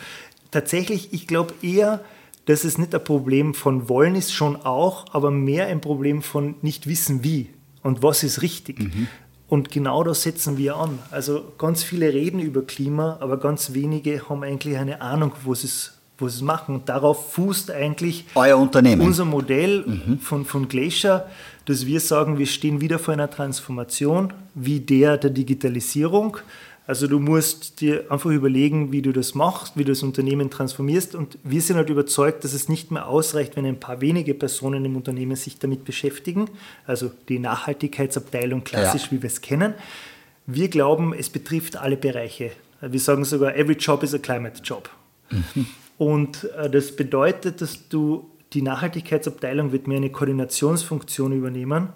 tatsächlich, 0.50 1.12
ich 1.12 1.26
glaube 1.26 1.55
eher, 1.62 2.05
dass 2.46 2.64
es 2.64 2.78
nicht 2.78 2.94
ein 2.94 3.05
Problem 3.05 3.55
von 3.55 3.88
wollen 3.88 4.14
ist, 4.14 4.33
schon 4.33 4.57
auch, 4.57 5.07
aber 5.12 5.31
mehr 5.31 5.66
ein 5.66 5.81
Problem 5.81 6.22
von 6.22 6.57
nicht 6.61 6.87
wissen 6.87 7.22
wie 7.24 7.48
und 7.83 8.02
was 8.02 8.22
ist 8.22 8.42
richtig. 8.42 8.81
Mhm. 8.81 9.09
Und 9.48 9.70
genau 9.70 10.02
das 10.02 10.22
setzen 10.22 10.57
wir 10.57 10.76
an. 10.76 10.98
Also 11.11 11.52
ganz 11.59 11.83
viele 11.83 12.12
reden 12.12 12.40
über 12.40 12.62
Klima, 12.62 13.18
aber 13.20 13.38
ganz 13.38 13.74
wenige 13.74 14.28
haben 14.28 14.42
eigentlich 14.42 14.78
eine 14.78 15.02
Ahnung, 15.02 15.33
wo 15.44 15.52
es 15.52 15.98
wo 16.18 16.29
sie 16.29 16.37
es 16.37 16.42
machen. 16.42 16.75
Und 16.75 16.88
darauf 16.88 17.33
fußt 17.33 17.70
eigentlich 17.70 18.25
Euer 18.35 18.59
Unternehmen. 18.59 19.03
unser 19.03 19.25
Modell 19.25 19.85
mhm. 19.87 20.18
von, 20.18 20.44
von 20.44 20.68
Glacier, 20.68 21.27
dass 21.64 21.87
wir 21.87 22.01
sagen, 22.01 22.38
wir 22.38 22.46
stehen 22.46 22.81
wieder 22.81 22.98
vor 22.98 23.14
einer 23.14 23.31
Transformation 23.31 24.33
wie 24.55 24.81
der 24.81 25.16
der 25.16 25.31
Digitalisierung. 25.31 26.38
Also 26.85 27.07
du 27.07 27.20
musst 27.20 27.81
dir 27.81 28.11
einfach 28.11 28.31
überlegen, 28.31 28.90
wie 28.90 29.03
du 29.03 29.12
das 29.12 29.37
machst, 29.37 29.77
wie 29.77 29.85
du 29.85 29.92
das 29.92 30.03
Unternehmen 30.03 30.51
transformierst. 30.51 31.14
Und 31.14 31.38
wir 31.44 31.62
sind 31.62 31.77
halt 31.77 31.90
überzeugt, 31.90 32.42
dass 32.42 32.55
es 32.55 32.68
nicht 32.68 32.90
mehr 32.90 33.07
ausreicht, 33.07 33.55
wenn 33.55 33.64
ein 33.64 33.79
paar 33.79 34.01
wenige 34.01 34.35
Personen 34.35 34.85
im 34.85 34.96
Unternehmen 34.96 35.37
sich 35.37 35.59
damit 35.59 35.85
beschäftigen. 35.85 36.51
Also 36.85 37.12
die 37.29 37.38
Nachhaltigkeitsabteilung 37.38 38.64
klassisch, 38.64 39.05
ja. 39.05 39.12
wie 39.12 39.22
wir 39.22 39.29
es 39.29 39.40
kennen. 39.40 39.75
Wir 40.46 40.68
glauben, 40.68 41.14
es 41.14 41.31
betrifft 41.31 41.77
alle 41.77 41.96
Bereiche. 41.96 42.51
Wir 42.81 42.98
sagen 42.98 43.25
sogar, 43.25 43.55
every 43.55 43.77
job 43.77 44.03
is 44.03 44.12
a 44.12 44.18
climate 44.18 44.61
job. 44.64 44.90
Mhm. 45.31 45.66
Und 45.98 46.50
äh, 46.57 46.70
das 46.70 46.94
bedeutet, 46.96 47.61
dass 47.61 47.88
du 47.88 48.31
die 48.52 48.62
Nachhaltigkeitsabteilung 48.62 49.72
wird 49.72 49.87
mehr 49.87 49.96
eine 49.96 50.11
Koordinationsfunktion 50.11 51.33
übernehmen 51.33 51.88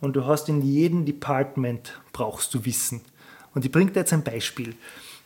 und 0.00 0.14
du 0.14 0.26
hast 0.26 0.48
in 0.48 0.62
jedem 0.62 1.04
Department 1.04 2.00
brauchst 2.12 2.54
du 2.54 2.64
Wissen. 2.64 3.00
Und 3.54 3.64
ich 3.64 3.72
bringe 3.72 3.90
dir 3.90 4.00
jetzt 4.00 4.12
ein 4.12 4.22
Beispiel. 4.22 4.74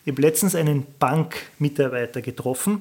Ich 0.05 0.13
habe 0.13 0.23
letztens 0.23 0.55
einen 0.55 0.87
Bankmitarbeiter 0.99 2.23
getroffen, 2.23 2.81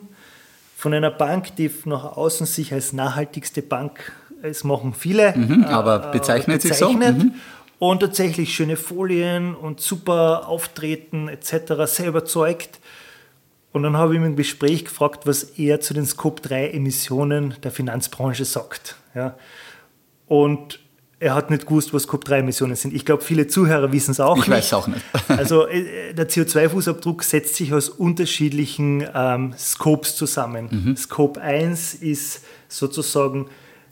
von 0.81 0.95
einer 0.95 1.11
Bank, 1.11 1.55
die 1.57 1.69
nach 1.85 2.17
außen 2.17 2.47
sich 2.47 2.73
als 2.73 2.91
nachhaltigste 2.91 3.61
Bank, 3.61 4.11
es 4.41 4.63
machen 4.63 4.95
viele, 4.95 5.37
mhm, 5.37 5.63
aber 5.65 6.07
äh, 6.07 6.11
bezeichnet, 6.11 6.61
bezeichnet 6.61 6.61
sich 6.61 6.77
so. 6.77 6.91
Mhm. 6.91 7.33
Und 7.77 7.99
tatsächlich 7.99 8.55
schöne 8.55 8.77
Folien 8.77 9.53
und 9.53 9.79
super 9.79 10.47
Auftreten 10.47 11.27
etc., 11.27 11.73
sehr 11.85 12.07
überzeugt. 12.07 12.79
Und 13.73 13.83
dann 13.83 13.95
habe 13.95 14.15
ich 14.15 14.21
im 14.21 14.35
Gespräch 14.35 14.85
gefragt, 14.85 15.25
was 15.25 15.43
er 15.43 15.79
zu 15.79 15.93
den 15.93 16.05
Scope-3-Emissionen 16.05 17.55
der 17.63 17.71
Finanzbranche 17.71 18.43
sagt. 18.43 18.97
Ja. 19.15 19.35
Und 20.27 20.79
er 21.21 21.35
hat 21.35 21.51
nicht 21.51 21.67
gewusst, 21.67 21.93
was 21.93 22.03
Scope-3-Emissionen 22.03 22.75
sind. 22.75 22.93
Ich 22.93 23.05
glaube, 23.05 23.23
viele 23.23 23.47
Zuhörer 23.47 23.91
wissen 23.91 24.11
es 24.11 24.19
auch 24.19 24.37
ich 24.37 24.47
nicht. 24.47 24.47
Ich 24.47 24.53
weiß 24.53 24.73
auch 24.73 24.87
nicht. 24.87 25.01
also 25.27 25.67
äh, 25.67 26.13
der 26.13 26.27
CO2-Fußabdruck 26.27 27.23
setzt 27.23 27.55
sich 27.55 27.73
aus 27.73 27.89
unterschiedlichen 27.89 29.07
ähm, 29.13 29.53
Scopes 29.57 30.15
zusammen. 30.15 30.67
Mhm. 30.71 30.97
Scope 30.97 31.39
1 31.39 31.93
ist 31.93 32.43
sozusagen 32.67 33.47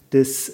das, 0.10 0.54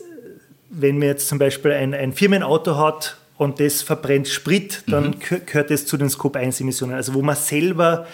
wenn 0.70 1.00
man 1.00 1.08
jetzt 1.08 1.30
zum 1.30 1.40
Beispiel 1.40 1.72
ein, 1.72 1.94
ein 1.94 2.14
Firmenauto 2.14 2.78
hat 2.78 3.18
und 3.38 3.60
das 3.60 3.82
verbrennt 3.82 4.28
Sprit, 4.28 4.84
dann 4.88 5.08
mhm. 5.08 5.16
gehört 5.46 5.70
das 5.70 5.86
zu 5.86 5.98
den 5.98 6.10
Scope-1-Emissionen. 6.10 6.96
Also 6.96 7.14
wo 7.14 7.22
man 7.22 7.36
selber 7.36 8.08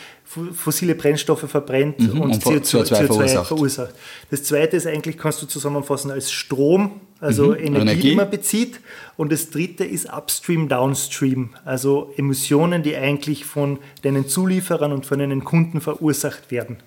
fossile 0.53 0.95
Brennstoffe 0.95 1.49
verbrennt 1.49 1.99
mhm. 1.99 2.21
und, 2.21 2.31
und 2.31 2.43
CO2, 2.43 2.85
CO2 2.85 3.05
verursacht. 3.05 3.47
verursacht. 3.47 3.95
Das 4.29 4.43
zweite 4.43 4.77
ist 4.77 4.87
eigentlich, 4.87 5.17
kannst 5.17 5.41
du 5.41 5.45
zusammenfassen 5.45 6.09
als 6.09 6.31
Strom, 6.31 7.01
also 7.19 7.47
mhm. 7.47 7.55
Energie, 7.55 7.81
Energie, 7.81 8.01
die 8.01 8.15
man 8.15 8.29
bezieht. 8.29 8.79
Und 9.17 9.31
das 9.31 9.49
dritte 9.49 9.83
ist 9.83 10.11
Upstream, 10.11 10.69
Downstream, 10.69 11.51
also 11.65 12.13
Emissionen, 12.17 12.81
die 12.81 12.95
eigentlich 12.95 13.45
von 13.45 13.79
deinen 14.01 14.27
Zulieferern 14.27 14.91
und 14.91 15.05
von 15.05 15.19
deinen 15.19 15.43
Kunden 15.43 15.81
verursacht 15.81 16.49
werden. 16.49 16.77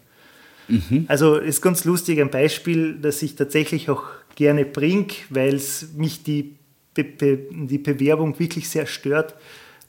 Mhm. 0.66 1.04
Also 1.08 1.36
ist 1.36 1.60
ganz 1.60 1.84
lustig 1.84 2.20
ein 2.20 2.30
Beispiel, 2.30 2.94
das 3.00 3.22
ich 3.22 3.36
tatsächlich 3.36 3.90
auch 3.90 4.04
gerne 4.34 4.64
bringe, 4.64 5.06
weil 5.30 5.54
es 5.54 5.92
mich 5.94 6.24
die 6.24 6.56
Be 6.94 7.04
Be 7.04 7.38
die 7.50 7.78
Bewerbung 7.78 8.38
wirklich 8.38 8.68
sehr 8.68 8.86
stört. 8.86 9.34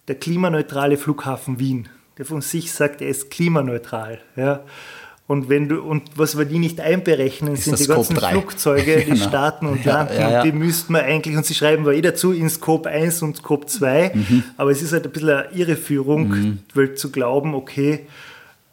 Der 0.08 0.16
klimaneutrale 0.16 0.98
Flughafen 0.98 1.60
Wien, 1.60 1.88
der 2.18 2.26
von 2.26 2.42
sich 2.42 2.72
sagt, 2.72 3.02
er 3.02 3.10
ist 3.10 3.32
klimaneutral. 3.32 4.20
Ja. 4.36 4.64
Und, 5.28 5.50
wenn 5.50 5.68
du, 5.68 5.82
und 5.82 6.04
was 6.18 6.38
wir 6.38 6.46
die 6.46 6.60
nicht 6.60 6.80
einberechnen, 6.80 7.56
ist 7.56 7.64
sind 7.64 7.80
die 7.80 7.88
ganzen 7.88 8.16
3. 8.16 8.30
Flugzeuge, 8.30 8.98
die 9.08 9.12
genau. 9.12 9.28
starten 9.28 9.66
und 9.66 9.84
landen. 9.84 10.14
Ja, 10.14 10.30
ja, 10.30 10.42
und 10.42 10.46
die 10.46 10.52
müssten 10.52 10.94
wir 10.94 11.04
eigentlich, 11.04 11.36
und 11.36 11.46
sie 11.46 11.56
schreiben 11.56 11.84
wir 11.84 11.94
eh 11.94 12.02
dazu 12.02 12.32
in 12.32 12.48
Scope 12.48 12.88
1 12.88 13.24
und 13.24 13.38
Scope 13.38 13.66
2. 13.66 14.12
Mhm. 14.14 14.44
Aber 14.58 14.70
es 14.70 14.84
ist 14.84 14.94
halt 14.94 15.06
ein 15.06 15.12
bisschen 15.12 15.30
eine 15.30 15.52
Irreführung, 15.52 16.28
mhm. 16.28 16.60
weil 16.76 16.94
zu 16.94 17.12
glauben, 17.12 17.56
okay, 17.56 18.06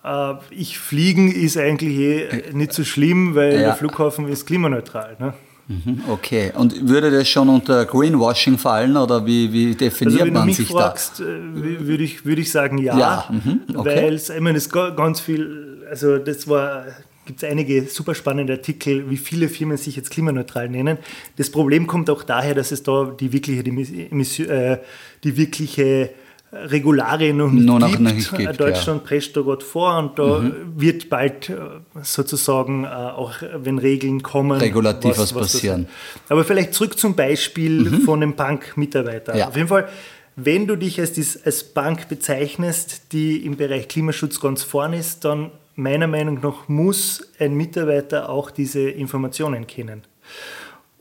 äh, 0.04 0.34
ich 0.50 0.78
fliegen 0.78 1.32
ist 1.32 1.56
eigentlich 1.56 1.98
eh 1.98 2.52
nicht 2.52 2.74
so 2.74 2.84
schlimm, 2.84 3.34
weil 3.34 3.58
der 3.58 3.74
Flughafen 3.74 4.28
ist 4.28 4.46
klimaneutral. 4.46 5.16
Ne? 5.18 5.32
Mhm, 5.72 6.02
okay, 6.08 6.52
und 6.54 6.88
würde 6.88 7.10
das 7.10 7.28
schon 7.28 7.48
unter 7.48 7.84
Greenwashing 7.84 8.58
fallen 8.58 8.96
oder 8.96 9.24
wie, 9.24 9.52
wie 9.52 9.74
definiert 9.74 10.20
also, 10.20 10.26
wenn 10.26 10.32
man 10.32 10.42
du 10.42 10.46
mich 10.46 10.56
sich 10.56 10.68
fragst, 10.68 11.20
da? 11.20 11.24
Äh, 11.24 11.86
würde 11.86 12.04
ich, 12.04 12.24
würde 12.24 12.40
ich 12.42 12.50
sagen 12.50 12.78
ja, 12.78 12.98
ja. 12.98 13.24
Mhm, 13.30 13.76
okay. 13.76 14.04
weil 14.04 14.14
es, 14.14 14.28
ich 14.28 14.40
meine, 14.40 14.58
es 14.58 14.68
ganz 14.68 15.20
viel, 15.20 15.84
also 15.90 16.18
das 16.18 16.46
war 16.48 16.84
gibt 17.24 17.42
es 17.42 17.48
einige 17.48 17.86
super 17.86 18.14
spannende 18.14 18.54
Artikel, 18.54 19.08
wie 19.08 19.16
viele 19.16 19.48
Firmen 19.48 19.76
sich 19.76 19.94
jetzt 19.96 20.10
klimaneutral 20.10 20.68
nennen. 20.68 20.98
Das 21.36 21.50
Problem 21.50 21.86
kommt 21.86 22.10
auch 22.10 22.24
daher, 22.24 22.54
dass 22.54 22.72
es 22.72 22.82
da 22.82 23.04
die 23.04 23.32
wirkliche, 23.32 23.62
die, 23.62 24.42
äh, 24.42 24.78
die 25.22 25.36
wirkliche 25.36 26.10
Regularien 26.52 27.38
noch 27.38 27.50
nicht, 27.50 27.64
noch 27.64 27.88
gibt. 27.88 28.00
nicht 28.00 28.36
gibt. 28.36 28.60
Deutschland 28.60 29.02
ja. 29.02 29.08
prescht 29.08 29.34
da 29.36 29.40
gerade 29.40 29.64
vor 29.64 29.98
und 29.98 30.18
da 30.18 30.40
mhm. 30.40 30.54
wird 30.76 31.08
bald 31.08 31.48
äh, 31.48 31.54
sozusagen 32.02 32.84
äh, 32.84 32.88
auch, 32.88 33.32
wenn 33.56 33.78
Regeln 33.78 34.22
kommen, 34.22 34.60
regulativ 34.60 35.12
was, 35.12 35.34
was 35.34 35.52
passieren. 35.52 35.88
Aber 36.28 36.44
vielleicht 36.44 36.74
zurück 36.74 36.98
zum 36.98 37.14
Beispiel 37.14 37.84
mhm. 37.84 38.00
von 38.02 38.22
einem 38.22 38.34
Bankmitarbeiter. 38.34 39.34
Ja. 39.34 39.48
Auf 39.48 39.56
jeden 39.56 39.68
Fall, 39.68 39.88
wenn 40.36 40.66
du 40.66 40.76
dich 40.76 41.00
als, 41.00 41.42
als 41.42 41.64
Bank 41.64 42.08
bezeichnest, 42.10 43.12
die 43.12 43.46
im 43.46 43.56
Bereich 43.56 43.88
Klimaschutz 43.88 44.38
ganz 44.38 44.62
vorne 44.62 44.98
ist, 44.98 45.24
dann 45.24 45.52
meiner 45.74 46.06
Meinung 46.06 46.40
nach 46.42 46.68
muss 46.68 47.30
ein 47.38 47.54
Mitarbeiter 47.54 48.28
auch 48.28 48.50
diese 48.50 48.90
Informationen 48.90 49.66
kennen. 49.66 50.02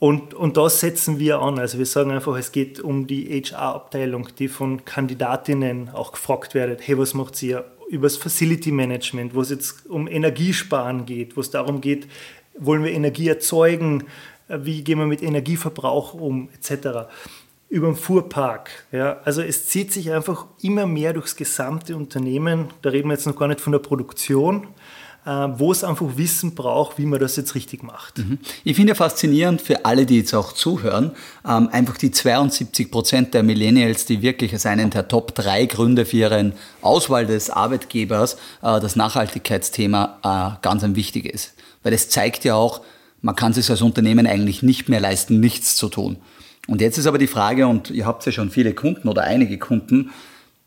Und, 0.02 0.34
und 0.34 0.58
das 0.58 0.80
setzen 0.80 1.20
wir 1.20 1.42
an. 1.42 1.60
Also 1.60 1.78
wir 1.78 1.86
sagen 1.86 2.10
einfach, 2.10 2.36
es 2.36 2.52
geht 2.52 2.80
um 2.80 3.06
die 3.06 3.40
HR-Abteilung, 3.40 4.30
die 4.40 4.48
von 4.48 4.84
Kandidatinnen 4.84 5.90
auch 5.90 6.14
gefragt 6.14 6.56
wird, 6.56 6.82
hey, 6.88 6.98
was 6.98 7.14
macht 7.14 7.42
ihr 7.44 7.66
über 7.88 8.08
das 8.08 8.18
Facility 8.18 8.72
Management, 8.72 9.36
wo 9.36 9.42
es 9.42 9.52
jetzt 9.52 9.86
um 9.88 10.08
Energiesparen 10.08 11.06
geht, 11.06 11.38
wo 11.38 11.42
es 11.42 11.52
darum 11.52 11.82
geht, 11.82 12.08
wollen 12.58 12.84
wir 12.84 12.92
Energie 12.94 13.28
erzeugen, 13.28 14.06
wie 14.48 14.84
gehen 14.84 14.98
wir 14.98 15.06
mit 15.06 15.22
Energieverbrauch 15.22 16.16
um, 16.16 16.50
etc 16.50 17.06
über 17.70 17.88
den 17.88 17.96
Fuhrpark. 17.96 18.70
Ja, 18.92 19.22
also 19.24 19.42
es 19.42 19.70
zieht 19.70 19.94
sich 19.94 20.12
einfach 20.12 20.46
immer 20.62 20.86
mehr 20.86 21.14
durchs 21.14 21.38
gesamte 21.38 21.96
Unternehmen. 21.96 22.68
Da 22.82 22.90
reden 22.90 23.08
wir 23.08 23.14
jetzt 23.14 23.26
noch 23.26 23.38
gar 23.38 23.48
nicht 23.48 23.62
von 23.62 23.72
der 23.72 23.80
Produktion, 23.80 24.64
äh, 24.64 24.68
wo 25.26 25.72
es 25.72 25.84
einfach 25.84 26.18
Wissen 26.18 26.56
braucht, 26.56 26.98
wie 26.98 27.06
man 27.06 27.20
das 27.20 27.36
jetzt 27.36 27.54
richtig 27.54 27.84
macht. 27.84 28.18
Mhm. 28.18 28.40
Ich 28.64 28.76
finde 28.76 28.96
faszinierend 28.96 29.62
für 29.62 29.86
alle, 29.86 30.08
die 30.08 30.18
jetzt 30.18 30.34
auch 30.34 30.54
zuhören, 30.54 31.12
ähm, 31.48 31.70
einfach 31.72 31.98
die 31.98 32.10
72 32.10 32.90
Prozent 32.90 33.36
der 33.36 33.44
Millennials, 33.44 34.06
die 34.06 34.24
wirklich 34.24 34.52
als 34.54 34.66
einen 34.66 34.90
der 34.90 35.08
Top 35.08 35.36
3 35.36 35.68
Gründe 35.68 36.06
für 36.06 36.18
ihren 36.18 36.54
Auswahl 36.82 37.28
des 37.28 37.52
Arbeitgebers 37.52 38.34
äh, 38.64 38.80
das 38.80 38.96
Nachhaltigkeitsthema 38.96 40.58
äh, 40.58 40.64
ganz 40.64 40.84
ein 40.84 40.96
wichtig 40.96 41.26
ist. 41.26 41.54
Weil 41.84 41.94
es 41.94 42.10
zeigt 42.10 42.44
ja 42.44 42.56
auch, 42.56 42.82
man 43.22 43.36
kann 43.36 43.52
es 43.52 43.58
sich 43.58 43.70
als 43.70 43.84
Unternehmen 43.84 44.26
eigentlich 44.26 44.64
nicht 44.64 44.90
mehr 44.90 45.00
leisten, 45.00 45.40
nichts 45.40 45.76
zu 45.76 45.90
tun. 45.90 46.18
Und 46.68 46.82
jetzt 46.82 46.98
ist 46.98 47.06
aber 47.06 47.18
die 47.18 47.28
Frage, 47.28 47.68
und 47.68 47.92
ihr 47.92 48.06
habt 48.06 48.26
ja 48.26 48.32
schon 48.32 48.50
viele 48.50 48.74
Kunden 48.74 49.08
oder 49.08 49.22
einige 49.24 49.60
Kunden, 49.60 50.10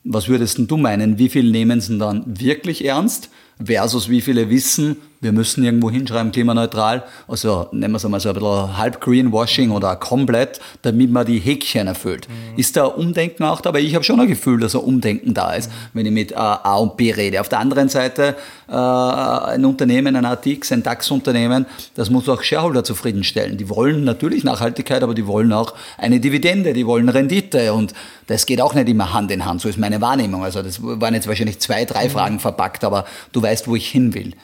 was 0.05 0.29
würdest 0.29 0.59
du 0.59 0.77
meinen, 0.77 1.19
wie 1.19 1.29
viel 1.29 1.51
nehmen 1.51 1.81
sie 1.81 1.99
dann 1.99 2.23
wirklich 2.27 2.85
ernst 2.85 3.31
versus 3.63 4.09
wie 4.09 4.21
viele 4.21 4.49
wissen, 4.51 4.97
wir 5.25 5.33
müssen 5.33 5.65
irgendwo 5.65 5.91
hinschreiben, 5.91 6.31
klimaneutral. 6.31 7.03
Also 7.27 7.67
nehmen 7.73 7.95
wir 7.95 7.97
es 7.97 8.05
einmal 8.05 8.21
so 8.21 8.29
ein 8.29 8.35
bisschen 8.35 8.77
halb 8.77 9.01
Greenwashing 9.01 9.71
oder 9.71 9.97
komplett, 9.97 10.61
damit 10.83 11.11
man 11.11 11.27
die 11.27 11.39
Häkchen 11.39 11.89
erfüllt. 11.89 12.29
Mhm. 12.29 12.59
Ist 12.59 12.77
da 12.77 12.85
Umdenken 12.85 13.43
auch 13.43 13.61
da? 13.61 13.71
Aber 13.71 13.81
ich 13.81 13.95
habe 13.95 14.05
schon 14.05 14.21
ein 14.21 14.29
Gefühl, 14.29 14.61
dass 14.61 14.77
ein 14.77 14.83
Umdenken 14.83 15.35
da 15.35 15.55
ist, 15.55 15.71
mhm. 15.71 15.75
wenn 15.95 16.07
ich 16.07 16.13
mit 16.13 16.33
äh, 16.33 16.37
A 16.37 16.77
und 16.77 16.97
B 16.97 17.11
rede. 17.11 17.41
Auf 17.41 17.49
der 17.49 17.59
anderen 17.59 17.89
Seite, 17.89 18.37
äh, 18.69 18.73
ein 18.75 19.65
Unternehmen, 19.65 20.15
ein 20.15 20.27
ATX, 20.27 20.71
ein 20.73 20.83
DAX-Unternehmen, 20.83 21.67
das 21.95 22.11
muss 22.11 22.29
auch 22.29 22.43
Shareholder 22.43 22.85
zufriedenstellen. 22.85 23.57
Die 23.57 23.69
wollen 23.71 24.05
natürlich 24.05 24.45
Nachhaltigkeit, 24.45 25.03
aber 25.03 25.15
die 25.15 25.27
wollen 25.27 25.53
auch 25.53 25.75
eine 25.97 26.21
Dividende, 26.21 26.75
die 26.75 26.87
wollen 26.87 27.09
Rendite 27.09 27.73
und 27.73 27.95
das 28.27 28.45
geht 28.47 28.61
auch 28.61 28.75
nicht 28.75 28.89
immer 28.89 29.13
Hand 29.15 29.31
in 29.31 29.45
Hand. 29.45 29.63
So 29.63 29.69
ist 29.71 29.79
meine 29.79 30.01
Wahrnehmung. 30.01 30.45
Also 30.45 30.63
das 30.63 30.83
waren 30.83 31.15
jetzt 31.15 31.27
wahrscheinlich 31.27 31.61
zwei, 31.61 31.87
drei 31.87 32.05
mhm. 32.05 32.11
Fragen 32.11 32.41
verpackt, 32.41 32.85
aber 32.85 33.07
du 33.33 33.43
weißt, 33.43 33.69
wo 33.69 33.77
ich 33.77 33.89
hin 33.89 34.13
will. 34.13 34.35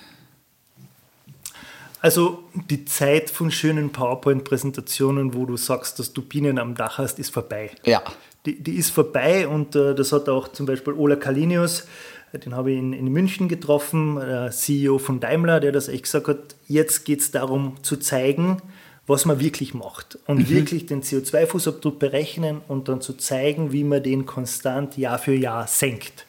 Also 2.01 2.44
die 2.55 2.84
Zeit 2.86 3.30
von 3.30 3.51
schönen 3.51 3.90
PowerPoint-Präsentationen, 3.90 5.34
wo 5.34 5.44
du 5.44 5.57
sagst, 5.57 5.98
dass 5.98 6.12
du 6.12 6.22
Bienen 6.22 6.59
am 6.59 6.74
Dach 6.74 6.98
hast, 6.98 7.18
ist 7.18 7.30
vorbei. 7.30 7.70
Ja. 7.84 8.03
Die, 8.46 8.62
die 8.62 8.76
ist 8.76 8.90
vorbei 8.90 9.46
und 9.46 9.76
äh, 9.76 9.94
das 9.94 10.12
hat 10.12 10.28
auch 10.30 10.48
zum 10.48 10.64
Beispiel 10.64 10.94
Ola 10.94 11.16
Kalinius, 11.16 11.86
äh, 12.32 12.38
den 12.38 12.55
habe 12.55 12.72
ich 12.72 12.78
in, 12.78 12.94
in 12.94 13.09
München 13.09 13.48
getroffen, 13.48 14.16
äh, 14.16 14.51
CEO 14.51 14.98
von 14.98 15.20
Daimler, 15.20 15.61
der 15.61 15.72
das 15.72 15.88
echt 15.88 16.05
gesagt 16.05 16.28
hat, 16.28 16.57
jetzt 16.66 17.05
geht 17.05 17.20
es 17.20 17.32
darum 17.32 17.76
zu 17.82 17.98
zeigen, 17.98 18.62
was 19.07 19.26
man 19.26 19.40
wirklich 19.40 19.74
macht 19.74 20.18
und 20.26 20.38
mhm. 20.38 20.48
wirklich 20.48 20.86
den 20.86 21.03
CO2-Fußabdruck 21.03 21.98
berechnen 21.98 22.62
und 22.66 22.88
dann 22.88 23.03
zu 23.03 23.12
zeigen, 23.14 23.72
wie 23.72 23.84
man 23.84 24.03
den 24.03 24.24
konstant 24.24 24.96
Jahr 24.96 25.18
für 25.18 25.34
Jahr 25.34 25.66
senkt 25.66 26.24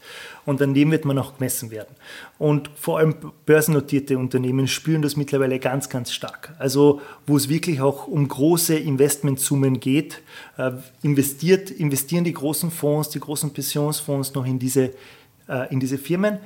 und 0.46 0.62
an 0.62 0.74
dem 0.74 0.92
wird 0.92 1.06
man 1.06 1.18
auch 1.18 1.38
gemessen 1.38 1.72
werden. 1.72 1.96
Und 2.38 2.70
vor 2.76 3.00
allem 3.00 3.16
börsennotierte 3.46 4.18
Unternehmen 4.18 4.68
spüren 4.68 5.02
das 5.02 5.16
mittlerweile 5.16 5.60
ganz, 5.60 5.89
ganz 5.89 6.12
stark. 6.12 6.54
Also 6.60 7.02
wo 7.28 7.38
es 7.38 7.50
wirklich 7.50 7.82
auch 7.82 8.08
um 8.08 8.28
große 8.28 8.76
Investmentsummen 8.76 9.80
geht, 9.80 10.22
äh, 10.58 10.72
investiert, 11.04 11.70
investieren 11.72 12.24
die 12.24 12.34
großen 12.34 12.72
Fonds, 12.72 13.10
die 13.10 13.20
großen 13.20 13.52
Pensionsfonds 13.52 14.34
noch 14.34 14.46
in 14.46 14.60
diese, 14.60 14.92
äh, 15.48 15.72
in 15.72 15.80
diese 15.80 15.98
Firmen 15.98 16.39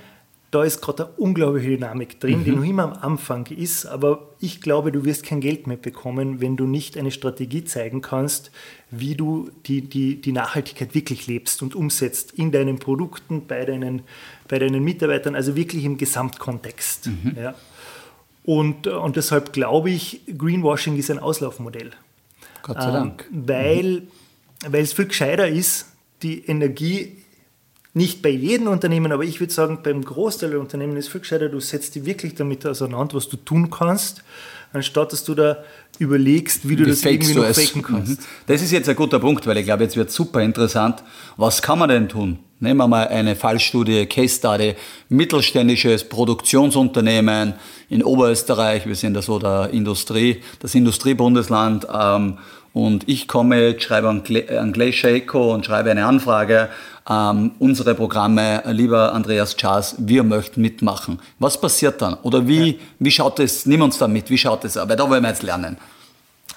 da 0.55 0.63
ist 0.63 0.81
gerade 0.81 1.07
eine 1.07 1.13
unglaubliche 1.17 1.67
Dynamik 1.67 2.17
drin, 2.21 2.39
mhm. 2.39 2.43
die 2.45 2.51
noch 2.51 2.63
immer 2.63 2.83
am 2.83 2.93
Anfang 2.93 3.45
ist, 3.47 3.85
aber 3.85 4.29
ich 4.39 4.61
glaube, 4.61 4.93
du 4.93 5.03
wirst 5.03 5.25
kein 5.25 5.41
Geld 5.41 5.67
mehr 5.67 5.75
bekommen, 5.75 6.39
wenn 6.39 6.55
du 6.55 6.65
nicht 6.65 6.97
eine 6.97 7.11
Strategie 7.11 7.65
zeigen 7.65 7.99
kannst, 7.99 8.51
wie 8.89 9.15
du 9.15 9.49
die, 9.65 9.81
die, 9.81 10.21
die 10.21 10.31
Nachhaltigkeit 10.31 10.95
wirklich 10.95 11.27
lebst 11.27 11.61
und 11.61 11.75
umsetzt 11.75 12.31
in 12.31 12.53
deinen 12.53 12.79
Produkten, 12.79 13.47
bei 13.47 13.65
deinen, 13.65 14.03
bei 14.47 14.57
deinen 14.57 14.81
Mitarbeitern, 14.81 15.35
also 15.35 15.57
wirklich 15.57 15.83
im 15.83 15.97
Gesamtkontext. 15.97 17.07
Mhm. 17.07 17.35
Ja. 17.37 17.55
Und, 18.45 18.87
und 18.87 19.17
deshalb 19.17 19.51
glaube 19.51 19.89
ich, 19.89 20.21
Greenwashing 20.37 20.95
ist 20.95 21.11
ein 21.11 21.19
Auslaufmodell. 21.19 21.91
Gott 22.61 22.81
sei 22.81 22.91
Dank. 22.91 23.29
Ähm, 23.29 23.43
weil, 23.45 23.83
mhm. 23.83 24.07
weil 24.69 24.83
es 24.83 24.93
viel 24.93 25.07
gescheiter 25.07 25.49
ist, 25.49 25.87
die 26.21 26.45
Energie 26.45 27.24
nicht 27.95 28.21
bei 28.21 28.29
jedem 28.29 28.67
Unternehmen, 28.67 29.13
aber 29.13 29.23
ich 29.23 29.39
würde 29.39 29.53
sagen, 29.53 29.79
beim 29.81 30.03
Großteil 30.03 30.49
der 30.49 30.59
Unternehmen 30.59 30.97
ist 30.97 31.05
es 31.05 31.11
viel 31.11 31.21
gescheiter, 31.21 31.47
du 31.47 31.61
setzt 31.61 31.95
dich 31.95 32.05
wirklich 32.05 32.35
damit 32.35 32.65
auseinander, 32.65 33.15
was 33.15 33.29
du 33.29 33.37
tun 33.37 33.69
kannst, 33.69 34.21
anstatt 34.73 35.13
dass 35.13 35.23
du 35.23 35.33
da 35.33 35.63
überlegst, 35.97 36.67
wie 36.67 36.75
du 36.75 36.85
wie 36.85 36.89
das 36.89 37.05
irgendwie 37.05 37.35
noch 37.35 37.45
faken 37.45 37.81
kannst. 37.81 38.19
Mhm. 38.19 38.25
Das 38.47 38.61
ist 38.61 38.73
jetzt 38.73 38.89
ein 38.89 38.97
guter 38.97 39.19
Punkt, 39.19 39.47
weil 39.47 39.57
ich 39.59 39.63
glaube, 39.63 39.83
jetzt 39.83 39.95
wird 39.95 40.11
super 40.11 40.41
interessant. 40.41 41.03
Was 41.37 41.61
kann 41.61 41.79
man 41.79 41.87
denn 41.87 42.09
tun? 42.09 42.39
Nehmen 42.59 42.77
wir 42.77 42.87
mal 42.87 43.07
eine 43.07 43.33
Fallstudie, 43.33 44.05
Case 44.07 44.35
Study, 44.39 44.75
mittelständisches 45.07 46.03
Produktionsunternehmen 46.03 47.53
in 47.87 48.03
Oberösterreich, 48.03 48.85
wir 48.85 48.95
sind 48.95 49.13
da 49.13 49.21
so 49.21 49.39
der 49.39 49.69
Industrie, 49.71 50.41
das 50.59 50.75
Industriebundesland, 50.75 51.87
ähm, 51.93 52.39
und 52.75 53.07
ich 53.07 53.29
komme, 53.29 53.79
schreibe 53.79 54.09
an, 54.09 54.21
an 54.49 54.73
Glacier 54.73 55.33
und 55.33 55.65
schreibe 55.65 55.91
eine 55.91 56.05
Anfrage 56.05 56.67
ähm, 57.09 57.51
unsere 57.59 57.93
Programme, 57.93 58.63
lieber 58.67 59.13
Andreas 59.13 59.55
Chas, 59.55 59.95
wir 59.99 60.23
möchten 60.23 60.61
mitmachen. 60.61 61.19
Was 61.39 61.59
passiert 61.59 62.01
dann? 62.01 62.15
Oder 62.23 62.47
wie, 62.47 62.71
ja. 62.71 62.77
wie 62.99 63.11
schaut 63.11 63.39
es, 63.39 63.65
nimm 63.65 63.81
uns 63.81 63.97
da 63.97 64.07
mit, 64.07 64.29
wie 64.29 64.37
schaut 64.37 64.65
es 64.65 64.75
aus? 64.75 64.89
Weil 64.89 64.95
da 64.95 65.09
wollen 65.09 65.21
wir 65.21 65.29
jetzt 65.29 65.43
lernen. 65.43 65.77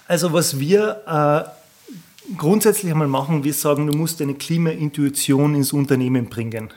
Also 0.07 0.33
was 0.33 0.59
wir 0.59 1.03
äh, 1.07 2.35
grundsätzlich 2.37 2.91
einmal 2.91 3.09
machen, 3.09 3.45
wir 3.45 3.53
sagen, 3.53 3.87
du 3.87 3.97
musst 3.97 4.23
eine 4.23 4.35
Klimaintuition 4.35 5.55
ins 5.55 5.73
Unternehmen 5.73 6.29
bringen. 6.31 6.71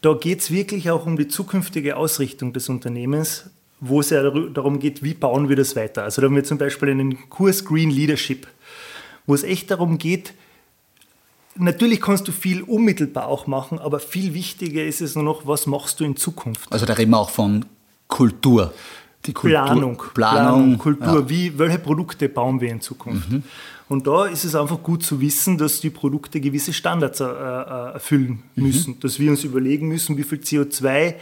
Da 0.00 0.14
geht 0.14 0.40
es 0.40 0.50
wirklich 0.50 0.90
auch 0.90 1.06
um 1.06 1.16
die 1.16 1.28
zukünftige 1.28 1.96
Ausrichtung 1.96 2.52
des 2.52 2.68
Unternehmens, 2.68 3.50
wo 3.80 4.00
es 4.00 4.10
ja 4.10 4.22
darum 4.22 4.78
geht, 4.78 5.02
wie 5.02 5.14
bauen 5.14 5.48
wir 5.48 5.56
das 5.56 5.76
weiter. 5.76 6.04
Also 6.04 6.22
da 6.22 6.26
haben 6.26 6.36
wir 6.36 6.44
zum 6.44 6.58
Beispiel 6.58 6.90
einen 6.90 7.28
Kurs 7.28 7.64
Green 7.64 7.90
Leadership, 7.90 8.46
wo 9.26 9.34
es 9.34 9.42
echt 9.42 9.70
darum 9.70 9.98
geht, 9.98 10.34
Natürlich 11.56 12.00
kannst 12.00 12.26
du 12.28 12.32
viel 12.32 12.62
unmittelbar 12.62 13.26
auch 13.26 13.46
machen, 13.46 13.78
aber 13.78 14.00
viel 14.00 14.32
wichtiger 14.32 14.84
ist 14.84 15.00
es 15.00 15.14
nur 15.14 15.24
noch, 15.24 15.46
was 15.46 15.66
machst 15.66 16.00
du 16.00 16.04
in 16.04 16.16
Zukunft? 16.16 16.72
Also 16.72 16.86
da 16.86 16.94
reden 16.94 17.10
wir 17.10 17.18
auch 17.18 17.30
von 17.30 17.66
Kultur. 18.08 18.72
Die 19.26 19.32
Kultur, 19.32 19.62
Planung, 19.62 19.96
Planung, 19.96 20.14
Planung 20.14 20.78
Kultur, 20.78 21.20
ja. 21.20 21.28
wie, 21.28 21.56
welche 21.56 21.78
Produkte 21.78 22.28
bauen 22.28 22.60
wir 22.60 22.70
in 22.70 22.80
Zukunft? 22.80 23.30
Mhm. 23.30 23.44
Und 23.88 24.06
da 24.06 24.24
ist 24.26 24.44
es 24.44 24.54
einfach 24.54 24.82
gut 24.82 25.04
zu 25.04 25.20
wissen, 25.20 25.58
dass 25.58 25.80
die 25.80 25.90
Produkte 25.90 26.40
gewisse 26.40 26.72
Standards 26.72 27.20
äh, 27.20 27.24
äh 27.24 27.92
erfüllen 27.92 28.42
mhm. 28.56 28.64
müssen, 28.64 28.94
mhm. 28.94 29.00
dass 29.00 29.20
wir 29.20 29.30
uns 29.30 29.44
überlegen 29.44 29.86
müssen, 29.86 30.16
wie 30.16 30.24
viel 30.24 30.38
CO2 30.38 31.14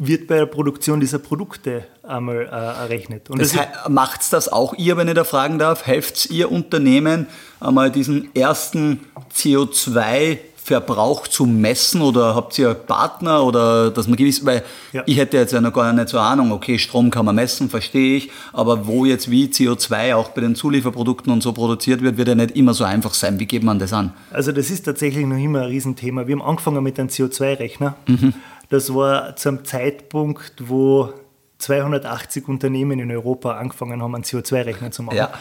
wird 0.00 0.26
bei 0.26 0.36
der 0.36 0.46
Produktion 0.46 0.98
dieser 0.98 1.18
Produkte 1.18 1.84
einmal 2.02 2.46
äh, 2.46 2.48
errechnet. 2.48 3.30
Und 3.30 3.40
das 3.40 3.54
macht 3.88 4.32
das 4.32 4.48
auch 4.48 4.74
ihr, 4.74 4.96
wenn 4.96 5.08
ich 5.08 5.14
da 5.14 5.24
fragen 5.24 5.58
darf? 5.58 5.86
Helft 5.86 6.30
ihr 6.30 6.50
Unternehmen 6.50 7.26
einmal 7.60 7.90
diesen 7.90 8.34
ersten 8.34 9.00
CO2 9.34 10.38
Verbrauch 10.62 11.26
zu 11.26 11.46
messen 11.46 12.00
oder 12.00 12.34
habt 12.34 12.56
ihr 12.58 12.74
Partner 12.74 13.42
oder 13.42 13.90
dass 13.90 14.06
man 14.06 14.16
gewiss, 14.16 14.44
weil 14.44 14.62
ja. 14.92 15.02
ich 15.04 15.16
hätte 15.16 15.36
jetzt 15.36 15.52
ja 15.52 15.60
noch 15.60 15.72
gar 15.72 15.92
nicht 15.92 16.08
so 16.10 16.18
Ahnung, 16.18 16.52
okay, 16.52 16.78
Strom 16.78 17.10
kann 17.10 17.24
man 17.24 17.34
messen, 17.34 17.68
verstehe 17.68 18.16
ich, 18.16 18.30
aber 18.52 18.86
wo 18.86 19.04
jetzt 19.04 19.30
wie 19.30 19.46
CO2 19.46 20.14
auch 20.14 20.28
bei 20.28 20.42
den 20.42 20.54
Zulieferprodukten 20.54 21.32
und 21.32 21.42
so 21.42 21.52
produziert 21.52 22.02
wird, 22.02 22.18
wird 22.18 22.28
ja 22.28 22.34
nicht 22.36 22.52
immer 22.52 22.72
so 22.72 22.84
einfach 22.84 23.14
sein. 23.14 23.40
Wie 23.40 23.46
geht 23.46 23.64
man 23.64 23.80
das 23.80 23.92
an? 23.92 24.12
Also 24.30 24.52
das 24.52 24.70
ist 24.70 24.84
tatsächlich 24.84 25.26
noch 25.26 25.38
immer 25.38 25.62
ein 25.62 25.68
Riesenthema. 25.68 26.28
Wir 26.28 26.36
haben 26.36 26.42
angefangen 26.42 26.84
mit 26.84 27.00
einem 27.00 27.08
CO2-Rechner. 27.08 27.96
Mhm. 28.06 28.34
Das 28.70 28.94
war 28.94 29.36
zum 29.36 29.64
Zeitpunkt, 29.64 30.54
wo 30.60 31.12
280 31.58 32.48
Unternehmen 32.48 32.98
in 32.98 33.10
Europa 33.10 33.58
angefangen 33.58 34.00
haben, 34.00 34.14
einen 34.14 34.24
CO2-Rechner 34.24 34.90
zu 34.90 35.02
machen. 35.02 35.16
Ja. 35.16 35.32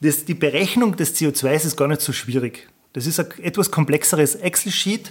Das, 0.00 0.24
die 0.24 0.34
Berechnung 0.34 0.96
des 0.96 1.14
CO2 1.16 1.52
ist 1.52 1.76
gar 1.76 1.88
nicht 1.88 2.00
so 2.00 2.12
schwierig. 2.12 2.68
Das 2.92 3.06
ist 3.06 3.20
ein 3.20 3.26
etwas 3.42 3.70
komplexeres 3.70 4.34
Excel-Sheet. 4.34 5.10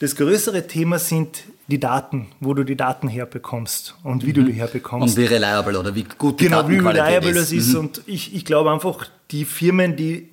Das 0.00 0.16
größere 0.16 0.66
Thema 0.66 0.98
sind 0.98 1.44
die 1.68 1.78
Daten, 1.78 2.28
wo 2.40 2.54
du 2.54 2.64
die 2.64 2.76
Daten 2.76 3.08
herbekommst 3.08 3.94
und 4.02 4.24
wie 4.24 4.30
mhm. 4.30 4.34
du 4.34 4.44
die 4.44 4.52
herbekommst. 4.52 5.16
Und 5.16 5.22
wie 5.22 5.26
reliable 5.26 5.78
oder 5.78 5.94
wie 5.94 6.04
gut 6.04 6.40
die 6.40 6.44
Genau, 6.44 6.68
wie 6.68 6.78
reliable 6.78 7.30
ist. 7.30 7.36
es 7.36 7.52
ist. 7.52 7.72
Mhm. 7.74 7.80
Und 7.80 8.02
ich, 8.06 8.34
ich 8.34 8.44
glaube 8.44 8.72
einfach, 8.72 9.06
die 9.30 9.44
Firmen, 9.44 9.96
die 9.96 10.30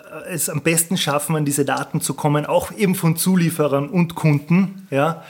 äh, 0.00 0.32
es 0.32 0.48
am 0.48 0.62
besten 0.62 0.96
schaffen, 0.96 1.36
an 1.36 1.44
diese 1.44 1.64
Daten 1.64 2.00
zu 2.00 2.14
kommen, 2.14 2.44
auch 2.44 2.72
eben 2.72 2.94
von 2.94 3.16
Zulieferern 3.16 3.88
und 3.88 4.14
Kunden, 4.14 4.86
ja, 4.90 5.22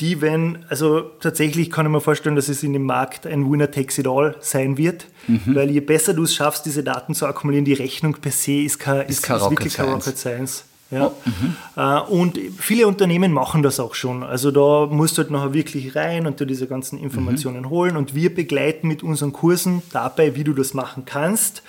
die, 0.00 0.20
wenn, 0.20 0.64
also 0.68 1.00
tatsächlich 1.20 1.70
kann 1.70 1.86
ich 1.86 1.92
mir 1.92 2.00
vorstellen, 2.00 2.36
dass 2.36 2.48
es 2.48 2.62
in 2.62 2.72
dem 2.74 2.84
Markt 2.84 3.26
ein 3.26 3.50
Winner 3.50 3.70
takes 3.70 3.98
it 3.98 4.06
all 4.06 4.36
sein 4.40 4.76
wird, 4.76 5.06
mhm. 5.26 5.54
weil 5.54 5.70
je 5.70 5.80
besser 5.80 6.12
du 6.12 6.24
es 6.24 6.34
schaffst, 6.34 6.66
diese 6.66 6.84
Daten 6.84 7.14
zu 7.14 7.26
akkumulieren, 7.26 7.64
die 7.64 7.72
Rechnung 7.72 8.14
per 8.14 8.32
se 8.32 8.60
ist, 8.62 8.78
kein, 8.78 9.02
ist, 9.02 9.10
ist, 9.10 9.22
kein 9.22 9.36
ist 9.38 9.50
wirklich 9.50 9.74
kein 9.74 9.88
Rocket 9.88 10.18
Science. 10.18 10.64
Ja. 10.90 11.06
Oh, 11.06 11.12
mhm. 11.24 11.56
Äh, 11.76 12.00
und 12.12 12.38
viele 12.58 12.86
Unternehmen 12.86 13.32
machen 13.32 13.62
das 13.62 13.80
auch 13.80 13.94
schon. 13.94 14.22
Also 14.22 14.52
da 14.52 14.86
musst 14.86 15.18
du 15.18 15.22
halt 15.22 15.32
nachher 15.32 15.52
wirklich 15.52 15.96
rein 15.96 16.26
und 16.26 16.38
dir 16.38 16.46
diese 16.46 16.68
ganzen 16.68 16.98
Informationen 16.98 17.62
mhm. 17.62 17.70
holen. 17.70 17.96
Und 17.96 18.14
wir 18.14 18.32
begleiten 18.32 18.86
mit 18.86 19.02
unseren 19.02 19.32
Kursen 19.32 19.82
dabei, 19.92 20.36
wie 20.36 20.44
du 20.44 20.52
das 20.52 20.74
machen 20.74 21.04
kannst 21.04 21.62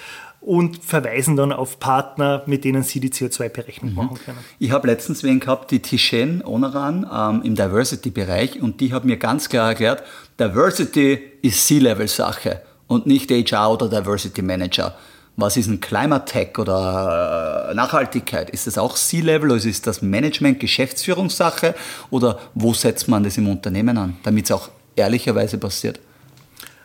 und 0.47 0.83
verweisen 0.83 1.35
dann 1.35 1.51
auf 1.51 1.77
Partner, 1.77 2.41
mit 2.45 2.63
denen 2.63 2.81
sie 2.81 3.01
die 3.01 3.09
CO2-Berechnung 3.09 3.91
mhm. 3.91 3.95
machen 3.97 4.17
können. 4.23 4.37
Ich 4.59 4.71
habe 4.71 4.87
letztens 4.87 5.21
wen 5.23 5.41
gehabt, 5.41 5.71
die 5.71 5.81
Tishen 5.81 6.41
Onaran 6.43 7.05
ähm, 7.13 7.41
im 7.43 7.55
Diversity-Bereich 7.55 8.61
und 8.61 8.79
die 8.79 8.93
hat 8.93 9.03
mir 9.03 9.17
ganz 9.17 9.49
klar 9.49 9.69
erklärt, 9.69 10.03
Diversity 10.39 11.19
ist 11.41 11.67
C-Level-Sache 11.67 12.61
und 12.87 13.05
nicht 13.05 13.29
HR 13.29 13.71
oder 13.73 13.89
Diversity 13.89 14.41
Manager. 14.41 14.95
Was 15.35 15.57
ist 15.57 15.67
ein 15.67 15.81
Climate 15.81 16.25
Tech 16.25 16.57
oder 16.57 17.67
äh, 17.69 17.75
Nachhaltigkeit? 17.75 18.49
Ist 18.49 18.67
das 18.67 18.77
auch 18.77 18.95
C-Level, 18.95 19.51
also 19.51 19.67
ist 19.67 19.85
das 19.85 20.01
Management, 20.01 20.61
Geschäftsführungssache 20.61 21.75
oder 22.09 22.39
wo 22.55 22.73
setzt 22.73 23.09
man 23.09 23.23
das 23.23 23.37
im 23.37 23.49
Unternehmen 23.49 23.97
an, 23.97 24.15
damit 24.23 24.45
es 24.45 24.51
auch 24.51 24.69
ehrlicherweise 24.95 25.57
passiert? 25.57 25.99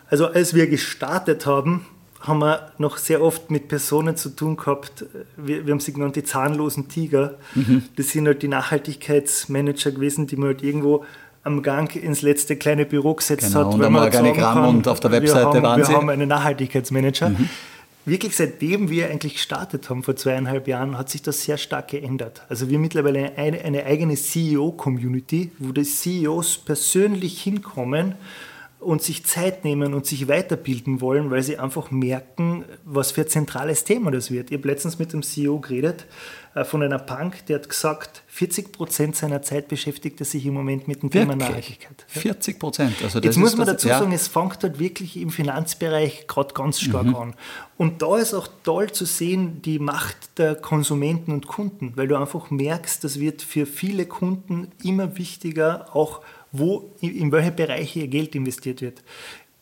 Also 0.09 0.27
als 0.27 0.53
wir 0.53 0.67
gestartet 0.67 1.45
haben, 1.45 1.85
haben 2.23 2.39
wir 2.39 2.71
noch 2.77 2.97
sehr 2.97 3.21
oft 3.21 3.51
mit 3.51 3.67
Personen 3.67 4.15
zu 4.15 4.29
tun 4.29 4.55
gehabt, 4.55 5.05
wir, 5.35 5.65
wir 5.65 5.73
haben 5.73 5.81
sie 5.81 5.93
genannt 5.93 6.15
die 6.15 6.23
zahnlosen 6.23 6.87
Tiger. 6.87 7.35
Mhm. 7.53 7.83
Das 7.97 8.09
sind 8.09 8.25
halt 8.27 8.41
die 8.41 8.47
Nachhaltigkeitsmanager 8.47 9.91
gewesen, 9.91 10.25
die 10.25 10.37
man 10.37 10.47
halt 10.47 10.63
irgendwo 10.63 11.03
am 11.43 11.61
Gang 11.61 11.93
ins 11.95 12.21
letzte 12.21 12.55
kleine 12.55 12.85
Büro 12.85 13.13
gesetzt 13.13 13.47
genau, 13.47 13.65
hat. 13.65 13.73
Und 13.73 13.83
am 13.83 13.95
Organigramm 13.95 14.53
kann, 14.55 14.69
und 14.69 14.87
auf 14.87 15.01
der 15.01 15.11
Webseite 15.11 15.39
wir 15.39 15.45
haben, 15.47 15.63
waren 15.63 15.77
wir 15.77 15.85
sie. 15.85 15.93
haben 15.93 16.09
einen 16.09 16.29
Nachhaltigkeitsmanager. 16.29 17.29
Mhm. 17.29 17.49
Wirklich 18.05 18.35
seitdem 18.35 18.89
wir 18.89 19.09
eigentlich 19.09 19.35
gestartet 19.35 19.89
haben, 19.89 20.03
vor 20.03 20.15
zweieinhalb 20.15 20.67
Jahren, 20.67 20.97
hat 20.97 21.09
sich 21.09 21.21
das 21.21 21.43
sehr 21.43 21.57
stark 21.57 21.89
geändert. 21.89 22.41
Also 22.47 22.69
wir 22.69 22.79
mittlerweile 22.79 23.37
eine, 23.37 23.61
eine 23.61 23.85
eigene 23.85 24.15
CEO-Community, 24.15 25.51
wo 25.59 25.73
die 25.73 25.83
CEOs 25.83 26.57
persönlich 26.59 27.41
hinkommen 27.41 28.15
und 28.83 29.01
sich 29.01 29.25
Zeit 29.25 29.63
nehmen 29.63 29.93
und 29.93 30.05
sich 30.05 30.27
weiterbilden 30.27 31.01
wollen, 31.01 31.31
weil 31.31 31.43
sie 31.43 31.57
einfach 31.57 31.91
merken, 31.91 32.65
was 32.83 33.11
für 33.11 33.21
ein 33.21 33.27
zentrales 33.27 33.83
Thema 33.83 34.11
das 34.11 34.31
wird. 34.31 34.51
Ich 34.51 34.57
habe 34.57 34.67
letztens 34.67 34.99
mit 34.99 35.13
dem 35.13 35.23
CEO 35.23 35.59
geredet 35.59 36.05
äh, 36.55 36.63
von 36.63 36.83
einer 36.83 36.99
Bank, 36.99 37.45
der 37.47 37.57
hat 37.57 37.69
gesagt, 37.69 38.23
40 38.27 38.71
Prozent 38.71 39.15
seiner 39.15 39.41
Zeit 39.41 39.67
beschäftigt 39.67 40.19
er 40.19 40.25
sich 40.25 40.45
im 40.45 40.53
Moment 40.53 40.87
mit 40.87 41.01
dem 41.01 41.13
wirklich? 41.13 41.23
Thema 41.23 41.35
Nachhaltigkeit. 41.35 42.05
40 42.07 42.59
Prozent. 42.59 42.95
Also 43.03 43.19
Jetzt 43.19 43.37
muss 43.37 43.55
man 43.55 43.67
dazu 43.67 43.87
das, 43.87 43.97
sagen, 43.99 44.11
ja. 44.11 44.15
es 44.15 44.27
fängt 44.27 44.61
halt 44.63 44.79
wirklich 44.79 45.17
im 45.17 45.29
Finanzbereich 45.29 46.27
gerade 46.27 46.53
ganz 46.53 46.79
stark 46.79 47.07
mhm. 47.07 47.15
an. 47.15 47.33
Und 47.77 48.01
da 48.01 48.17
ist 48.17 48.33
auch 48.33 48.47
toll 48.63 48.91
zu 48.91 49.05
sehen 49.05 49.61
die 49.63 49.79
Macht 49.79 50.37
der 50.37 50.55
Konsumenten 50.55 51.31
und 51.31 51.47
Kunden, 51.47 51.93
weil 51.95 52.07
du 52.07 52.15
einfach 52.15 52.51
merkst, 52.51 53.03
das 53.03 53.19
wird 53.19 53.41
für 53.41 53.65
viele 53.65 54.05
Kunden 54.05 54.71
immer 54.83 55.17
wichtiger, 55.17 55.95
auch 55.95 56.21
wo, 56.53 56.93
in 57.01 57.31
welche 57.31 57.51
Bereiche 57.51 57.99
ihr 57.99 58.07
Geld 58.07 58.35
investiert 58.35 58.81
wird. 58.81 59.03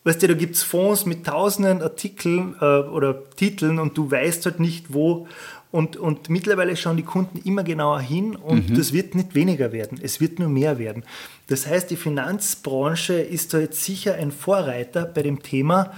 Weißt 0.03 0.21
du, 0.21 0.27
da 0.27 0.33
gibt 0.33 0.55
es 0.55 0.63
Fonds 0.63 1.05
mit 1.05 1.25
tausenden 1.25 1.81
Artikeln 1.81 2.55
äh, 2.59 2.65
oder 2.65 3.29
Titeln 3.35 3.79
und 3.79 3.97
du 3.97 4.09
weißt 4.09 4.45
halt 4.45 4.59
nicht, 4.59 4.93
wo. 4.93 5.27
Und, 5.71 5.95
und 5.95 6.29
mittlerweile 6.29 6.75
schauen 6.75 6.97
die 6.97 7.03
Kunden 7.03 7.37
immer 7.45 7.63
genauer 7.63 8.01
hin 8.01 8.35
und 8.35 8.69
mhm. 8.69 8.75
das 8.75 8.91
wird 8.91 9.15
nicht 9.15 9.35
weniger 9.35 9.71
werden, 9.71 9.99
es 10.01 10.19
wird 10.19 10.37
nur 10.37 10.49
mehr 10.49 10.79
werden. 10.79 11.03
Das 11.47 11.65
heißt, 11.65 11.89
die 11.89 11.95
Finanzbranche 11.95 13.13
ist 13.13 13.53
da 13.53 13.59
jetzt 13.59 13.83
sicher 13.83 14.15
ein 14.15 14.31
Vorreiter 14.31 15.05
bei 15.05 15.21
dem 15.21 15.41
Thema, 15.41 15.93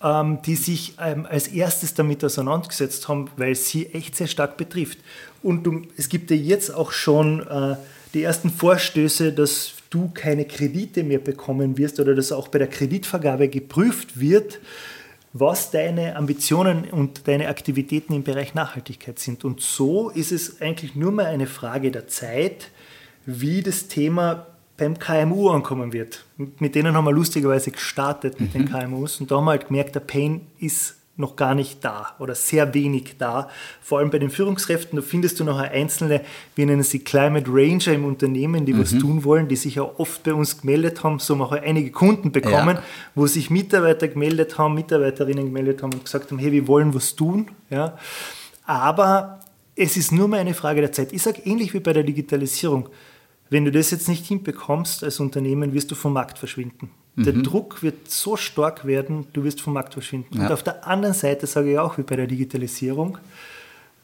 ähm, 0.00 0.38
die 0.44 0.54
sich 0.54 0.94
ähm, 1.00 1.26
als 1.28 1.48
erstes 1.48 1.94
damit 1.94 2.22
auseinandergesetzt 2.24 3.08
haben, 3.08 3.28
weil 3.36 3.56
sie 3.56 3.86
echt 3.86 4.14
sehr 4.14 4.28
stark 4.28 4.56
betrifft. 4.56 4.98
Und 5.42 5.64
du, 5.64 5.82
es 5.96 6.08
gibt 6.08 6.30
ja 6.30 6.36
jetzt 6.36 6.72
auch 6.72 6.92
schon 6.92 7.44
äh, 7.48 7.76
die 8.14 8.22
ersten 8.22 8.50
Vorstöße, 8.50 9.32
dass 9.32 9.72
du 9.90 10.10
keine 10.12 10.44
Kredite 10.44 11.02
mehr 11.04 11.18
bekommen 11.18 11.78
wirst 11.78 12.00
oder 12.00 12.14
dass 12.14 12.32
auch 12.32 12.48
bei 12.48 12.58
der 12.58 12.68
Kreditvergabe 12.68 13.48
geprüft 13.48 14.18
wird, 14.18 14.60
was 15.32 15.70
deine 15.70 16.16
Ambitionen 16.16 16.84
und 16.90 17.28
deine 17.28 17.48
Aktivitäten 17.48 18.14
im 18.14 18.22
Bereich 18.22 18.54
Nachhaltigkeit 18.54 19.18
sind. 19.18 19.44
Und 19.44 19.60
so 19.60 20.10
ist 20.10 20.32
es 20.32 20.60
eigentlich 20.60 20.94
nur 20.94 21.12
mal 21.12 21.26
eine 21.26 21.46
Frage 21.46 21.90
der 21.90 22.08
Zeit, 22.08 22.70
wie 23.26 23.62
das 23.62 23.88
Thema 23.88 24.46
beim 24.76 24.98
KMU 24.98 25.50
ankommen 25.50 25.92
wird. 25.92 26.24
Mit 26.36 26.74
denen 26.74 26.94
haben 26.94 27.04
wir 27.04 27.12
lustigerweise 27.12 27.70
gestartet, 27.70 28.40
mit 28.40 28.54
mhm. 28.54 28.66
den 28.66 28.70
KMUs. 28.70 29.20
Und 29.20 29.30
da 29.30 29.36
haben 29.36 29.44
wir 29.44 29.52
halt 29.52 29.68
gemerkt, 29.68 29.94
der 29.94 30.00
Pain 30.00 30.46
ist 30.58 30.95
noch 31.18 31.36
gar 31.36 31.54
nicht 31.54 31.84
da 31.84 32.14
oder 32.18 32.34
sehr 32.34 32.74
wenig 32.74 33.16
da. 33.18 33.48
Vor 33.80 33.98
allem 33.98 34.10
bei 34.10 34.18
den 34.18 34.30
Führungskräften, 34.30 34.96
da 34.96 35.02
findest 35.02 35.40
du 35.40 35.44
noch 35.44 35.58
einzelne, 35.58 36.22
wir 36.54 36.66
nennen 36.66 36.82
sie 36.82 36.98
Climate 36.98 37.46
Ranger 37.48 37.94
im 37.94 38.04
Unternehmen, 38.04 38.66
die 38.66 38.74
mhm. 38.74 38.80
was 38.80 38.90
tun 38.90 39.24
wollen, 39.24 39.48
die 39.48 39.56
sich 39.56 39.80
auch 39.80 39.98
oft 39.98 40.22
bei 40.24 40.34
uns 40.34 40.60
gemeldet 40.60 41.02
haben, 41.02 41.18
so 41.18 41.34
haben 41.34 41.42
auch 41.42 41.52
einige 41.52 41.90
Kunden 41.90 42.32
bekommen, 42.32 42.76
ja. 42.76 42.82
wo 43.14 43.26
sich 43.26 43.50
Mitarbeiter 43.50 44.08
gemeldet 44.08 44.58
haben, 44.58 44.74
Mitarbeiterinnen 44.74 45.46
gemeldet 45.46 45.82
haben 45.82 45.94
und 45.94 46.04
gesagt 46.04 46.30
haben, 46.30 46.38
hey, 46.38 46.52
wir 46.52 46.68
wollen 46.68 46.94
was 46.94 47.16
tun. 47.16 47.48
Ja. 47.70 47.96
Aber 48.64 49.40
es 49.74 49.96
ist 49.96 50.12
nur 50.12 50.28
mal 50.28 50.40
eine 50.40 50.54
Frage 50.54 50.80
der 50.80 50.92
Zeit. 50.92 51.12
Ich 51.12 51.22
sage 51.22 51.42
ähnlich 51.44 51.72
wie 51.74 51.80
bei 51.80 51.92
der 51.92 52.02
Digitalisierung. 52.02 52.88
Wenn 53.48 53.64
du 53.64 53.70
das 53.70 53.90
jetzt 53.90 54.08
nicht 54.08 54.26
hinbekommst 54.26 55.04
als 55.04 55.20
Unternehmen, 55.20 55.72
wirst 55.72 55.90
du 55.90 55.94
vom 55.94 56.12
Markt 56.12 56.38
verschwinden. 56.38 56.90
Der 57.16 57.32
mhm. 57.32 57.44
Druck 57.44 57.82
wird 57.82 58.10
so 58.10 58.36
stark 58.36 58.86
werden, 58.86 59.26
du 59.32 59.42
wirst 59.42 59.62
vom 59.62 59.72
Markt 59.72 59.94
verschwinden. 59.94 60.36
Ja. 60.36 60.46
Und 60.46 60.52
auf 60.52 60.62
der 60.62 60.86
anderen 60.86 61.14
Seite 61.14 61.46
sage 61.46 61.72
ich 61.72 61.78
auch, 61.78 61.96
wie 61.96 62.02
bei 62.02 62.14
der 62.14 62.26
Digitalisierung, 62.26 63.18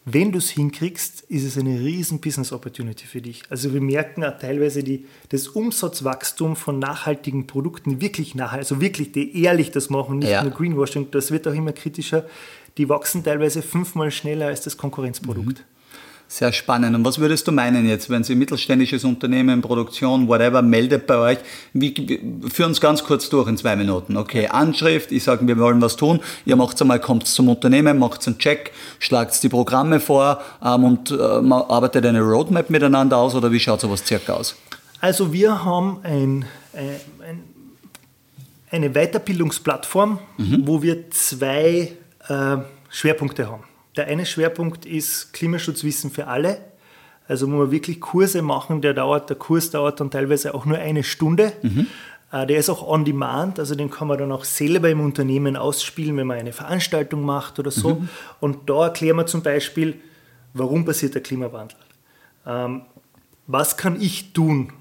wenn 0.04 0.32
du 0.32 0.38
es 0.38 0.50
hinkriegst, 0.50 1.20
ist 1.28 1.44
es 1.44 1.56
eine 1.56 1.78
riesen 1.78 2.20
Business 2.20 2.52
Opportunity 2.52 3.06
für 3.06 3.20
dich. 3.20 3.42
Also 3.50 3.72
wir 3.72 3.80
merken 3.80 4.24
auch 4.24 4.36
teilweise 4.36 4.82
die, 4.82 5.04
das 5.28 5.46
Umsatzwachstum 5.46 6.56
von 6.56 6.78
nachhaltigen 6.78 7.46
Produkten, 7.46 8.00
wirklich 8.00 8.34
nachhaltig, 8.34 8.70
also 8.70 8.80
wirklich, 8.80 9.12
die 9.12 9.42
ehrlich 9.42 9.70
das 9.70 9.90
machen, 9.90 10.18
nicht 10.18 10.30
ja. 10.30 10.42
nur 10.42 10.52
Greenwashing, 10.52 11.08
das 11.12 11.30
wird 11.30 11.46
auch 11.46 11.54
immer 11.54 11.72
kritischer, 11.72 12.26
die 12.78 12.88
wachsen 12.88 13.22
teilweise 13.22 13.62
fünfmal 13.62 14.10
schneller 14.10 14.46
als 14.46 14.62
das 14.62 14.76
Konkurrenzprodukt. 14.76 15.60
Mhm. 15.60 15.71
Sehr 16.32 16.50
spannend. 16.54 16.96
Und 16.96 17.04
was 17.04 17.18
würdest 17.18 17.46
du 17.46 17.52
meinen 17.52 17.86
jetzt, 17.86 18.08
wenn 18.08 18.24
Sie 18.24 18.34
mittelständisches 18.34 19.04
Unternehmen, 19.04 19.60
Produktion, 19.60 20.28
whatever, 20.28 20.62
meldet 20.62 21.06
bei 21.06 21.18
euch? 21.18 21.38
Wie, 21.74 21.92
führ 22.50 22.64
uns 22.64 22.80
ganz 22.80 23.04
kurz 23.04 23.28
durch 23.28 23.48
in 23.48 23.58
zwei 23.58 23.76
Minuten. 23.76 24.16
Okay, 24.16 24.46
Anschrift, 24.46 25.12
ich 25.12 25.24
sage, 25.24 25.46
wir 25.46 25.58
wollen 25.58 25.82
was 25.82 25.96
tun. 25.96 26.20
Ihr 26.46 26.56
macht 26.56 26.80
einmal, 26.80 27.00
kommt 27.00 27.26
zum 27.26 27.50
Unternehmen, 27.50 27.98
macht 27.98 28.26
einen 28.26 28.38
Check, 28.38 28.72
schlagt 28.98 29.42
die 29.42 29.50
Programme 29.50 30.00
vor 30.00 30.40
ähm, 30.64 30.84
und 30.84 31.10
äh, 31.10 31.16
arbeitet 31.16 32.06
eine 32.06 32.22
Roadmap 32.22 32.70
miteinander 32.70 33.18
aus 33.18 33.34
oder 33.34 33.52
wie 33.52 33.60
schaut 33.60 33.82
sowas 33.82 34.02
circa 34.02 34.32
aus? 34.32 34.56
Also 35.02 35.34
wir 35.34 35.62
haben 35.62 35.98
ein, 36.02 36.46
ein, 36.72 37.42
eine 38.70 38.88
Weiterbildungsplattform, 38.88 40.18
mhm. 40.38 40.62
wo 40.64 40.80
wir 40.80 41.10
zwei 41.10 41.92
äh, 42.26 42.56
Schwerpunkte 42.88 43.50
haben. 43.50 43.64
Der 43.96 44.06
eine 44.06 44.26
Schwerpunkt 44.26 44.86
ist 44.86 45.32
Klimaschutzwissen 45.32 46.10
für 46.10 46.26
alle. 46.26 46.58
Also 47.28 47.50
wo 47.50 47.58
wir 47.58 47.70
wirklich 47.70 48.00
Kurse 48.00 48.42
machen, 48.42 48.80
der 48.82 48.94
dauert, 48.94 49.30
der 49.30 49.36
Kurs 49.36 49.70
dauert 49.70 50.00
dann 50.00 50.10
teilweise 50.10 50.54
auch 50.54 50.64
nur 50.64 50.78
eine 50.78 51.04
Stunde. 51.04 51.52
Mhm. 51.62 51.86
Äh, 52.32 52.46
der 52.46 52.58
ist 52.58 52.70
auch 52.70 52.86
on 52.86 53.04
demand, 53.04 53.58
also 53.58 53.74
den 53.74 53.90
kann 53.90 54.08
man 54.08 54.18
dann 54.18 54.32
auch 54.32 54.44
selber 54.44 54.88
im 54.90 55.00
Unternehmen 55.00 55.56
ausspielen, 55.56 56.16
wenn 56.16 56.26
man 56.26 56.38
eine 56.38 56.52
Veranstaltung 56.52 57.22
macht 57.22 57.58
oder 57.58 57.70
so. 57.70 57.96
Mhm. 57.96 58.08
Und 58.40 58.70
da 58.70 58.84
erklären 58.84 59.16
wir 59.16 59.26
zum 59.26 59.42
Beispiel, 59.42 60.00
warum 60.54 60.84
passiert 60.84 61.14
der 61.14 61.22
Klimawandel. 61.22 61.78
Ähm, 62.46 62.82
was 63.46 63.76
kann 63.76 64.00
ich 64.00 64.32
tun, 64.32 64.72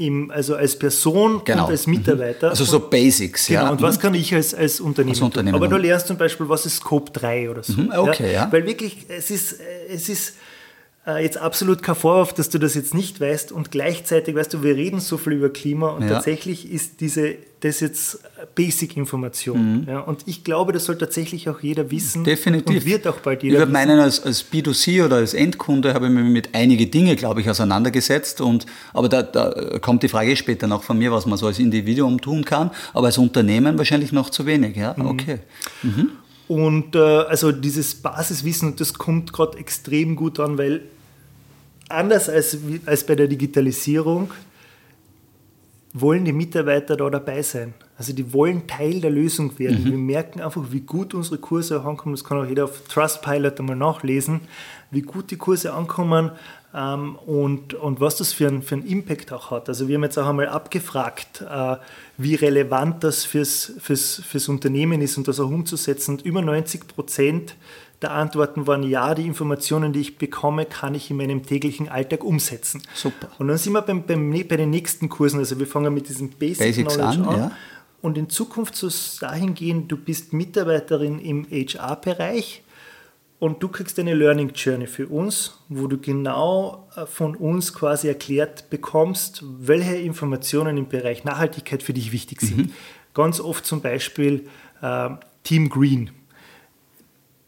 im, 0.00 0.30
also 0.30 0.56
als 0.56 0.78
Person 0.78 1.42
genau. 1.44 1.66
und 1.66 1.70
als 1.70 1.86
Mitarbeiter. 1.86 2.48
Also 2.48 2.64
so 2.64 2.80
Basics, 2.80 3.46
genau, 3.46 3.64
ja. 3.64 3.70
Und 3.70 3.82
was 3.82 4.00
kann 4.00 4.14
ich 4.14 4.34
als, 4.34 4.54
als 4.54 4.80
Unternehmen, 4.80 5.10
als 5.10 5.20
Unternehmen 5.20 5.58
tun? 5.58 5.62
Aber 5.62 5.68
du 5.68 5.80
lernst 5.80 6.06
zum 6.06 6.16
Beispiel, 6.16 6.48
was 6.48 6.64
ist 6.64 6.76
Scope 6.76 7.10
3 7.12 7.50
oder 7.50 7.62
so. 7.62 7.74
Mhm, 7.74 7.92
okay, 7.94 8.32
ja. 8.32 8.44
ja. 8.44 8.48
Weil 8.52 8.64
wirklich, 8.66 8.96
es 9.08 9.30
ist, 9.30 9.60
es 9.88 10.08
ist 10.08 10.30
äh, 10.30 10.32
jetzt 11.06 11.38
absolut 11.38 11.82
kein 11.82 11.94
Vorwurf, 11.94 12.34
dass 12.34 12.50
du 12.50 12.58
das 12.58 12.74
jetzt 12.74 12.94
nicht 12.94 13.20
weißt 13.20 13.52
und 13.52 13.70
gleichzeitig, 13.70 14.34
weißt 14.34 14.52
du, 14.52 14.62
wir 14.62 14.76
reden 14.76 15.00
so 15.00 15.16
viel 15.16 15.32
über 15.32 15.48
Klima 15.48 15.88
und 15.90 16.02
ja. 16.02 16.10
tatsächlich 16.10 16.70
ist 16.70 17.00
diese, 17.00 17.36
das 17.60 17.80
jetzt 17.80 18.20
Basic-Information. 18.54 19.82
Mhm. 19.82 19.88
Ja, 19.88 20.00
und 20.00 20.22
ich 20.26 20.44
glaube, 20.44 20.72
das 20.72 20.84
soll 20.84 20.98
tatsächlich 20.98 21.48
auch 21.48 21.60
jeder 21.60 21.90
wissen. 21.90 22.24
Definitiv. 22.24 22.76
Und 22.76 22.84
wird 22.84 23.06
auch 23.06 23.18
bald 23.20 23.42
jeder 23.42 23.54
Ich 23.54 23.58
würde 23.60 23.72
meinen, 23.72 23.98
als, 23.98 24.22
als 24.22 24.44
B2C 24.50 25.04
oder 25.04 25.16
als 25.16 25.32
Endkunde 25.34 25.94
habe 25.94 26.06
ich 26.06 26.12
mich 26.12 26.24
mit 26.24 26.54
einigen 26.54 26.90
Dingen, 26.90 27.16
glaube 27.16 27.40
ich, 27.40 27.48
auseinandergesetzt. 27.48 28.40
Und, 28.40 28.66
aber 28.92 29.08
da, 29.08 29.22
da 29.22 29.78
kommt 29.80 30.02
die 30.02 30.08
Frage 30.08 30.36
später 30.36 30.66
noch 30.66 30.82
von 30.82 30.98
mir, 30.98 31.12
was 31.12 31.26
man 31.26 31.38
so 31.38 31.46
als 31.46 31.58
Individuum 31.58 32.20
tun 32.20 32.44
kann. 32.44 32.70
Aber 32.92 33.06
als 33.06 33.18
Unternehmen 33.18 33.78
wahrscheinlich 33.78 34.12
noch 34.12 34.30
zu 34.30 34.46
wenig. 34.46 34.76
Ja, 34.76 34.94
mhm. 34.96 35.06
okay. 35.06 35.38
Mhm. 35.82 36.10
Und 36.50 36.96
äh, 36.96 36.98
also 36.98 37.52
dieses 37.52 37.94
Basiswissen, 37.94 38.74
das 38.74 38.94
kommt 38.94 39.32
gerade 39.32 39.56
extrem 39.56 40.16
gut 40.16 40.40
an, 40.40 40.58
weil 40.58 40.82
anders 41.88 42.28
als, 42.28 42.58
als 42.86 43.06
bei 43.06 43.14
der 43.14 43.28
Digitalisierung 43.28 44.32
wollen 45.92 46.24
die 46.24 46.32
Mitarbeiter 46.32 46.96
da 46.96 47.08
dabei 47.08 47.42
sein. 47.42 47.72
Also 47.96 48.12
die 48.12 48.32
wollen 48.32 48.66
Teil 48.66 49.00
der 49.00 49.12
Lösung 49.12 49.56
werden. 49.60 49.84
Mhm. 49.84 49.90
Wir 49.92 49.98
merken 49.98 50.40
einfach, 50.40 50.64
wie 50.72 50.80
gut 50.80 51.14
unsere 51.14 51.38
Kurse 51.38 51.82
ankommen. 51.82 52.16
Das 52.16 52.24
kann 52.24 52.38
auch 52.38 52.48
jeder 52.48 52.64
auf 52.64 52.80
Trustpilot 52.88 53.60
einmal 53.60 53.76
nachlesen, 53.76 54.40
wie 54.90 55.02
gut 55.02 55.30
die 55.30 55.36
Kurse 55.36 55.72
ankommen 55.72 56.32
ähm, 56.74 57.16
und, 57.16 57.74
und 57.74 58.00
was 58.00 58.16
das 58.16 58.32
für, 58.32 58.46
ein, 58.46 58.62
für 58.62 58.76
einen 58.76 58.86
Impact 58.86 59.32
auch 59.32 59.50
hat. 59.50 59.68
Also 59.68 59.88
wir 59.88 59.96
haben 59.96 60.04
jetzt 60.04 60.18
auch 60.18 60.26
einmal 60.26 60.48
abgefragt, 60.48 61.42
äh, 61.48 61.76
wie 62.16 62.34
relevant 62.34 63.02
das 63.02 63.24
fürs, 63.24 63.72
fürs, 63.78 64.22
fürs 64.26 64.48
Unternehmen 64.48 65.00
ist 65.00 65.16
und 65.16 65.26
das 65.26 65.40
auch 65.40 65.48
umzusetzen. 65.48 66.12
Und 66.12 66.22
über 66.22 66.42
90 66.42 66.86
Prozent 66.86 67.56
der 68.02 68.12
Antworten 68.12 68.66
waren 68.66 68.82
ja, 68.82 69.14
die 69.14 69.26
Informationen, 69.26 69.92
die 69.92 70.00
ich 70.00 70.16
bekomme, 70.16 70.64
kann 70.64 70.94
ich 70.94 71.10
in 71.10 71.18
meinem 71.18 71.44
täglichen 71.44 71.88
Alltag 71.88 72.24
umsetzen. 72.24 72.82
Super. 72.94 73.28
Und 73.38 73.48
dann 73.48 73.58
sind 73.58 73.72
wir 73.72 73.82
beim, 73.82 74.04
beim, 74.06 74.30
bei 74.30 74.56
den 74.56 74.70
nächsten 74.70 75.08
Kursen, 75.08 75.38
also 75.38 75.58
wir 75.58 75.66
fangen 75.66 75.92
mit 75.92 76.08
diesem 76.08 76.30
Basic 76.30 76.58
Basics 76.58 76.94
Knowledge 76.94 77.18
an. 77.20 77.28
an. 77.28 77.38
Ja. 77.38 77.52
Und 78.00 78.16
in 78.16 78.30
Zukunft 78.30 78.76
soll 78.76 78.88
es 78.88 79.18
dahin 79.18 79.54
gehen, 79.54 79.86
du 79.86 79.96
bist 79.96 80.32
Mitarbeiterin 80.32 81.18
im 81.18 81.46
HR-Bereich 81.50 82.62
und 83.40 83.62
du 83.62 83.68
kriegst 83.68 83.98
eine 83.98 84.14
Learning 84.14 84.52
Journey 84.54 84.86
für 84.86 85.08
uns, 85.08 85.58
wo 85.68 85.86
du 85.86 85.98
genau 85.98 86.88
äh, 86.94 87.06
von 87.06 87.34
uns 87.34 87.72
quasi 87.72 88.06
erklärt 88.06 88.70
bekommst, 88.70 89.42
welche 89.42 89.96
Informationen 89.96 90.76
im 90.76 90.88
Bereich 90.88 91.24
Nachhaltigkeit 91.24 91.82
für 91.82 91.94
dich 91.94 92.12
wichtig 92.12 92.42
sind. 92.42 92.58
Mhm. 92.58 92.72
Ganz 93.14 93.40
oft 93.40 93.66
zum 93.66 93.80
Beispiel 93.80 94.46
äh, 94.82 95.08
Team 95.42 95.70
Green. 95.70 96.10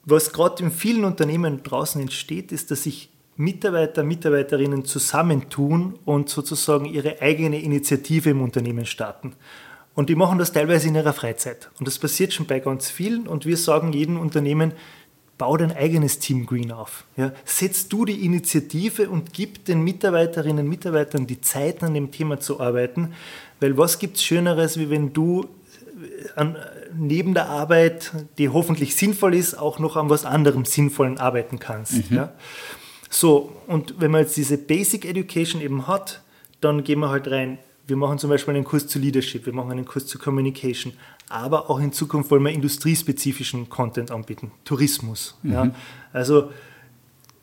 Was 0.04 0.32
gerade 0.32 0.64
in 0.64 0.72
vielen 0.72 1.04
Unternehmen 1.04 1.62
draußen 1.62 2.00
entsteht, 2.00 2.50
ist, 2.50 2.70
dass 2.70 2.84
sich 2.84 3.10
Mitarbeiter, 3.36 4.02
Mitarbeiterinnen 4.02 4.84
zusammentun 4.86 5.98
und 6.06 6.28
sozusagen 6.28 6.86
ihre 6.86 7.20
eigene 7.20 7.60
Initiative 7.62 8.30
im 8.30 8.42
Unternehmen 8.42 8.86
starten. 8.86 9.34
Und 9.94 10.08
die 10.08 10.14
machen 10.14 10.38
das 10.38 10.52
teilweise 10.52 10.88
in 10.88 10.94
ihrer 10.94 11.12
Freizeit. 11.12 11.70
Und 11.78 11.86
das 11.86 11.98
passiert 11.98 12.32
schon 12.32 12.46
bei 12.46 12.60
ganz 12.60 12.90
vielen. 12.90 13.26
Und 13.28 13.44
wir 13.44 13.58
sagen 13.58 13.92
jedem 13.92 14.18
Unternehmen, 14.18 14.72
bau 15.42 15.56
dein 15.56 15.72
eigenes 15.72 16.20
Team 16.20 16.46
Green 16.46 16.70
auf. 16.70 17.04
Ja, 17.16 17.32
setz 17.44 17.88
du 17.88 18.04
die 18.04 18.24
Initiative 18.24 19.10
und 19.10 19.32
gib 19.32 19.64
den 19.64 19.82
Mitarbeiterinnen 19.82 20.64
und 20.64 20.68
Mitarbeitern 20.68 21.26
die 21.26 21.40
Zeit, 21.40 21.82
an 21.82 21.94
dem 21.94 22.12
Thema 22.12 22.38
zu 22.38 22.60
arbeiten. 22.60 23.12
Weil 23.58 23.76
was 23.76 23.98
gibt 23.98 24.18
es 24.18 24.22
Schöneres, 24.22 24.78
wie 24.78 24.88
wenn 24.88 25.12
du 25.12 25.48
an, 26.36 26.56
neben 26.96 27.34
der 27.34 27.48
Arbeit, 27.48 28.12
die 28.38 28.50
hoffentlich 28.50 28.94
sinnvoll 28.94 29.34
ist, 29.34 29.54
auch 29.58 29.80
noch 29.80 29.96
an 29.96 30.10
was 30.10 30.24
anderem 30.24 30.64
Sinnvollen 30.64 31.18
arbeiten 31.18 31.58
kannst. 31.58 32.08
Mhm. 32.08 32.16
Ja? 32.16 32.32
So, 33.10 33.50
und 33.66 33.96
wenn 33.98 34.12
man 34.12 34.20
jetzt 34.20 34.36
diese 34.36 34.58
Basic 34.58 35.04
Education 35.04 35.60
eben 35.60 35.88
hat, 35.88 36.22
dann 36.60 36.84
gehen 36.84 37.00
wir 37.00 37.10
halt 37.10 37.28
rein. 37.28 37.58
Wir 37.88 37.96
machen 37.96 38.18
zum 38.18 38.30
Beispiel 38.30 38.54
einen 38.54 38.62
Kurs 38.62 38.86
zu 38.86 39.00
Leadership, 39.00 39.44
wir 39.44 39.52
machen 39.52 39.72
einen 39.72 39.86
Kurs 39.86 40.06
zu 40.06 40.20
Communication, 40.20 40.92
aber 41.28 41.70
auch 41.70 41.80
in 41.80 41.92
Zukunft 41.92 42.30
wollen 42.30 42.42
wir 42.42 42.50
industriespezifischen 42.50 43.68
Content 43.68 44.10
anbieten, 44.10 44.52
Tourismus. 44.64 45.36
Mhm. 45.42 45.52
Ja? 45.52 45.70
Also 46.12 46.50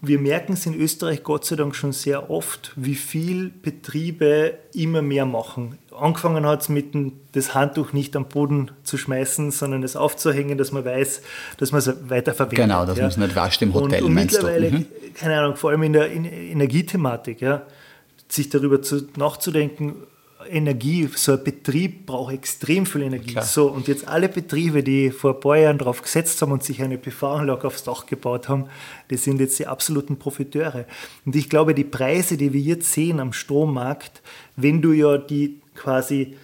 wir 0.02 0.20
merken 0.20 0.54
es 0.54 0.66
in 0.66 0.80
Österreich 0.80 1.24
Gott 1.24 1.46
sei 1.46 1.56
Dank 1.58 1.76
schon 1.76 1.92
sehr 1.92 2.30
oft, 2.30 2.72
wie 2.76 2.96
viel 2.96 3.50
Betriebe 3.50 4.54
immer 4.74 5.02
mehr 5.02 5.26
machen. 5.26 5.78
Angefangen 5.98 6.46
hat 6.46 6.62
es 6.62 6.70
mit 6.70 6.94
dem, 6.94 7.14
das 7.34 7.54
Handtuch 7.54 7.92
nicht 7.92 8.16
am 8.16 8.26
Boden 8.30 8.72
zu 8.84 8.98
schmeißen, 8.98 9.52
sondern 9.52 9.84
es 9.84 9.98
aufzuhängen, 9.98 10.58
dass 10.58 10.72
man 10.72 10.86
weiß, 10.86 11.22
dass 11.58 11.74
man 11.74 11.80
es 11.80 12.10
weiterverwendet. 12.10 12.60
Genau, 12.60 12.86
dass 12.86 12.98
ja. 12.98 13.04
man 13.04 13.12
es 13.12 13.18
nicht 13.18 13.36
wascht 13.36 13.62
im 13.62 13.74
Hotel. 13.74 14.02
Und, 14.04 14.10
und 14.10 14.14
mittlerweile, 14.14 14.72
mhm. 14.72 14.86
keine 15.16 15.40
Ahnung, 15.40 15.58
vor 15.58 15.72
allem 15.72 15.84
in 15.84 15.94
der 15.94 16.10
Energiethematik, 16.10 17.42
ja, 17.42 17.64
sich 18.30 18.48
darüber 18.48 18.82
zu, 18.82 19.08
nachzudenken, 19.18 19.96
Energie, 20.48 21.10
so 21.16 21.34
ein 21.34 21.44
Betrieb 21.44 22.06
braucht 22.06 22.34
extrem 22.34 22.86
viel 22.86 23.02
Energie. 23.02 23.34
Klar. 23.34 23.44
So, 23.44 23.68
und 23.68 23.88
jetzt 23.88 24.08
alle 24.08 24.30
Betriebe, 24.30 24.84
die 24.84 25.12
vor 25.12 25.36
ein 25.36 25.40
paar 25.40 25.58
Jahren 25.58 25.78
darauf 25.78 26.02
gesetzt 26.02 26.42
haben 26.42 26.52
und 26.52 26.64
sich 26.64 26.82
eine 26.82 26.98
PV-Anlage 26.98 27.68
aufs 27.68 27.84
Dach 27.84 28.06
gebaut 28.06 28.48
haben, 28.48 28.68
die 29.10 29.18
sind 29.18 29.40
jetzt 29.42 29.60
die 29.60 29.68
absoluten 29.68 30.18
Profiteure. 30.18 30.86
Und 31.26 31.36
ich 31.36 31.50
glaube, 31.50 31.74
die 31.74 31.84
Preise, 31.84 32.38
die 32.38 32.54
wir 32.54 32.62
jetzt 32.62 32.94
sehen 32.94 33.20
am 33.20 33.34
Strommarkt, 33.34 34.22
wenn 34.56 34.82
du 34.82 34.94
ja 34.94 35.18
die 35.18 35.60
quasi 35.76 36.38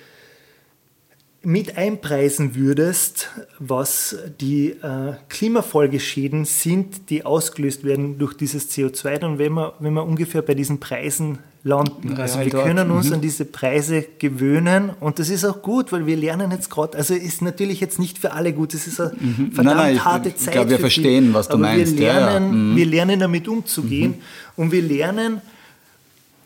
mit 1.41 1.77
einpreisen 1.77 2.55
würdest, 2.55 3.29
was 3.59 4.17
die 4.41 4.71
äh, 4.71 5.13
Klimafolgeschäden 5.29 6.43
sind, 6.43 7.09
die 7.09 7.23
ausgelöst 7.23 7.83
werden 7.83 8.17
durch 8.17 8.33
dieses 8.33 8.71
CO2, 8.71 9.19
dann 9.19 9.37
wären 9.37 9.53
wir, 9.53 9.73
wenn 9.79 9.93
wir 9.93 10.03
ungefähr 10.03 10.41
bei 10.41 10.55
diesen 10.55 10.79
Preisen 10.79 11.37
landen. 11.65 12.15
Also 12.17 12.37
ja, 12.37 12.45
wir 12.45 12.51
dort. 12.51 12.65
können 12.65 12.91
uns 12.91 13.07
mhm. 13.07 13.15
an 13.15 13.21
diese 13.21 13.43
Preise 13.43 14.05
gewöhnen 14.19 14.91
und 14.99 15.17
das 15.17 15.29
ist 15.29 15.43
auch 15.43 15.63
gut, 15.63 15.91
weil 15.91 16.05
wir 16.05 16.15
lernen 16.15 16.51
jetzt 16.51 16.69
gerade, 16.69 16.95
also 16.95 17.15
ist 17.15 17.41
natürlich 17.41 17.79
jetzt 17.79 17.97
nicht 17.97 18.19
für 18.19 18.33
alle 18.33 18.53
gut, 18.53 18.75
es 18.75 18.85
ist 18.85 19.01
eine 19.01 19.13
mhm. 19.19 19.51
verdammt 19.51 19.77
nein, 19.77 19.95
nein, 19.95 20.05
harte 20.05 20.29
ich, 20.29 20.37
Zeit. 20.37 20.49
Ich 20.49 20.53
glaube, 20.53 20.69
wir 20.69 20.79
verstehen, 20.79 21.33
was 21.33 21.47
du 21.47 21.57
meinst. 21.57 21.97
Wir 21.97 22.13
lernen, 22.13 22.23
ja, 22.23 22.33
ja. 22.33 22.39
Mhm. 22.39 22.75
wir 22.75 22.85
lernen 22.85 23.19
damit 23.19 23.47
umzugehen 23.47 24.11
mhm. 24.11 24.63
und 24.63 24.71
wir 24.71 24.83
lernen, 24.83 25.41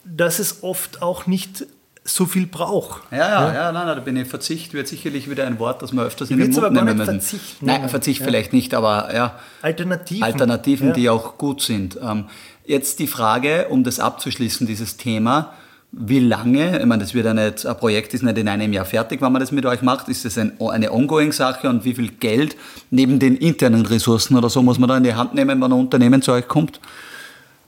dass 0.05 0.39
es 0.39 0.63
oft 0.63 1.01
auch 1.01 1.27
nicht 1.27 1.65
so 2.05 2.25
viel 2.25 2.47
braucht. 2.47 3.03
Ja, 3.11 3.17
ja, 3.17 3.53
ja, 3.53 3.71
nein, 3.73 3.85
nein, 3.85 3.97
da 3.97 4.01
bin 4.01 4.15
ich 4.15 4.27
Verzicht 4.27 4.73
wird 4.73 4.87
sicherlich 4.87 5.29
wieder 5.29 5.45
ein 5.45 5.59
Wort, 5.59 5.81
das 5.81 5.91
man 5.91 6.05
öfters 6.05 6.31
in 6.31 6.39
den 6.39 6.51
Mund 6.51 6.71
nehmen 6.71 6.97
müssen. 6.97 7.19
Verzicht 7.19 7.61
nein, 7.61 7.89
Verzicht 7.89 8.21
ja. 8.21 8.25
vielleicht 8.25 8.53
nicht, 8.53 8.73
aber 8.73 9.13
ja. 9.13 9.39
Alternativen. 9.61 10.23
Alternativen, 10.23 10.87
ja. 10.87 10.93
die 10.93 11.09
auch 11.09 11.37
gut 11.37 11.61
sind. 11.61 11.99
Ähm, 12.01 12.25
jetzt 12.69 12.99
die 12.99 13.07
Frage, 13.07 13.67
um 13.69 13.83
das 13.83 13.99
abzuschließen, 13.99 14.67
dieses 14.67 14.95
Thema. 14.95 15.53
Wie 15.91 16.19
lange, 16.19 16.79
ich 16.79 16.85
meine, 16.85 17.01
das 17.01 17.15
wird 17.15 17.25
ja 17.25 17.33
nicht, 17.33 17.65
ein 17.65 17.77
Projekt 17.77 18.13
ist 18.13 18.21
nicht 18.21 18.37
in 18.37 18.47
einem 18.47 18.71
Jahr 18.71 18.85
fertig, 18.85 19.21
wenn 19.21 19.31
man 19.31 19.39
das 19.39 19.51
mit 19.51 19.65
euch 19.65 19.81
macht. 19.81 20.07
Ist 20.07 20.23
das 20.23 20.37
ein, 20.37 20.53
eine 20.61 20.91
Ongoing-Sache 20.93 21.67
und 21.67 21.83
wie 21.83 21.95
viel 21.95 22.09
Geld 22.09 22.55
neben 22.91 23.17
den 23.17 23.35
internen 23.35 23.87
Ressourcen 23.87 24.37
oder 24.37 24.49
so 24.49 24.61
muss 24.61 24.77
man 24.77 24.87
da 24.87 24.97
in 24.97 25.03
die 25.03 25.15
Hand 25.15 25.33
nehmen, 25.33 25.59
wenn 25.59 25.71
ein 25.71 25.79
Unternehmen 25.79 26.21
zu 26.21 26.31
euch 26.31 26.47
kommt? 26.47 26.79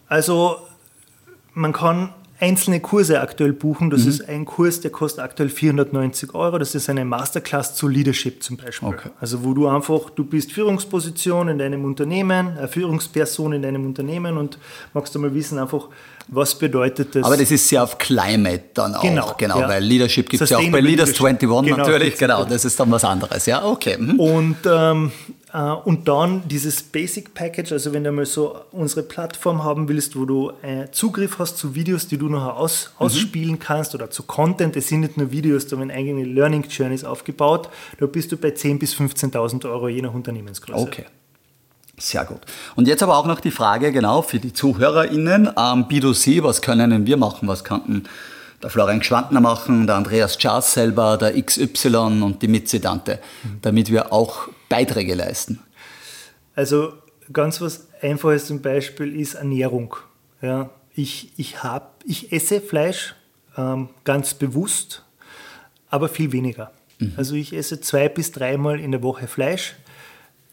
Also, 0.07 0.57
man 1.55 1.73
kann 1.73 2.13
einzelne 2.41 2.79
Kurse 2.79 3.21
aktuell 3.21 3.53
buchen. 3.53 3.91
Das 3.91 4.03
mhm. 4.03 4.09
ist 4.09 4.27
ein 4.27 4.45
Kurs, 4.45 4.81
der 4.81 4.91
kostet 4.91 5.23
aktuell 5.23 5.49
490 5.49 6.33
Euro. 6.33 6.57
Das 6.57 6.73
ist 6.73 6.89
eine 6.89 7.05
Masterclass 7.05 7.75
zu 7.75 7.87
Leadership 7.87 8.41
zum 8.41 8.57
Beispiel. 8.57 8.89
Okay. 8.89 9.09
Also 9.19 9.43
wo 9.43 9.53
du 9.53 9.67
einfach, 9.67 10.09
du 10.09 10.25
bist 10.25 10.51
Führungsposition 10.51 11.49
in 11.49 11.59
deinem 11.59 11.85
Unternehmen, 11.85 12.57
Führungsperson 12.67 13.53
in 13.53 13.61
deinem 13.61 13.85
Unternehmen 13.85 14.37
und 14.37 14.57
magst 14.93 15.13
du 15.13 15.19
mal 15.19 15.33
wissen 15.33 15.59
einfach, 15.59 15.87
was 16.27 16.55
bedeutet 16.57 17.15
das? 17.15 17.23
Aber 17.23 17.37
das 17.37 17.51
ist 17.51 17.67
sehr 17.67 17.83
auf 17.83 17.97
Climate 17.97 18.63
dann 18.73 18.95
auch, 18.95 19.01
genau, 19.01 19.35
genau 19.37 19.59
ja. 19.59 19.69
weil 19.69 19.83
Leadership 19.83 20.29
gibt 20.29 20.41
es 20.41 20.49
ja 20.49 20.57
auch 20.57 20.71
bei 20.71 20.79
Leaders 20.79 21.09
21 21.09 21.39
genau, 21.39 21.77
natürlich, 21.77 22.17
genau, 22.17 22.45
das 22.45 22.65
ist 22.65 22.79
dann 22.79 22.89
was 22.89 23.03
anderes, 23.03 23.45
ja, 23.45 23.63
okay. 23.65 23.97
Mhm. 23.97 24.19
Und 24.19 24.57
ähm, 24.65 25.11
äh, 25.40 25.40
und 25.53 26.07
dann 26.07 26.47
dieses 26.47 26.81
Basic 26.81 27.33
Package, 27.33 27.73
also 27.73 27.91
wenn 27.91 28.03
du 28.03 28.11
mal 28.11 28.25
so 28.25 28.61
unsere 28.71 29.03
Plattform 29.03 29.63
haben 29.63 29.89
willst, 29.89 30.15
wo 30.15 30.25
du 30.25 30.51
äh, 30.61 30.89
Zugriff 30.91 31.39
hast 31.39 31.57
zu 31.57 31.75
Videos, 31.75 32.07
die 32.07 32.17
du 32.17 32.29
noch 32.29 32.55
aus, 32.55 32.91
mhm. 32.97 33.05
ausspielen 33.05 33.59
kannst 33.59 33.93
oder 33.93 34.09
zu 34.09 34.23
Content, 34.23 34.77
es 34.77 34.87
sind 34.87 35.01
nicht 35.01 35.17
nur 35.17 35.31
Videos, 35.31 35.67
da 35.67 35.77
werden 35.77 35.91
eigene 35.91 36.23
Learning 36.23 36.63
Journeys 36.69 37.03
aufgebaut, 37.03 37.69
da 37.99 38.05
bist 38.05 38.31
du 38.31 38.37
bei 38.37 38.49
10.000 38.49 38.79
bis 38.79 38.95
15.000 38.95 39.69
Euro 39.69 39.89
je 39.89 40.01
nach 40.01 40.13
Unternehmensgröße. 40.13 40.79
Okay. 40.79 41.05
Sehr 41.97 42.25
gut. 42.25 42.39
Und 42.75 42.87
jetzt 42.87 43.03
aber 43.03 43.17
auch 43.17 43.27
noch 43.27 43.41
die 43.41 43.51
Frage, 43.51 43.91
genau, 43.91 44.21
für 44.21 44.39
die 44.39 44.53
ZuhörerInnen, 44.53 45.47
ähm, 45.47 45.85
B2C, 45.85 46.41
was 46.43 46.61
können 46.61 47.05
wir 47.05 47.17
machen? 47.17 47.47
Was 47.47 47.63
könnten 47.63 48.05
der 48.63 48.69
Florian 48.69 49.03
Schwantner 49.03 49.41
machen, 49.41 49.87
der 49.87 49.97
Andreas 49.97 50.37
Czas 50.37 50.73
selber, 50.73 51.17
der 51.17 51.39
XY 51.41 52.21
und 52.23 52.41
die 52.41 52.47
Mitzidante, 52.47 53.19
damit 53.61 53.91
wir 53.91 54.13
auch 54.13 54.49
Beiträge 54.71 55.13
leisten? 55.13 55.59
Also 56.55 56.93
ganz 57.31 57.61
was 57.61 57.87
Einfaches 58.01 58.45
zum 58.45 58.61
Beispiel 58.61 59.19
ist 59.19 59.35
Ernährung. 59.35 59.95
Ja, 60.41 60.69
ich, 60.95 61.31
ich, 61.37 61.63
hab, 61.63 62.03
ich 62.05 62.31
esse 62.31 62.61
Fleisch 62.61 63.15
ähm, 63.57 63.89
ganz 64.03 64.33
bewusst, 64.33 65.03
aber 65.89 66.09
viel 66.09 66.31
weniger. 66.31 66.71
Mhm. 66.99 67.13
Also 67.17 67.35
ich 67.35 67.53
esse 67.53 67.81
zwei 67.81 68.09
bis 68.09 68.31
dreimal 68.31 68.79
in 68.79 68.91
der 68.91 69.03
Woche 69.03 69.27
Fleisch. 69.27 69.75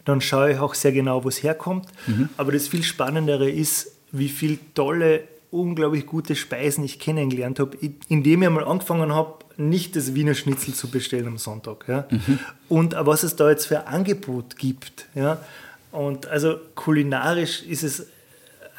Dann 0.05 0.21
schaue 0.21 0.53
ich 0.53 0.59
auch 0.59 0.73
sehr 0.73 0.91
genau, 0.91 1.23
wo 1.23 1.29
es 1.29 1.43
herkommt. 1.43 1.87
Mhm. 2.07 2.29
Aber 2.37 2.51
das 2.51 2.67
viel 2.67 2.83
Spannendere 2.83 3.49
ist, 3.49 3.95
wie 4.11 4.29
viele 4.29 4.57
tolle, 4.73 5.23
unglaublich 5.51 6.05
gute 6.05 6.35
Speisen 6.35 6.83
ich 6.83 6.99
kennengelernt 6.99 7.59
habe, 7.59 7.77
indem 8.07 8.43
ich 8.43 8.49
mal 8.49 8.63
angefangen 8.63 9.13
habe, 9.13 9.38
nicht 9.59 9.95
das 9.95 10.15
Wiener 10.15 10.33
Schnitzel 10.33 10.73
zu 10.73 10.89
bestellen 10.89 11.27
am 11.27 11.37
Sonntag. 11.37 11.85
Ja? 11.87 12.05
Mhm. 12.09 12.39
Und 12.69 12.95
was 12.97 13.23
es 13.23 13.35
da 13.35 13.49
jetzt 13.49 13.65
für 13.65 13.85
ein 13.85 13.93
Angebot 13.93 14.57
gibt. 14.57 15.05
Ja? 15.15 15.39
Und 15.91 16.27
also 16.27 16.57
kulinarisch 16.75 17.63
ist 17.63 17.83
es 17.83 18.07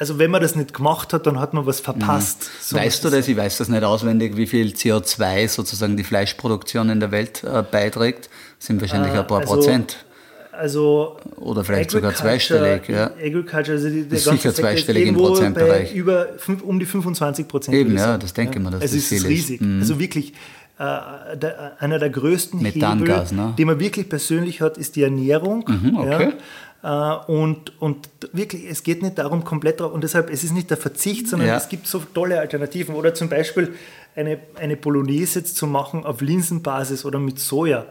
also 0.01 0.17
wenn 0.17 0.31
man 0.31 0.41
das 0.41 0.55
nicht 0.55 0.73
gemacht 0.73 1.13
hat, 1.13 1.27
dann 1.27 1.39
hat 1.39 1.53
man 1.53 1.67
was 1.67 1.79
verpasst. 1.79 2.41
Mhm. 2.41 2.63
So 2.63 2.75
weißt 2.75 3.03
du 3.03 3.11
das? 3.11 3.27
Ich 3.27 3.37
weiß 3.37 3.59
das 3.59 3.69
nicht 3.69 3.83
auswendig, 3.83 4.35
wie 4.35 4.47
viel 4.47 4.69
CO2 4.69 5.47
sozusagen 5.47 5.95
die 5.95 6.03
Fleischproduktion 6.03 6.89
in 6.89 6.99
der 6.99 7.11
Welt 7.11 7.43
äh, 7.43 7.61
beiträgt. 7.61 8.27
Das 8.57 8.65
sind 8.65 8.81
wahrscheinlich 8.81 9.13
äh, 9.13 9.19
ein 9.19 9.27
paar 9.27 9.41
also, 9.41 9.53
Prozent. 9.53 10.03
Also 10.51 11.17
oder 11.35 11.63
vielleicht 11.63 11.91
sogar 11.91 12.15
zweistellig. 12.15 12.89
Ja. 12.89 13.11
Agriculture, 13.11 13.73
also 13.73 13.89
die, 13.89 14.07
der 14.07 14.17
ist 14.17 14.25
sicher 14.25 14.51
zweistellig 14.55 15.05
im 15.05 15.15
Prozentbereich. 15.15 15.93
Über 15.93 16.29
um 16.63 16.79
die 16.79 16.87
25 16.87 17.47
Prozent. 17.47 17.77
Eben, 17.77 17.95
ja, 17.95 18.17
das 18.17 18.33
denke 18.33 18.57
ich 18.57 18.63
mir, 18.63 18.71
dass 18.71 18.81
also 18.81 18.95
das 18.95 19.05
viel 19.05 19.17
ist. 19.19 19.27
riesig. 19.27 19.61
Mhm. 19.61 19.81
Also 19.81 19.99
wirklich 19.99 20.33
äh, 20.81 21.37
der, 21.37 21.73
einer 21.79 21.99
der 21.99 22.09
größten 22.09 22.59
Methangas, 22.59 23.31
Hebel, 23.31 23.45
ne? 23.45 23.53
die 23.55 23.65
man 23.65 23.79
wirklich 23.79 24.09
persönlich 24.09 24.61
hat, 24.61 24.79
ist 24.79 24.95
die 24.95 25.03
Ernährung. 25.03 25.63
Mhm, 25.67 25.97
okay. 25.97 26.33
Ja. 26.81 27.21
Äh, 27.27 27.31
und, 27.31 27.79
und 27.79 28.09
wirklich, 28.33 28.67
es 28.67 28.81
geht 28.81 29.03
nicht 29.03 29.19
darum, 29.19 29.43
komplett 29.43 29.79
drauf, 29.79 29.93
und 29.93 30.03
deshalb, 30.03 30.31
es 30.31 30.43
ist 30.43 30.53
nicht 30.53 30.71
der 30.71 30.77
Verzicht, 30.77 31.27
sondern 31.27 31.49
ja. 31.49 31.57
es 31.57 31.69
gibt 31.69 31.85
so 31.85 31.99
tolle 31.99 32.39
Alternativen. 32.39 32.95
Oder 32.95 33.13
zum 33.13 33.29
Beispiel 33.29 33.75
eine, 34.15 34.39
eine 34.59 34.75
jetzt 34.75 35.55
zu 35.55 35.67
machen 35.67 36.03
auf 36.03 36.21
Linsenbasis 36.21 37.05
oder 37.05 37.19
mit 37.19 37.37
Soja. 37.37 37.85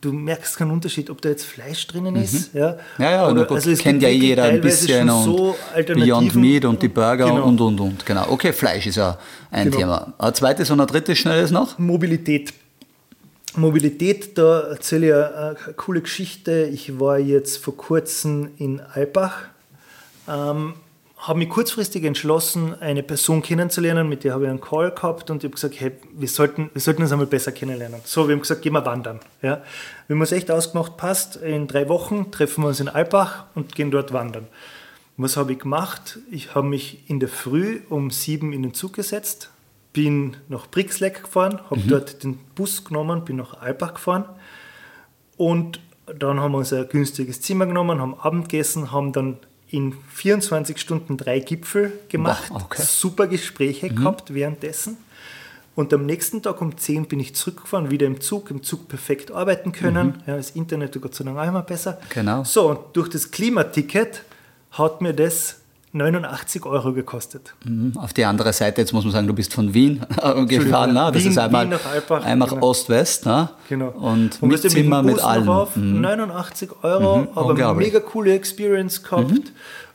Du 0.00 0.12
merkst 0.12 0.56
keinen 0.56 0.70
Unterschied, 0.70 1.10
ob 1.10 1.20
da 1.20 1.28
jetzt 1.28 1.44
Fleisch 1.44 1.86
drinnen 1.86 2.16
ist. 2.16 2.54
Mhm. 2.54 2.60
Ja, 2.60 2.78
ja, 2.98 3.10
ja 3.10 3.28
oder, 3.28 3.50
also 3.50 3.74
kennt 3.74 4.02
ja 4.02 4.08
jeder 4.08 4.44
ein 4.44 4.60
bisschen 4.60 5.10
und 5.10 5.24
so 5.24 5.56
Beyond 5.74 6.34
Meat 6.36 6.64
und 6.64 6.80
die 6.80 6.88
Burger 6.88 7.26
genau. 7.26 7.44
und, 7.44 7.60
und, 7.60 7.80
und. 7.80 8.06
Genau, 8.06 8.26
okay, 8.30 8.52
Fleisch 8.54 8.86
ist 8.86 8.96
ja 8.96 9.18
ein 9.50 9.66
genau. 9.66 9.76
Thema. 9.76 10.12
Ein 10.16 10.34
zweites 10.34 10.70
und 10.70 10.80
ein 10.80 10.86
drittes 10.86 11.18
schnelles 11.18 11.50
noch? 11.50 11.78
Mobilität. 11.78 12.54
Mobilität, 13.56 14.38
da 14.38 14.60
erzähle 14.70 15.06
ich 15.08 15.14
eine, 15.14 15.56
eine 15.66 15.74
coole 15.74 16.00
Geschichte. 16.00 16.70
Ich 16.72 16.98
war 16.98 17.18
jetzt 17.18 17.58
vor 17.58 17.76
kurzem 17.76 18.50
in 18.56 18.80
Alpbach, 18.80 19.42
ähm, 20.28 20.74
habe 21.20 21.38
mich 21.38 21.50
kurzfristig 21.50 22.04
entschlossen, 22.04 22.80
eine 22.80 23.02
Person 23.02 23.42
kennenzulernen, 23.42 24.08
mit 24.08 24.24
der 24.24 24.32
habe 24.32 24.44
ich 24.44 24.50
einen 24.50 24.60
Call 24.60 24.90
gehabt 24.90 25.30
und 25.30 25.38
ich 25.38 25.48
habe 25.48 25.54
gesagt, 25.54 25.78
hey, 25.78 25.92
wir 26.14 26.28
sollten, 26.28 26.70
wir 26.72 26.80
sollten 26.80 27.02
uns 27.02 27.12
einmal 27.12 27.26
besser 27.26 27.52
kennenlernen. 27.52 28.00
So, 28.04 28.26
wir 28.26 28.34
haben 28.34 28.40
gesagt, 28.40 28.62
gehen 28.62 28.72
wir 28.72 28.86
wandern. 28.86 29.20
Ja? 29.42 29.62
Wir 30.06 30.14
haben 30.14 30.20
uns 30.20 30.32
echt 30.32 30.50
ausgemacht, 30.50 30.96
passt, 30.96 31.36
in 31.36 31.66
drei 31.66 31.90
Wochen 31.90 32.30
treffen 32.30 32.64
wir 32.64 32.68
uns 32.68 32.80
in 32.80 32.88
Alpbach 32.88 33.44
und 33.54 33.74
gehen 33.74 33.90
dort 33.90 34.14
wandern. 34.14 34.46
Was 35.18 35.36
habe 35.36 35.52
ich 35.52 35.58
gemacht? 35.58 36.18
Ich 36.30 36.54
habe 36.54 36.66
mich 36.66 37.10
in 37.10 37.20
der 37.20 37.28
Früh 37.28 37.80
um 37.90 38.10
sieben 38.10 38.54
in 38.54 38.62
den 38.62 38.72
Zug 38.72 38.94
gesetzt, 38.94 39.50
bin 39.92 40.38
nach 40.48 40.68
Brixleck 40.68 41.24
gefahren, 41.24 41.60
habe 41.68 41.80
mhm. 41.80 41.88
dort 41.88 42.24
den 42.24 42.38
Bus 42.54 42.84
genommen, 42.84 43.26
bin 43.26 43.36
nach 43.36 43.60
Alpbach 43.60 43.94
gefahren 43.94 44.24
und 45.36 45.80
dann 46.18 46.40
haben 46.40 46.52
wir 46.52 46.58
uns 46.58 46.72
ein 46.72 46.88
günstiges 46.88 47.42
Zimmer 47.42 47.66
genommen, 47.66 48.00
haben 48.00 48.18
Abend 48.18 48.48
gegessen, 48.48 48.90
haben 48.90 49.12
dann 49.12 49.36
in 49.70 49.94
24 50.12 50.78
Stunden 50.78 51.16
drei 51.16 51.38
Gipfel 51.38 51.92
gemacht, 52.08 52.48
Boah, 52.48 52.62
okay. 52.62 52.82
super 52.82 53.26
Gespräche 53.26 53.90
mhm. 53.90 53.96
gehabt 53.96 54.34
währenddessen. 54.34 54.96
Und 55.76 55.94
am 55.94 56.04
nächsten 56.04 56.42
Tag 56.42 56.60
um 56.60 56.76
10 56.76 57.06
bin 57.06 57.20
ich 57.20 57.34
zurückgefahren, 57.34 57.90
wieder 57.90 58.06
im 58.06 58.20
Zug, 58.20 58.50
im 58.50 58.62
Zug 58.62 58.88
perfekt 58.88 59.30
arbeiten 59.30 59.72
können. 59.72 60.08
Mhm. 60.08 60.22
Ja, 60.26 60.36
das 60.36 60.50
Internet 60.50 61.00
Gott 61.00 61.14
sei 61.14 61.24
Dank 61.24 61.38
auch 61.38 61.46
immer 61.46 61.62
besser. 61.62 62.00
Genau. 62.08 62.44
So, 62.44 62.70
und 62.70 62.80
durch 62.94 63.08
das 63.08 63.30
Klimaticket 63.30 64.24
hat 64.72 65.00
mir 65.00 65.14
das 65.14 65.59
89 65.92 66.66
Euro 66.66 66.92
gekostet. 66.92 67.54
Mhm. 67.64 67.92
Auf 67.96 68.12
die 68.12 68.24
andere 68.24 68.52
Seite, 68.52 68.80
jetzt 68.80 68.92
muss 68.92 69.04
man 69.04 69.12
sagen, 69.12 69.26
du 69.26 69.34
bist 69.34 69.52
von 69.52 69.74
Wien 69.74 70.00
gefahren. 70.46 70.92
Ne? 70.92 71.10
Das 71.12 71.22
Wien, 71.22 71.32
ist 71.32 71.38
einmal, 71.38 71.68
einmal 72.22 72.48
genau. 72.48 72.66
Ost-West. 72.68 73.26
Ne? 73.26 73.48
Genau. 73.68 73.88
Und, 73.88 74.40
und 74.40 74.48
mit 74.48 74.60
Zimmer, 74.60 75.02
mit, 75.02 75.16
mit 75.16 75.24
allem. 75.24 75.48
Rauf, 75.48 75.74
mhm. 75.74 76.00
89 76.00 76.70
Euro, 76.82 77.18
mhm. 77.18 77.28
aber 77.34 77.74
mega 77.74 78.00
coole 78.00 78.34
Experience 78.34 79.02
gehabt. 79.02 79.30
Mhm. 79.30 79.42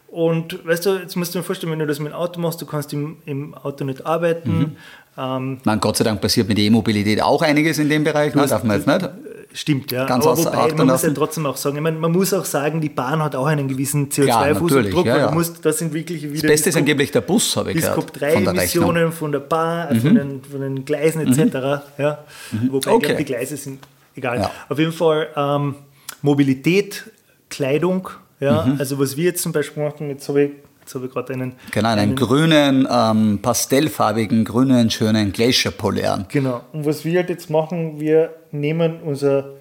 Und 0.08 0.66
weißt 0.66 0.86
du, 0.86 0.96
jetzt 0.96 1.16
musst 1.16 1.36
du 1.36 1.40
dir 1.40 1.44
vorstellen, 1.44 1.72
wenn 1.72 1.80
du 1.80 1.88
das 1.88 2.00
mit 2.00 2.12
dem 2.12 2.16
Auto 2.16 2.40
machst, 2.40 2.62
du 2.62 2.66
kannst 2.66 2.94
im, 2.94 3.18
im 3.26 3.54
Auto 3.54 3.84
nicht 3.84 4.06
arbeiten. 4.06 4.58
Mhm. 4.58 4.76
Ähm, 5.18 5.58
Man, 5.64 5.80
Gott 5.80 5.98
sei 5.98 6.04
Dank 6.04 6.22
passiert 6.22 6.48
mit 6.48 6.60
E-Mobilität 6.60 7.22
auch 7.22 7.42
einiges 7.42 7.80
in 7.80 7.90
dem 7.90 8.04
Bereich, 8.04 8.36
ne? 8.36 8.46
darf 8.48 8.64
man 8.64 8.78
jetzt 8.78 8.88
nicht? 8.88 9.10
Stimmt, 9.56 9.94
ja. 9.94 10.06
Ganz 10.06 10.28
Aber 10.28 10.38
wobei, 10.38 10.74
man 10.74 10.88
muss 10.88 11.04
ja 11.04 11.12
trotzdem 11.12 11.46
auch 11.46 11.56
sagen, 11.56 11.78
ich 11.78 11.82
meine, 11.82 11.98
man 11.98 12.12
muss 12.12 12.34
auch 12.34 12.44
sagen, 12.44 12.82
die 12.82 12.90
Bahn 12.90 13.24
hat 13.24 13.38
auch 13.38 13.46
einen 13.46 13.70
gewissen 13.70 14.10
CO2-Fußabdruck. 14.10 15.06
Ja, 15.06 15.32
ja. 15.34 15.44
das 15.62 15.78
sind 15.78 15.94
wirklich 15.94 16.24
wieder. 16.24 16.34
Das 16.34 16.42
Beste 16.42 16.70
ist 16.70 16.76
angeblich 16.76 17.10
der 17.12 17.22
Bus, 17.22 17.56
habe 17.56 17.72
ich 17.72 17.78
gehört. 17.78 18.18
COP3-Emissionen 18.18 19.14
von, 19.14 19.32
der 19.32 19.40
Bahn, 19.40 19.96
mhm. 19.96 20.02
von, 20.02 20.16
den, 20.16 20.44
von 20.44 20.60
den 20.60 20.84
Gleisen 20.84 21.22
etc. 21.22 21.38
Mhm. 21.40 21.80
Ja. 21.98 22.26
Mhm. 22.52 22.72
Wobei 22.74 22.92
okay. 22.92 23.06
glaub, 23.06 23.18
die 23.18 23.24
Gleise 23.24 23.56
sind 23.56 23.80
egal. 24.14 24.40
Ja. 24.40 24.52
Auf 24.68 24.78
jeden 24.78 24.92
Fall 24.92 25.30
ähm, 25.38 25.76
Mobilität, 26.22 27.10
Kleidung. 27.50 28.10
Ja. 28.42 28.66
Mhm. 28.66 28.76
Also 28.78 29.00
was 29.00 29.16
wir 29.16 29.24
jetzt 29.24 29.42
zum 29.42 29.54
Beispiel 29.54 29.84
machen, 29.84 30.10
jetzt 30.10 30.28
habe 30.28 30.44
ich 30.44 30.52
Jetzt 30.86 30.94
habe 30.94 31.08
ich 31.08 31.12
gerade 31.12 31.34
einen. 31.34 31.54
Genau, 31.72 31.90
einen, 31.90 32.00
einen 32.00 32.16
grünen, 32.16 32.88
ähm, 32.88 33.40
pastellfarbigen, 33.42 34.46
grünen, 34.46 34.92
schönen 34.92 35.32
Glacier 35.32 35.72
Polern. 35.72 36.28
Genau. 36.30 36.62
Und 36.74 36.86
was 36.86 37.04
wir 37.04 37.22
halt 37.22 37.30
jetzt 37.30 37.50
machen, 37.50 38.00
wir 38.00 38.36
nehmen 38.52 39.00
unser, 39.02 39.54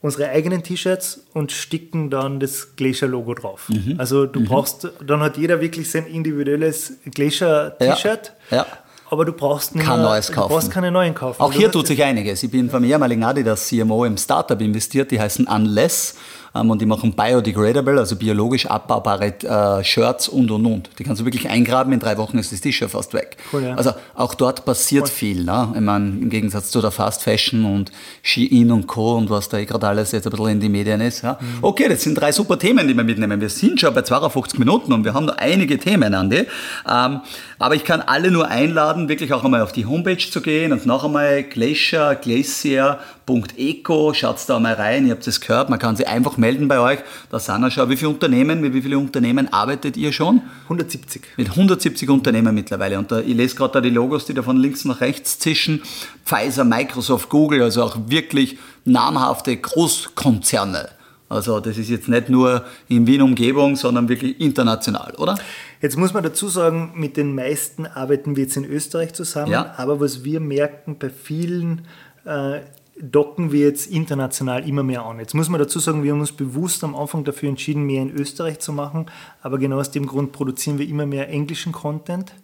unsere 0.00 0.28
eigenen 0.28 0.62
T-Shirts 0.62 1.24
und 1.34 1.50
sticken 1.50 2.08
dann 2.08 2.38
das 2.38 2.76
Glacier-Logo 2.76 3.34
drauf. 3.34 3.68
Mhm. 3.68 3.96
Also 3.98 4.26
du 4.26 4.38
mhm. 4.38 4.44
brauchst, 4.44 4.88
dann 5.04 5.18
hat 5.22 5.36
jeder 5.38 5.60
wirklich 5.60 5.90
sein 5.90 6.06
individuelles 6.06 6.98
Glacier-T-Shirt. 7.04 8.32
Ja. 8.52 8.56
ja. 8.56 8.66
Aber 9.10 9.24
du 9.24 9.32
brauchst, 9.32 9.74
Kein 9.74 9.84
nur, 9.84 10.10
neues 10.10 10.30
kaufen. 10.30 10.50
du 10.50 10.54
brauchst 10.54 10.70
keine 10.70 10.92
neuen 10.92 11.16
kaufen. 11.16 11.42
Auch 11.42 11.52
hier 11.52 11.72
tut 11.72 11.88
sich 11.88 12.00
einiges. 12.00 12.44
Ich 12.44 12.50
bin 12.52 12.70
vom 12.70 12.84
ehemaligen 12.84 13.24
Adidas 13.24 13.66
CMO 13.66 14.04
im 14.04 14.16
Startup 14.16 14.60
investiert, 14.60 15.10
die 15.10 15.18
heißen 15.18 15.48
Unless 15.48 16.14
und 16.52 16.80
die 16.80 16.86
machen 16.86 17.12
biodegradable, 17.12 17.98
also 17.98 18.16
biologisch 18.16 18.66
abbaubare 18.66 19.26
äh, 19.26 19.84
Shirts 19.84 20.28
und 20.28 20.50
und 20.50 20.66
und. 20.66 20.90
Die 20.98 21.04
kannst 21.04 21.20
du 21.20 21.24
wirklich 21.24 21.48
eingraben, 21.48 21.92
in 21.92 22.00
drei 22.00 22.18
Wochen 22.18 22.38
ist 22.38 22.52
das 22.52 22.60
T-Shirt 22.60 22.90
fast 22.90 23.14
weg. 23.14 23.36
Cool, 23.52 23.62
ja. 23.62 23.74
Also 23.74 23.92
auch 24.14 24.34
dort 24.34 24.64
passiert 24.64 25.04
cool. 25.04 25.10
viel. 25.10 25.44
Ne? 25.44 25.72
Ich 25.74 25.80
meine, 25.80 26.08
im 26.08 26.28
Gegensatz 26.28 26.70
zu 26.70 26.80
der 26.80 26.90
Fast 26.90 27.22
Fashion 27.22 27.64
und 27.64 27.92
Shein 28.22 28.70
und 28.72 28.86
Co. 28.86 29.16
und 29.16 29.30
was 29.30 29.48
da 29.48 29.58
eh 29.58 29.64
gerade 29.64 29.86
alles 29.86 30.12
jetzt 30.12 30.26
ein 30.26 30.30
bisschen 30.30 30.48
in 30.48 30.60
die 30.60 30.68
Medien 30.68 31.00
ist. 31.00 31.22
Ja? 31.22 31.38
Mhm. 31.40 31.58
Okay, 31.62 31.88
das 31.88 32.02
sind 32.02 32.14
drei 32.14 32.32
super 32.32 32.58
Themen, 32.58 32.88
die 32.88 32.94
wir 32.94 33.04
mitnehmen. 33.04 33.40
Wir 33.40 33.48
sind 33.48 33.80
schon 33.80 33.94
bei 33.94 34.02
52 34.02 34.58
Minuten 34.58 34.92
und 34.92 35.04
wir 35.04 35.14
haben 35.14 35.26
noch 35.26 35.36
einige 35.36 35.78
Themen, 35.78 36.14
Andi. 36.14 36.46
Ähm, 36.88 37.20
aber 37.58 37.74
ich 37.74 37.84
kann 37.84 38.00
alle 38.00 38.30
nur 38.30 38.48
einladen, 38.48 39.08
wirklich 39.08 39.32
auch 39.32 39.44
einmal 39.44 39.62
auf 39.62 39.72
die 39.72 39.86
Homepage 39.86 40.16
zu 40.16 40.40
gehen 40.40 40.72
und 40.72 40.86
noch 40.86 41.04
einmal 41.04 41.44
Glacier, 41.44 42.14
Glacier.eco, 42.14 44.14
schaut 44.14 44.36
da 44.48 44.58
mal 44.58 44.74
rein, 44.74 45.06
ihr 45.06 45.12
habt 45.12 45.26
es 45.26 45.40
gehört, 45.40 45.70
man 45.70 45.78
kann 45.78 45.94
sich 45.94 46.08
einfach 46.08 46.36
melden 46.40 46.66
bei 46.66 46.80
euch. 46.80 46.98
Da 47.30 47.38
sind 47.38 47.60
wir 47.60 47.70
schon. 47.70 47.88
Wie 47.88 47.96
viele 47.96 48.10
Unternehmen, 48.10 48.60
mit 48.60 48.74
wie 48.74 48.82
vielen 48.82 48.98
Unternehmen 48.98 49.52
arbeitet 49.52 49.96
ihr 49.96 50.12
schon? 50.12 50.42
170. 50.64 51.22
Mit 51.36 51.50
170 51.50 52.08
Unternehmen 52.10 52.54
mittlerweile. 52.54 52.98
Und 52.98 53.12
da, 53.12 53.20
ich 53.20 53.34
lese 53.34 53.54
gerade 53.54 53.74
da 53.74 53.80
die 53.80 53.90
Logos, 53.90 54.24
die 54.24 54.34
da 54.34 54.42
von 54.42 54.56
links 54.56 54.84
nach 54.84 55.00
rechts 55.00 55.38
zischen. 55.38 55.82
Pfizer, 56.24 56.64
Microsoft, 56.64 57.28
Google, 57.28 57.62
also 57.62 57.84
auch 57.84 57.96
wirklich 58.06 58.58
namhafte 58.84 59.56
Großkonzerne. 59.56 60.88
Also 61.30 61.60
das 61.60 61.78
ist 61.78 61.88
jetzt 61.88 62.08
nicht 62.08 62.28
nur 62.28 62.64
in 62.88 63.06
Wien-Umgebung, 63.06 63.76
sondern 63.76 64.08
wirklich 64.08 64.40
international, 64.40 65.14
oder? 65.16 65.38
Jetzt 65.80 65.96
muss 65.96 66.12
man 66.12 66.24
dazu 66.24 66.48
sagen, 66.48 66.92
mit 66.96 67.16
den 67.16 67.36
meisten 67.36 67.86
arbeiten 67.86 68.34
wir 68.34 68.44
jetzt 68.44 68.56
in 68.56 68.64
Österreich 68.64 69.14
zusammen, 69.14 69.52
ja. 69.52 69.72
aber 69.76 70.00
was 70.00 70.24
wir 70.24 70.40
merken 70.40 70.96
bei 70.98 71.08
vielen 71.08 71.86
äh, 72.24 72.60
docken 73.00 73.52
wir 73.52 73.60
jetzt 73.60 73.86
international 73.86 74.68
immer 74.68 74.82
mehr 74.82 75.04
an. 75.04 75.18
Jetzt 75.18 75.34
muss 75.34 75.48
man 75.48 75.58
dazu 75.58 75.78
sagen, 75.78 76.02
wir 76.02 76.12
haben 76.12 76.20
uns 76.20 76.32
bewusst 76.32 76.84
am 76.84 76.94
Anfang 76.94 77.24
dafür 77.24 77.48
entschieden, 77.48 77.84
mehr 77.84 78.02
in 78.02 78.10
Österreich 78.10 78.58
zu 78.58 78.72
machen, 78.72 79.06
aber 79.42 79.58
genau 79.58 79.78
aus 79.78 79.90
dem 79.90 80.06
Grund 80.06 80.32
produzieren 80.32 80.78
wir 80.78 80.88
immer 80.88 81.06
mehr 81.06 81.28
englischen 81.28 81.72
Content, 81.72 82.34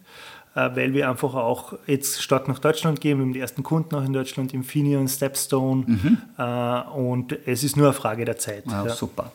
äh, 0.55 0.69
weil 0.75 0.93
wir 0.93 1.09
einfach 1.09 1.35
auch 1.35 1.73
jetzt 1.85 2.21
stark 2.21 2.47
nach 2.47 2.59
Deutschland 2.59 3.01
gehen. 3.01 3.17
Wir 3.19 3.25
haben 3.25 3.33
die 3.33 3.39
ersten 3.39 3.63
Kunden 3.63 3.95
auch 3.95 4.03
in 4.03 4.13
Deutschland, 4.13 4.53
Infineon, 4.53 5.07
Stepstone 5.07 5.85
mhm. 5.87 6.17
Äh, 6.37 6.81
und 6.97 7.37
es 7.45 7.63
ist 7.63 7.77
nur 7.77 7.87
eine 7.87 7.93
Frage 7.93 8.25
der 8.25 8.37
Zeit. 8.37 8.65
Ja, 8.67 8.85
ja. 8.85 8.93
Super. 8.93 9.31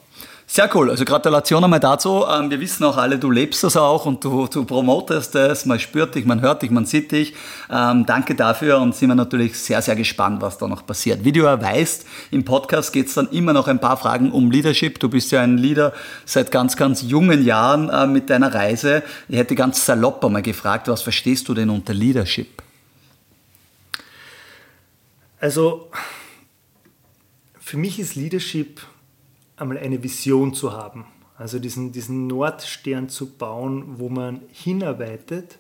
Sehr 0.47 0.69
cool. 0.75 0.91
Also 0.91 1.05
Gratulation 1.05 1.65
einmal 1.65 1.81
dazu. 1.81 2.25
Ähm, 2.29 2.51
wir 2.51 2.61
wissen 2.61 2.85
auch 2.85 2.97
alle, 2.97 3.19
du 3.19 3.31
lebst 3.31 3.65
das 3.65 3.77
auch 3.77 4.05
und 4.05 4.23
du, 4.23 4.47
du 4.49 4.65
promotest 4.65 5.35
es. 5.35 5.65
Man 5.65 5.79
spürt 5.79 6.15
dich, 6.15 6.27
man 6.27 6.41
hört 6.43 6.63
dich, 6.63 6.71
man 6.71 6.85
sieht 6.85 7.13
dich. 7.13 7.35
Ähm, 7.71 8.05
danke 8.05 8.35
dafür 8.35 8.79
und 8.81 8.95
sind 8.95 9.09
wir 9.09 9.15
natürlich 9.15 9.59
sehr, 9.59 9.81
sehr 9.81 9.97
gespannt, 9.97 10.43
was 10.43 10.59
da 10.59 10.69
noch 10.69 10.85
passiert. 10.85 11.25
Wie 11.25 11.33
du 11.33 11.45
ja 11.45 11.61
weißt, 11.61 12.07
im 12.33 12.45
Podcast 12.45 12.93
geht 12.93 13.07
es 13.07 13.15
dann 13.15 13.29
immer 13.29 13.53
noch 13.53 13.69
ein 13.69 13.81
paar 13.81 13.97
Fragen 13.97 14.31
um 14.31 14.51
Leadership. 14.51 14.99
Du 14.99 15.09
bist 15.09 15.33
ja 15.33 15.41
ein 15.41 15.57
Leader 15.57 15.95
seit 16.27 16.51
ganz, 16.51 16.77
ganz 16.77 17.03
jungen 17.03 17.45
Jahren 17.45 17.89
äh, 17.89 18.07
mit 18.07 18.29
deiner 18.29 18.53
Reise. 18.53 19.03
Ich 19.29 19.39
hätte 19.39 19.55
ganz 19.55 19.87
salopp 19.87 20.25
einmal 20.25 20.43
gefragt, 20.43 20.89
was 20.89 21.03
verstehst 21.03 21.49
du 21.49 21.55
denn 21.55 21.71
unter 21.71 21.95
Leadership? 21.95 22.63
Also 25.41 25.91
für 27.59 27.79
mich 27.79 27.99
ist 27.99 28.17
Leadership 28.17 28.83
einmal 29.63 29.79
eine 29.79 30.03
Vision 30.03 30.53
zu 30.55 30.73
haben. 30.73 31.07
Also 31.39 31.59
diesen, 31.59 31.93
diesen 31.93 32.27
Nordstern 32.27 33.09
zu 33.09 33.31
bauen, 33.31 33.99
wo 33.99 34.09
man 34.09 34.43
hinarbeitet 34.53 35.59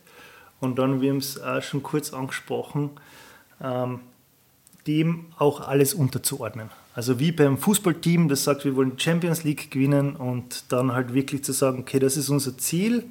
und 0.61 0.79
dann, 0.79 1.01
wir 1.01 1.11
haben 1.11 1.19
es 1.19 1.41
auch 1.41 1.63
schon 1.63 1.83
kurz 1.83 2.13
angesprochen, 2.13 2.91
ähm, 3.61 4.01
dem 4.87 5.27
auch 5.39 5.67
alles 5.67 5.95
unterzuordnen. 5.95 6.71
Also 6.95 7.19
wie 7.19 7.33
beim 7.33 7.57
Fußballteam, 7.57 8.29
das 8.29 8.45
sagt, 8.45 8.65
wir 8.65 8.77
wollen 8.77 8.99
Champions 8.99 9.45
League 9.45 9.71
gewinnen 9.71 10.15
und 10.15 10.71
dann 10.71 10.93
halt 10.93 11.15
wirklich 11.15 11.43
zu 11.43 11.53
sagen, 11.53 11.81
okay, 11.81 11.99
das 11.99 12.17
ist 12.17 12.29
unser 12.29 12.59
Ziel 12.59 13.05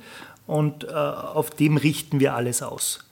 und 0.46 0.84
äh, 0.84 0.92
auf 0.92 1.50
dem 1.50 1.78
richten 1.78 2.20
wir 2.20 2.36
alles 2.36 2.62
aus. 2.62 3.06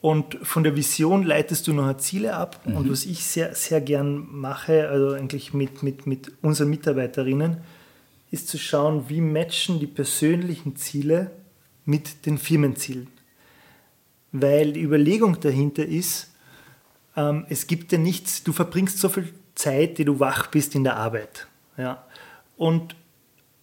Und 0.00 0.38
von 0.42 0.62
der 0.62 0.76
Vision 0.76 1.24
leitest 1.24 1.66
du 1.66 1.72
nachher 1.72 1.98
Ziele 1.98 2.36
ab. 2.36 2.60
Mhm. 2.64 2.76
Und 2.76 2.90
was 2.90 3.06
ich 3.06 3.24
sehr, 3.24 3.54
sehr 3.54 3.80
gern 3.80 4.26
mache, 4.30 4.88
also 4.88 5.14
eigentlich 5.14 5.54
mit, 5.54 5.82
mit, 5.82 6.06
mit 6.06 6.32
unseren 6.42 6.70
Mitarbeiterinnen, 6.70 7.58
ist 8.30 8.48
zu 8.48 8.58
schauen, 8.58 9.08
wie 9.08 9.20
matchen 9.20 9.80
die 9.80 9.86
persönlichen 9.86 10.76
Ziele 10.76 11.30
mit 11.84 12.26
den 12.26 12.38
Firmenzielen. 12.38 13.08
Weil 14.32 14.72
die 14.72 14.82
Überlegung 14.82 15.40
dahinter 15.40 15.86
ist, 15.86 16.32
ähm, 17.16 17.46
es 17.48 17.66
gibt 17.66 17.92
ja 17.92 17.98
nichts, 17.98 18.42
du 18.42 18.52
verbringst 18.52 18.98
so 18.98 19.08
viel 19.08 19.32
Zeit, 19.54 19.98
die 19.98 20.04
du 20.04 20.20
wach 20.20 20.48
bist 20.48 20.74
in 20.74 20.84
der 20.84 20.96
Arbeit. 20.96 21.46
Ja. 21.78 22.04
Und 22.56 22.94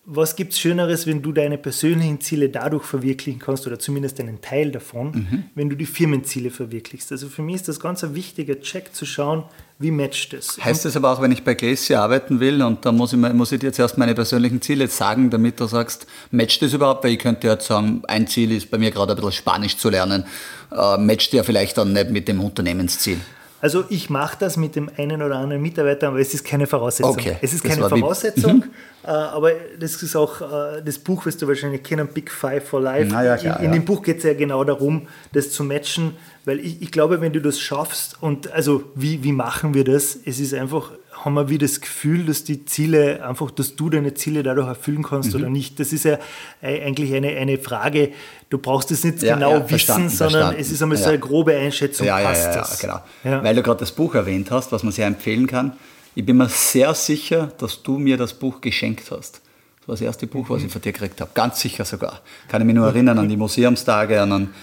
was 0.06 0.36
gibt 0.36 0.52
es 0.52 0.60
Schöneres, 0.60 1.08
wenn 1.08 1.22
du 1.22 1.32
deine 1.32 1.58
persönlichen 1.58 2.20
Ziele 2.20 2.50
dadurch 2.50 2.84
verwirklichen 2.84 3.40
kannst 3.40 3.66
oder 3.68 3.80
zumindest 3.80 4.20
einen 4.20 4.42
Teil 4.42 4.70
davon, 4.70 5.12
mhm. 5.12 5.44
wenn 5.56 5.70
du 5.70 5.78
die 5.78 5.86
Firmenziele 5.86 6.52
verwirklichst? 6.52 7.10
Also 7.14 7.30
für 7.30 7.42
mich 7.42 7.56
ist 7.56 7.70
das 7.70 7.80
ganz 7.80 8.04
ein 8.04 8.14
wichtiger 8.14 8.60
Check 8.60 8.94
zu 8.94 9.06
schauen, 9.06 9.46
wie 9.80 9.92
matcht 9.92 10.34
das. 10.34 10.58
Heißt 10.64 10.84
das 10.84 10.98
aber 10.98 11.12
auch, 11.12 11.22
wenn 11.22 11.32
ich 11.32 11.44
bei 11.44 11.54
Glacier 11.54 12.02
arbeiten 12.02 12.42
will 12.42 12.62
und 12.62 12.86
da 12.86 12.92
muss 12.92 13.14
ich, 13.14 13.20
muss 13.20 13.54
ich 13.54 13.62
dir 13.62 13.68
jetzt 13.68 13.80
erst 13.80 13.98
meine 13.98 14.14
persönlichen 14.14 14.62
Ziele 14.62 14.90
sagen, 14.90 15.30
damit 15.30 15.60
du 15.62 15.68
sagst, 15.68 16.06
matcht 16.32 16.62
das 16.62 16.74
überhaupt? 16.74 17.06
Weil 17.06 17.14
ich 17.14 17.20
könnte 17.20 17.48
jetzt 17.48 17.68
sagen, 17.68 18.02
ein 18.08 18.28
Ziel 18.28 18.52
ist 18.52 18.70
bei 18.70 18.78
mir 18.78 18.92
gerade 18.92 19.14
ein 19.14 19.16
bisschen 19.16 19.32
Spanisch 19.32 19.78
zu 19.78 19.90
lernen. 19.90 20.26
Äh, 20.72 20.98
matcht 20.98 21.32
ja 21.32 21.44
vielleicht 21.44 21.78
dann 21.78 21.94
nicht 21.94 22.10
mit 22.10 22.28
dem 22.28 22.42
Unternehmensziel. 22.42 23.20
Also 23.64 23.86
ich 23.88 24.10
mache 24.10 24.36
das 24.38 24.58
mit 24.58 24.76
dem 24.76 24.90
einen 24.98 25.22
oder 25.22 25.38
anderen 25.38 25.62
Mitarbeiter, 25.62 26.10
aber 26.10 26.20
es 26.20 26.34
ist 26.34 26.44
keine 26.44 26.68
Voraussetzung. 26.68 27.14
Okay. 27.14 27.38
Es 27.42 27.54
ist 27.54 27.64
keine 27.64 27.88
Voraussetzung, 27.88 28.58
mhm. 28.58 28.64
Äh, 29.06 29.08
aber 29.08 29.52
das 29.80 30.04
ist 30.04 30.18
auch 30.18 30.42
äh, 30.42 30.82
das 30.84 31.00
Buch, 31.00 31.26
was 31.26 31.38
du 31.38 31.48
wahrscheinlich 31.48 31.82
kennen, 31.82 32.08
Big 32.08 32.30
Five 32.30 32.68
for 32.68 32.82
Life. 32.82 33.10
Ja, 33.10 33.38
klar, 33.38 33.60
in, 33.60 33.66
in 33.66 33.72
ja. 33.72 33.80
dem 33.80 33.86
Buch 33.86 34.02
geht 34.02 34.18
es 34.18 34.24
ja 34.24 34.34
genau 34.34 34.66
darum, 34.66 35.08
das 35.32 35.52
zu 35.52 35.64
matchen, 35.64 36.16
weil 36.44 36.60
ich, 36.60 36.82
ich 36.82 36.92
glaube, 36.92 37.22
wenn 37.22 37.32
du 37.32 37.42
das 37.42 37.58
schaffst 37.58 38.22
und 38.22 38.52
also 38.52 38.84
wie, 38.96 39.24
wie 39.24 39.32
machen 39.32 39.74
wir 39.74 39.86
das? 39.86 40.18
Es 40.26 40.42
ist 40.42 40.54
einfach 40.54 40.92
haben 41.24 41.36
wir 41.36 41.48
wieder 41.48 41.66
das 41.66 41.80
Gefühl, 41.80 42.26
dass 42.26 42.44
die 42.44 42.66
Ziele, 42.66 43.26
einfach, 43.26 43.50
dass 43.50 43.78
du 43.78 43.90
deine 43.90 44.14
Ziele 44.14 44.44
dadurch 44.44 44.68
erfüllen 44.68 45.04
kannst 45.04 45.34
mhm. 45.34 45.40
oder 45.40 45.50
nicht. 45.50 45.80
Das 45.80 45.94
ist 45.94 46.04
ja 46.04 46.20
eigentlich 46.62 47.14
eine, 47.14 47.30
eine 47.30 47.58
Frage, 47.58 48.12
du 48.50 48.58
brauchst 48.58 48.92
es 48.92 49.06
nicht 49.06 49.24
ja, 49.24 49.36
genau 49.36 49.54
ja, 49.54 49.70
wissen, 49.70 50.10
sondern 50.10 50.10
verstanden. 50.10 50.60
es 50.60 50.72
ist 50.72 50.82
einmal 50.82 50.98
ja. 50.98 51.04
so 51.04 51.10
eine 51.10 51.20
grobe 51.20 51.56
Einschätzung, 51.56 52.08
ja, 52.08 52.18
passt 52.20 52.48
ja, 52.48 52.56
das. 52.56 52.80
Genau. 52.80 53.00
Weil 53.24 53.56
du 53.56 53.64
gerade 53.64 53.80
das 53.80 53.94
Buch 53.94 54.16
erwähnt 54.16 54.52
hast, 54.52 54.74
was 54.74 54.84
man 54.84 54.92
sehr 54.92 55.08
empfehlen 55.08 55.48
kann. 55.48 55.78
Ich 56.14 56.26
bin 56.26 56.36
mir 56.36 56.50
sehr 56.50 56.94
sicher, 56.94 57.52
dass 57.58 57.82
du 57.82 57.98
mir 57.98 58.18
das 58.18 58.34
Buch 58.34 58.60
geschenkt 58.60 59.10
hast. 59.10 59.42
Das 59.80 59.88
war 59.88 59.94
das 59.94 60.02
erste 60.02 60.28
Buch, 60.28 60.50
was 60.50 60.60
mhm. 60.60 60.68
ich 60.68 60.74
von 60.74 60.82
dir 60.82 60.92
gekriegt 60.92 61.22
habe. 61.22 61.32
Ganz 61.34 61.62
sicher 61.62 61.86
sogar. 61.86 62.20
Kann 62.50 62.62
ich 62.62 62.66
mich 62.66 62.76
nur 62.76 62.88
erinnern 62.88 63.18
an 63.18 63.30
die 63.30 63.38
Museumstage, 63.38 64.22
an 64.22 64.32
einen 64.34 64.54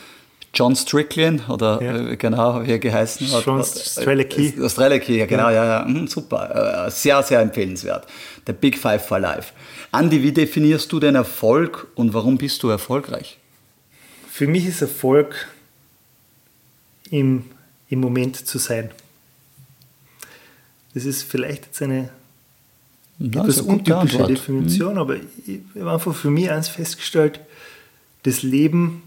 John 0.53 0.75
Strickland 0.75 1.49
oder 1.49 1.81
ja. 1.83 2.11
äh, 2.11 2.17
genau, 2.17 2.65
wie 2.65 2.73
er 2.73 2.79
geheißen 2.79 3.31
hat. 3.31 3.47
John 3.47 3.63
Strelicky. 3.63 4.49
Äh, 4.49 4.69
Strelicky, 4.69 5.19
ja 5.19 5.27
genau, 5.27 5.51
ja, 5.51 5.65
ja, 5.65 5.85
mhm, 5.85 6.09
super. 6.09 6.87
Äh, 6.87 6.91
sehr, 6.91 7.23
sehr 7.23 7.41
empfehlenswert. 7.41 8.07
Der 8.47 8.53
Big 8.53 8.77
Five 8.77 9.07
for 9.07 9.21
Life. 9.21 9.53
Andi, 9.93 10.23
wie 10.23 10.33
definierst 10.33 10.91
du 10.91 10.99
den 10.99 11.15
Erfolg 11.15 11.89
und 11.95 12.15
warum 12.15 12.37
bist 12.37 12.63
du 12.63 12.69
erfolgreich? 12.69 13.39
Für 14.29 14.47
mich 14.47 14.67
ist 14.67 14.83
Erfolg 14.83 15.49
im, 17.11 17.45
im 17.89 18.01
Moment 18.01 18.47
zu 18.47 18.59
sein. 18.59 18.91
Das 20.95 21.05
ist 21.05 21.23
vielleicht 21.23 21.67
jetzt 21.67 21.83
eine 21.83 22.11
ja, 23.19 23.43
etwas 23.43 23.61
untypische 23.61 24.25
Definition, 24.25 24.95
mhm. 24.95 24.99
aber 24.99 25.17
ich 25.17 25.61
habe 25.79 25.93
einfach 25.93 26.15
für 26.15 26.31
mich 26.31 26.51
eins 26.51 26.69
festgestellt, 26.69 27.41
das 28.23 28.43
Leben 28.43 29.03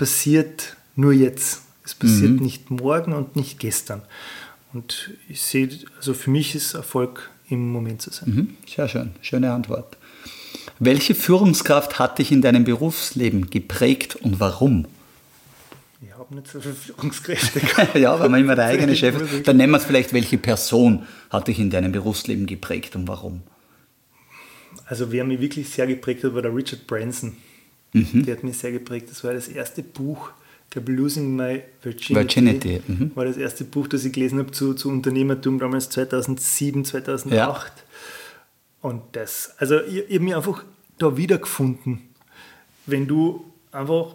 passiert 0.00 0.76
nur 0.96 1.12
jetzt. 1.12 1.60
Es 1.84 1.94
passiert 1.94 2.30
mhm. 2.30 2.42
nicht 2.42 2.70
morgen 2.70 3.12
und 3.12 3.36
nicht 3.36 3.58
gestern. 3.58 4.00
Und 4.72 5.10
ich 5.28 5.42
sehe, 5.42 5.68
also 5.98 6.14
für 6.14 6.30
mich 6.30 6.54
ist 6.54 6.72
Erfolg 6.72 7.28
im 7.50 7.70
Moment 7.70 8.00
zu 8.00 8.10
sein. 8.10 8.30
Mhm. 8.30 8.56
Sehr 8.66 8.88
schön, 8.88 9.10
schöne 9.20 9.52
Antwort. 9.52 9.98
Welche 10.78 11.14
Führungskraft 11.14 11.98
hat 11.98 12.18
dich 12.18 12.32
in 12.32 12.40
deinem 12.40 12.64
Berufsleben 12.64 13.50
geprägt 13.50 14.16
und 14.16 14.40
warum? 14.40 14.86
Ich 16.00 16.16
habe 16.16 16.34
nicht 16.34 16.48
so 16.48 16.62
viele 16.62 16.72
Führungskräfte. 16.72 17.60
ja, 17.98 18.18
weil 18.18 18.30
man 18.30 18.40
immer 18.40 18.56
der 18.56 18.66
eigene 18.66 18.96
Chef 18.96 19.20
ist. 19.20 19.46
Dann 19.46 19.58
nennen 19.58 19.72
wir 19.72 19.76
es 19.76 19.84
vielleicht, 19.84 20.14
welche 20.14 20.38
Person 20.38 21.06
hat 21.28 21.46
dich 21.48 21.58
in 21.58 21.68
deinem 21.68 21.92
Berufsleben 21.92 22.46
geprägt 22.46 22.96
und 22.96 23.06
warum? 23.06 23.42
Also 24.86 25.12
wer 25.12 25.24
mich 25.24 25.40
wirklich 25.42 25.68
sehr 25.68 25.86
geprägt 25.86 26.24
hat, 26.24 26.34
war 26.34 26.40
der 26.40 26.56
Richard 26.56 26.86
Branson. 26.86 27.36
Mhm. 27.92 28.24
Die 28.24 28.32
hat 28.32 28.44
mich 28.44 28.58
sehr 28.58 28.72
geprägt. 28.72 29.10
Das 29.10 29.24
war 29.24 29.32
das 29.32 29.48
erste 29.48 29.82
Buch, 29.82 30.30
ich 30.64 30.70
glaube 30.70 30.92
Losing 30.92 31.34
My 31.34 31.62
Virginity. 31.82 32.14
Virginity. 32.14 32.82
Mhm. 32.86 33.10
War 33.14 33.24
das 33.24 33.36
erste 33.36 33.64
Buch, 33.64 33.88
das 33.88 34.04
ich 34.04 34.12
gelesen 34.12 34.38
habe 34.38 34.52
zu, 34.52 34.74
zu 34.74 34.88
Unternehmertum 34.88 35.58
damals 35.58 35.88
2007, 35.90 36.84
2008. 36.84 37.32
Ja. 37.36 37.64
Und 38.82 39.02
das, 39.12 39.54
also 39.58 39.80
ich, 39.80 40.08
ich 40.08 40.14
habe 40.14 40.24
mich 40.24 40.34
einfach 40.36 40.64
da 40.98 41.16
wiedergefunden. 41.16 42.02
Wenn 42.86 43.06
du 43.06 43.44
einfach 43.72 44.14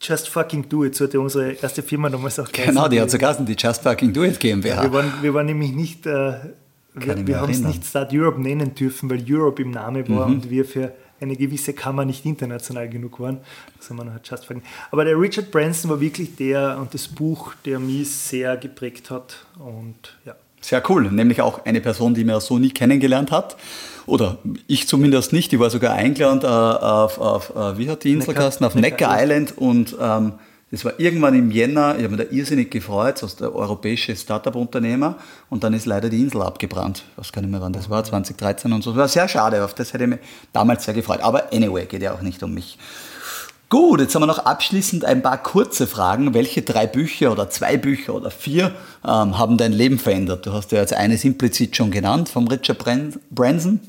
Just 0.00 0.28
Fucking 0.28 0.68
Do 0.68 0.84
It, 0.84 0.94
so 0.94 1.04
hat 1.04 1.14
ja 1.14 1.20
unsere 1.20 1.52
erste 1.52 1.82
Firma 1.82 2.08
damals 2.08 2.38
auch 2.38 2.50
geheißen. 2.50 2.74
Genau, 2.74 2.88
die 2.88 3.00
hat 3.00 3.10
so 3.10 3.18
geheißen, 3.18 3.46
die 3.46 3.56
Just 3.58 3.82
Fucking 3.82 4.12
Do 4.12 4.24
It 4.24 4.38
GmbH. 4.38 4.82
wir, 4.82 4.92
waren, 4.92 5.12
wir 5.22 5.34
waren 5.34 5.46
nämlich 5.46 5.72
nicht, 5.72 6.06
äh, 6.06 6.34
wir, 6.94 7.26
wir 7.26 7.40
haben 7.40 7.50
es 7.50 7.60
nicht 7.60 7.84
Start 7.84 8.12
Europe 8.12 8.40
nennen 8.40 8.74
dürfen, 8.74 9.08
weil 9.10 9.24
Europe 9.28 9.62
im 9.62 9.70
Namen 9.70 10.08
war 10.08 10.28
mhm. 10.28 10.34
und 10.34 10.50
wir 10.50 10.64
für 10.64 10.92
eine 11.20 11.36
gewisse 11.36 11.72
Kammer 11.72 12.04
nicht 12.04 12.24
international 12.24 12.88
genug 12.88 13.20
waren. 13.20 13.38
Haben 13.88 13.96
wir 13.98 14.04
noch 14.04 14.12
just 14.24 14.44
vergessen. 14.44 14.66
Aber 14.90 15.04
der 15.04 15.18
Richard 15.18 15.50
Branson 15.50 15.90
war 15.90 16.00
wirklich 16.00 16.36
der 16.36 16.78
und 16.80 16.92
das 16.94 17.08
Buch, 17.08 17.54
der 17.64 17.78
mich 17.78 18.10
sehr 18.10 18.56
geprägt 18.56 19.10
hat. 19.10 19.46
Und 19.58 20.16
ja. 20.24 20.34
Sehr 20.60 20.82
cool, 20.90 21.10
nämlich 21.12 21.42
auch 21.42 21.64
eine 21.64 21.80
Person, 21.80 22.14
die 22.14 22.24
mir 22.24 22.40
so 22.40 22.58
nie 22.58 22.70
kennengelernt 22.70 23.30
hat. 23.30 23.56
Oder 24.06 24.38
ich 24.66 24.88
zumindest 24.88 25.32
nicht. 25.32 25.52
Die 25.52 25.60
war 25.60 25.70
sogar 25.70 25.92
eingeladen 25.94 26.42
äh, 26.42 26.46
auf, 26.46 27.18
auf, 27.18 27.54
auf, 27.54 27.74
äh, 27.74 27.78
wie 27.78 27.88
hat 27.88 28.04
die 28.04 28.12
Insel 28.12 28.34
Neckar, 28.34 28.48
Auf 28.48 28.60
Neckar, 28.60 28.80
Neckar 28.80 29.22
Island 29.22 29.58
und 29.58 29.96
ähm, 30.00 30.32
das 30.76 30.84
war 30.84 31.00
irgendwann 31.00 31.34
im 31.34 31.50
Jänner, 31.50 31.96
ich 31.96 32.04
habe 32.04 32.16
mich 32.16 32.26
da 32.26 32.34
irrsinnig 32.34 32.70
gefreut, 32.70 33.16
so 33.16 33.26
der 33.26 33.54
europäische 33.54 34.14
Startup-Unternehmer 34.14 35.16
und 35.48 35.64
dann 35.64 35.72
ist 35.72 35.86
leider 35.86 36.10
die 36.10 36.20
Insel 36.20 36.42
abgebrannt. 36.42 37.02
Ich 37.12 37.18
weiß 37.18 37.32
gar 37.32 37.40
nicht 37.40 37.50
mehr, 37.50 37.62
wann 37.62 37.72
das 37.72 37.88
war, 37.88 38.04
2013 38.04 38.70
und 38.74 38.82
so. 38.82 38.90
Das 38.90 38.98
war 38.98 39.08
sehr 39.08 39.26
schade, 39.26 39.64
auf 39.64 39.72
das 39.72 39.94
hätte 39.94 40.04
ich 40.04 40.10
mich 40.10 40.18
damals 40.52 40.84
sehr 40.84 40.92
gefreut. 40.92 41.20
Aber 41.22 41.50
anyway, 41.50 41.86
geht 41.86 42.02
ja 42.02 42.12
auch 42.12 42.20
nicht 42.20 42.42
um 42.42 42.52
mich. 42.52 42.76
Gut, 43.70 44.00
jetzt 44.00 44.14
haben 44.14 44.20
wir 44.22 44.26
noch 44.26 44.44
abschließend 44.44 45.06
ein 45.06 45.22
paar 45.22 45.42
kurze 45.42 45.86
Fragen. 45.86 46.34
Welche 46.34 46.60
drei 46.60 46.86
Bücher 46.86 47.32
oder 47.32 47.48
zwei 47.48 47.78
Bücher 47.78 48.14
oder 48.14 48.30
vier 48.30 48.72
ähm, 49.02 49.38
haben 49.38 49.56
dein 49.56 49.72
Leben 49.72 49.98
verändert? 49.98 50.44
Du 50.44 50.52
hast 50.52 50.72
ja 50.72 50.80
jetzt 50.80 50.92
eines 50.92 51.24
implizit 51.24 51.74
schon 51.74 51.90
genannt, 51.90 52.28
vom 52.28 52.46
Richard 52.48 52.84
Branson. 53.30 53.80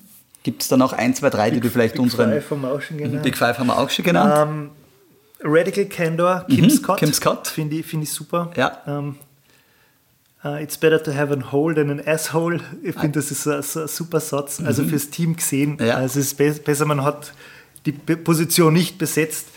Gibt 0.44 0.62
es 0.62 0.70
da 0.70 0.78
noch 0.78 0.94
ein, 0.94 1.14
zwei, 1.14 1.30
drei, 1.30 1.50
Big, 1.50 1.56
die 1.56 1.68
du 1.68 1.70
vielleicht 1.70 1.96
Big 1.96 2.02
unseren... 2.02 2.32
Five 2.32 2.50
haben 2.50 2.62
wir 2.62 2.72
auch 2.72 2.82
schon 2.82 2.98
genannt. 2.98 3.24
Big 3.24 3.36
Five 3.36 3.60
haben 3.60 3.68
wir 3.68 3.78
auch 3.78 3.90
schon 3.90 4.06
genannt. 4.06 4.50
Um, 4.50 4.60
ähm, 4.60 4.70
Radical 5.42 5.86
Candor, 5.86 6.46
Kim 6.50 6.66
mhm, 6.66 6.70
Scott. 6.70 7.00
Kim 7.00 7.14
Scott. 7.14 7.48
Finde 7.48 7.76
ich, 7.78 7.86
find 7.86 8.04
ich 8.04 8.12
super. 8.12 8.52
Ja. 8.56 8.82
Ähm, 8.88 9.16
uh, 10.44 10.48
äh, 10.48 10.64
it's 10.64 10.78
better 10.78 11.02
to 11.02 11.14
have 11.14 11.34
a 11.34 11.52
hole 11.52 11.76
than 11.76 11.90
an 11.90 12.02
asshole. 12.06 12.60
Ich 12.84 12.96
finde, 12.96 13.20
das 13.20 13.32
ist 13.32 13.48
ein, 13.48 13.58
ein 13.58 13.88
super 13.88 14.20
Satz. 14.20 14.62
Also 14.64 14.84
mhm. 14.84 14.90
fürs 14.90 15.10
Team 15.10 15.36
gesehen. 15.36 15.78
Ja. 15.80 15.96
Also 15.96 16.20
es 16.20 16.28
ist 16.28 16.38
be 16.38 16.52
besser, 16.52 16.86
man 16.86 17.04
hat 17.04 17.34
die 17.86 17.92
Position 17.92 18.74
nicht 18.74 18.98
besetzt. 18.98 19.48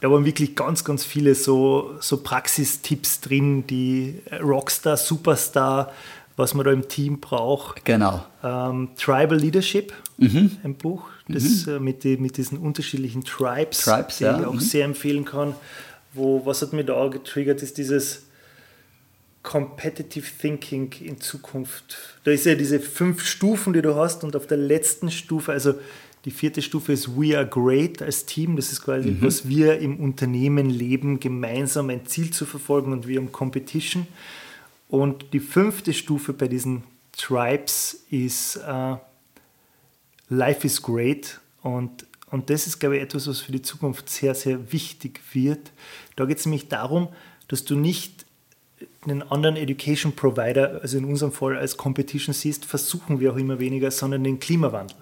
Da 0.00 0.10
waren 0.10 0.24
wirklich 0.24 0.56
ganz, 0.56 0.84
ganz 0.84 1.04
viele 1.04 1.34
so, 1.36 1.94
so 2.00 2.16
Praxistipps 2.16 3.20
drin, 3.20 3.66
die 3.68 4.20
Rockstar, 4.42 4.96
Superstar, 4.96 5.92
was 6.36 6.54
man 6.54 6.64
da 6.64 6.72
im 6.72 6.88
Team 6.88 7.20
braucht. 7.20 7.84
Genau. 7.84 8.24
Ähm, 8.42 8.90
Tribal 8.96 9.38
Leadership, 9.38 9.92
mhm. 10.16 10.58
ein 10.64 10.74
Buch, 10.74 11.04
das 11.32 11.66
mhm. 11.66 11.72
äh, 11.72 11.78
mit, 11.80 12.04
die, 12.04 12.16
mit 12.16 12.36
diesen 12.36 12.58
unterschiedlichen 12.58 13.24
Tribes, 13.24 13.80
Tribes 13.80 14.18
den 14.18 14.26
ja. 14.26 14.40
ich 14.40 14.46
auch 14.46 14.54
mhm. 14.54 14.60
sehr 14.60 14.84
empfehlen 14.84 15.24
kann. 15.24 15.54
Wo, 16.14 16.44
was 16.44 16.62
hat 16.62 16.72
mir 16.72 16.84
da 16.84 17.08
getriggert, 17.08 17.62
ist 17.62 17.78
dieses 17.78 18.26
Competitive 19.42 20.26
Thinking 20.40 20.92
in 21.00 21.20
Zukunft. 21.20 21.96
Da 22.24 22.30
ist 22.30 22.46
ja 22.46 22.54
diese 22.54 22.78
fünf 22.78 23.24
Stufen, 23.24 23.72
die 23.72 23.82
du 23.82 23.96
hast, 23.96 24.22
und 24.22 24.36
auf 24.36 24.46
der 24.46 24.58
letzten 24.58 25.10
Stufe, 25.10 25.52
also 25.52 25.74
die 26.24 26.30
vierte 26.30 26.62
Stufe 26.62 26.92
ist 26.92 27.16
We 27.16 27.36
are 27.36 27.46
great 27.46 28.00
als 28.00 28.26
Team. 28.26 28.54
Das 28.56 28.70
ist 28.70 28.82
quasi, 28.82 29.10
mhm. 29.10 29.22
was 29.22 29.48
wir 29.48 29.78
im 29.78 29.98
Unternehmen 29.98 30.70
leben, 30.70 31.18
gemeinsam 31.18 31.90
ein 31.90 32.06
Ziel 32.06 32.30
zu 32.30 32.46
verfolgen 32.46 32.92
und 32.92 33.08
wir 33.08 33.20
um 33.20 33.32
Competition. 33.32 34.06
Und 34.88 35.32
die 35.32 35.40
fünfte 35.40 35.92
Stufe 35.92 36.32
bei 36.32 36.46
diesen 36.46 36.84
Tribes 37.16 38.04
ist 38.10 38.58
uh, 38.58 38.98
Life 40.32 40.66
is 40.66 40.82
great. 40.82 41.40
Und, 41.62 42.06
und 42.30 42.50
das 42.50 42.66
ist, 42.66 42.78
glaube 42.78 42.96
ich, 42.96 43.02
etwas, 43.02 43.28
was 43.28 43.40
für 43.40 43.52
die 43.52 43.62
Zukunft 43.62 44.08
sehr, 44.08 44.34
sehr 44.34 44.72
wichtig 44.72 45.20
wird. 45.32 45.70
Da 46.16 46.24
geht 46.24 46.38
es 46.38 46.46
nämlich 46.46 46.68
darum, 46.68 47.08
dass 47.48 47.64
du 47.64 47.76
nicht 47.76 48.24
einen 49.02 49.22
anderen 49.22 49.56
Education 49.56 50.12
Provider, 50.12 50.80
also 50.80 50.98
in 50.98 51.04
unserem 51.04 51.32
Fall 51.32 51.56
als 51.56 51.76
Competition 51.76 52.34
siehst, 52.34 52.64
versuchen 52.64 53.20
wir 53.20 53.32
auch 53.32 53.36
immer 53.36 53.58
weniger, 53.58 53.90
sondern 53.90 54.24
den 54.24 54.40
Klimawandel. 54.40 54.96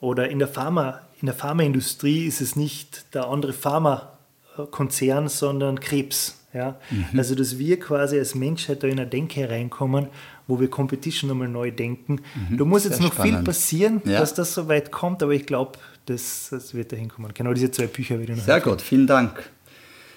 Oder 0.00 0.30
in 0.30 0.38
der 0.38 0.48
Pharma, 0.48 1.02
in 1.20 1.26
der 1.26 1.34
Pharmaindustrie 1.34 2.26
ist 2.26 2.40
es 2.40 2.56
nicht 2.56 3.14
der 3.14 3.28
andere 3.28 3.52
Pharmakonzern, 3.52 5.28
sondern 5.28 5.78
Krebs. 5.80 6.40
Ja? 6.52 6.78
Mhm. 6.90 7.18
Also, 7.18 7.34
dass 7.34 7.58
wir 7.58 7.78
quasi 7.78 8.18
als 8.18 8.34
Menschheit 8.34 8.82
da 8.82 8.88
in 8.88 8.98
eine 8.98 9.08
Denke 9.08 9.48
reinkommen, 9.48 10.08
wo 10.50 10.60
wir 10.60 10.68
Competition 10.68 11.28
nochmal 11.28 11.48
neu 11.48 11.70
denken. 11.70 12.20
Mhm. 12.50 12.58
Da 12.58 12.64
muss 12.64 12.84
jetzt 12.84 13.00
noch 13.00 13.14
spannend. 13.14 13.36
viel 13.36 13.44
passieren, 13.44 14.02
ja. 14.04 14.20
dass 14.20 14.34
das 14.34 14.52
so 14.52 14.68
weit 14.68 14.90
kommt, 14.90 15.22
aber 15.22 15.32
ich 15.32 15.46
glaube, 15.46 15.78
das, 16.06 16.48
das 16.50 16.74
wird 16.74 16.92
dahin 16.92 17.08
kommen. 17.08 17.32
Genau 17.32 17.54
diese 17.54 17.70
zwei 17.70 17.86
Bücher 17.86 18.20
wieder 18.20 18.36
noch. 18.36 18.42
Sehr 18.42 18.60
gut, 18.60 18.82
vielen 18.82 19.06
Dank. 19.06 19.50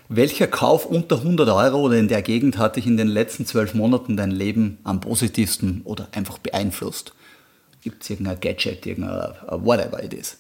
Welcher 0.09 0.47
Kauf 0.47 0.85
unter 0.85 1.17
100 1.17 1.49
Euro 1.49 1.81
oder 1.81 1.97
in 1.97 2.07
der 2.07 2.21
Gegend 2.21 2.57
hat 2.57 2.75
dich 2.75 2.85
in 2.85 2.97
den 2.97 3.07
letzten 3.07 3.45
zwölf 3.45 3.73
Monaten 3.73 4.17
dein 4.17 4.31
Leben 4.31 4.77
am 4.83 4.99
positivsten 4.99 5.81
oder 5.85 6.09
einfach 6.11 6.37
beeinflusst? 6.39 7.13
Gibt 7.81 8.03
es 8.03 8.09
irgendein 8.09 8.39
Gadget, 8.39 8.85
irgendein 8.85 9.33
whatever 9.47 10.03
it 10.03 10.13
is? 10.13 10.37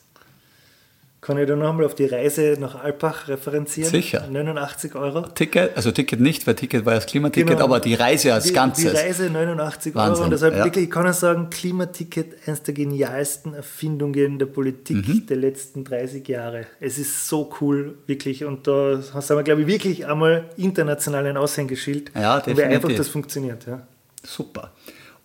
Kann 1.23 1.37
ich 1.37 1.47
da 1.47 1.55
nochmal 1.55 1.85
auf 1.85 1.95
die 1.95 2.05
Reise 2.05 2.57
nach 2.59 2.83
Alpbach 2.83 3.29
referenzieren? 3.29 3.89
Sicher. 3.89 4.27
89 4.29 4.93
Euro. 4.95 5.21
Ticket, 5.21 5.71
also 5.77 5.91
Ticket 5.91 6.19
nicht, 6.19 6.45
weil 6.45 6.55
Ticket 6.55 6.85
war 6.85 6.95
das 6.95 7.05
Klimaticket, 7.05 7.51
genau. 7.51 7.63
aber 7.63 7.79
die 7.79 7.93
Reise 7.93 8.33
als 8.33 8.43
die, 8.43 8.53
Ganzes. 8.53 8.91
Die 8.91 8.97
Reise 8.97 9.29
89 9.29 9.95
Wahnsinn. 9.95 10.15
Euro. 10.15 10.23
Und 10.25 10.31
deshalb 10.31 10.57
ja. 10.57 10.65
wirklich, 10.65 10.85
ich 10.85 10.91
kann 10.91 11.07
ich 11.07 11.13
sagen, 11.13 11.49
Klimaticket, 11.49 12.45
eines 12.45 12.63
der 12.63 12.73
genialsten 12.73 13.53
Erfindungen 13.53 14.37
der 14.37 14.47
Politik 14.47 15.07
mhm. 15.07 15.25
der 15.25 15.37
letzten 15.37 15.85
30 15.85 16.27
Jahre. 16.27 16.65
Es 16.81 16.97
ist 16.97 17.29
so 17.29 17.49
cool, 17.61 17.95
wirklich. 18.05 18.43
Und 18.43 18.67
da 18.67 19.01
haben 19.13 19.29
wir, 19.29 19.43
glaube 19.43 19.61
ich, 19.61 19.67
wirklich 19.67 20.05
einmal 20.05 20.49
international 20.57 21.25
ein 21.25 21.37
Aushängeschild. 21.37 22.11
Ja, 22.15 22.41
definitiv. 22.41 22.57
Wie 22.57 22.75
einfach 22.75 22.95
das 22.97 23.07
funktioniert. 23.07 23.65
Ja. 23.65 23.87
Super. 24.23 24.73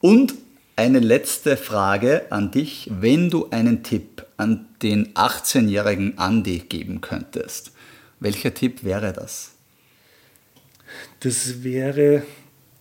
Und 0.00 0.32
eine 0.78 1.00
letzte 1.00 1.56
Frage 1.56 2.30
an 2.30 2.52
dich. 2.52 2.88
Wenn 2.88 3.30
du 3.30 3.50
einen 3.50 3.82
Tipp 3.82 4.24
an 4.36 4.66
den 4.80 5.12
18-jährigen 5.14 6.16
Andy 6.18 6.60
geben 6.60 7.00
könntest, 7.00 7.72
welcher 8.20 8.54
Tipp 8.54 8.84
wäre 8.84 9.12
das? 9.12 9.56
Das 11.18 11.64
wäre 11.64 12.22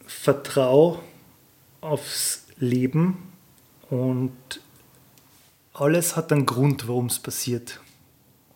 Vertrau 0.06 1.02
aufs 1.82 2.46
Leben 2.60 3.32
und 3.90 4.32
alles 5.74 6.16
hat 6.16 6.32
einen 6.32 6.46
Grund, 6.46 6.88
warum 6.88 7.08
es 7.08 7.18
passiert. 7.18 7.80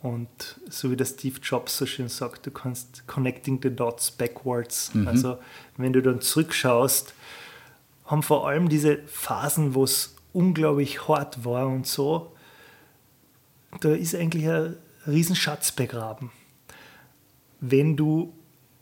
Und 0.04 0.60
so 0.70 0.92
wie 0.92 0.96
der 0.96 1.06
Steve 1.06 1.39
Jobs 1.42 1.78
so 1.78 1.88
schön 1.88 2.10
sagt, 2.10 2.46
du 2.46 2.52
kannst 2.52 3.08
connecting 3.08 3.60
the 3.62 3.76
dots 3.76 4.12
backwards. 4.12 4.94
Mhm. 4.94 5.08
Also 5.08 5.39
wenn 5.78 5.94
du 5.94 6.04
dann 6.04 6.22
zurückschaust, 6.22 7.16
haben 8.12 8.24
vor 8.24 8.47
allem 8.47 8.68
diese 8.68 8.99
Phasen, 9.07 9.74
wo 9.74 9.86
es 9.86 10.16
unglaublich 10.34 11.07
hart 11.07 11.45
war 11.45 11.68
und 11.68 11.88
so, 11.88 12.34
da 13.80 13.93
ist 13.93 14.14
eigentlich 14.14 14.47
ein 14.49 14.76
Riesenschatz 15.07 15.72
begraben. 15.72 16.30
Wenn 17.62 17.95
du 17.95 18.34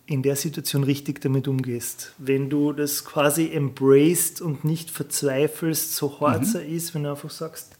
in 0.07 0.23
der 0.23 0.35
Situation 0.35 0.83
richtig 0.83 1.21
damit 1.21 1.47
umgehst, 1.47 2.13
wenn 2.17 2.49
du 2.49 2.73
das 2.73 3.05
quasi 3.05 3.51
embraced 3.53 4.41
und 4.41 4.65
nicht 4.65 4.89
verzweifelst, 4.89 5.95
so 5.95 6.19
hart 6.19 6.41
mhm. 6.41 6.47
es 6.47 6.55
ist, 6.55 6.95
wenn 6.95 7.03
du 7.03 7.11
einfach 7.11 7.29
sagst, 7.29 7.77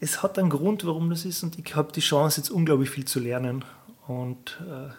es 0.00 0.22
hat 0.24 0.38
einen 0.38 0.50
Grund, 0.50 0.84
warum 0.84 1.08
das 1.10 1.24
ist 1.24 1.44
und 1.44 1.56
ich 1.56 1.76
habe 1.76 1.92
die 1.92 2.00
Chance, 2.00 2.40
jetzt 2.40 2.50
unglaublich 2.50 2.90
viel 2.90 3.04
zu 3.04 3.20
lernen. 3.20 3.64
Und 4.08 4.60
äh, 4.62 4.90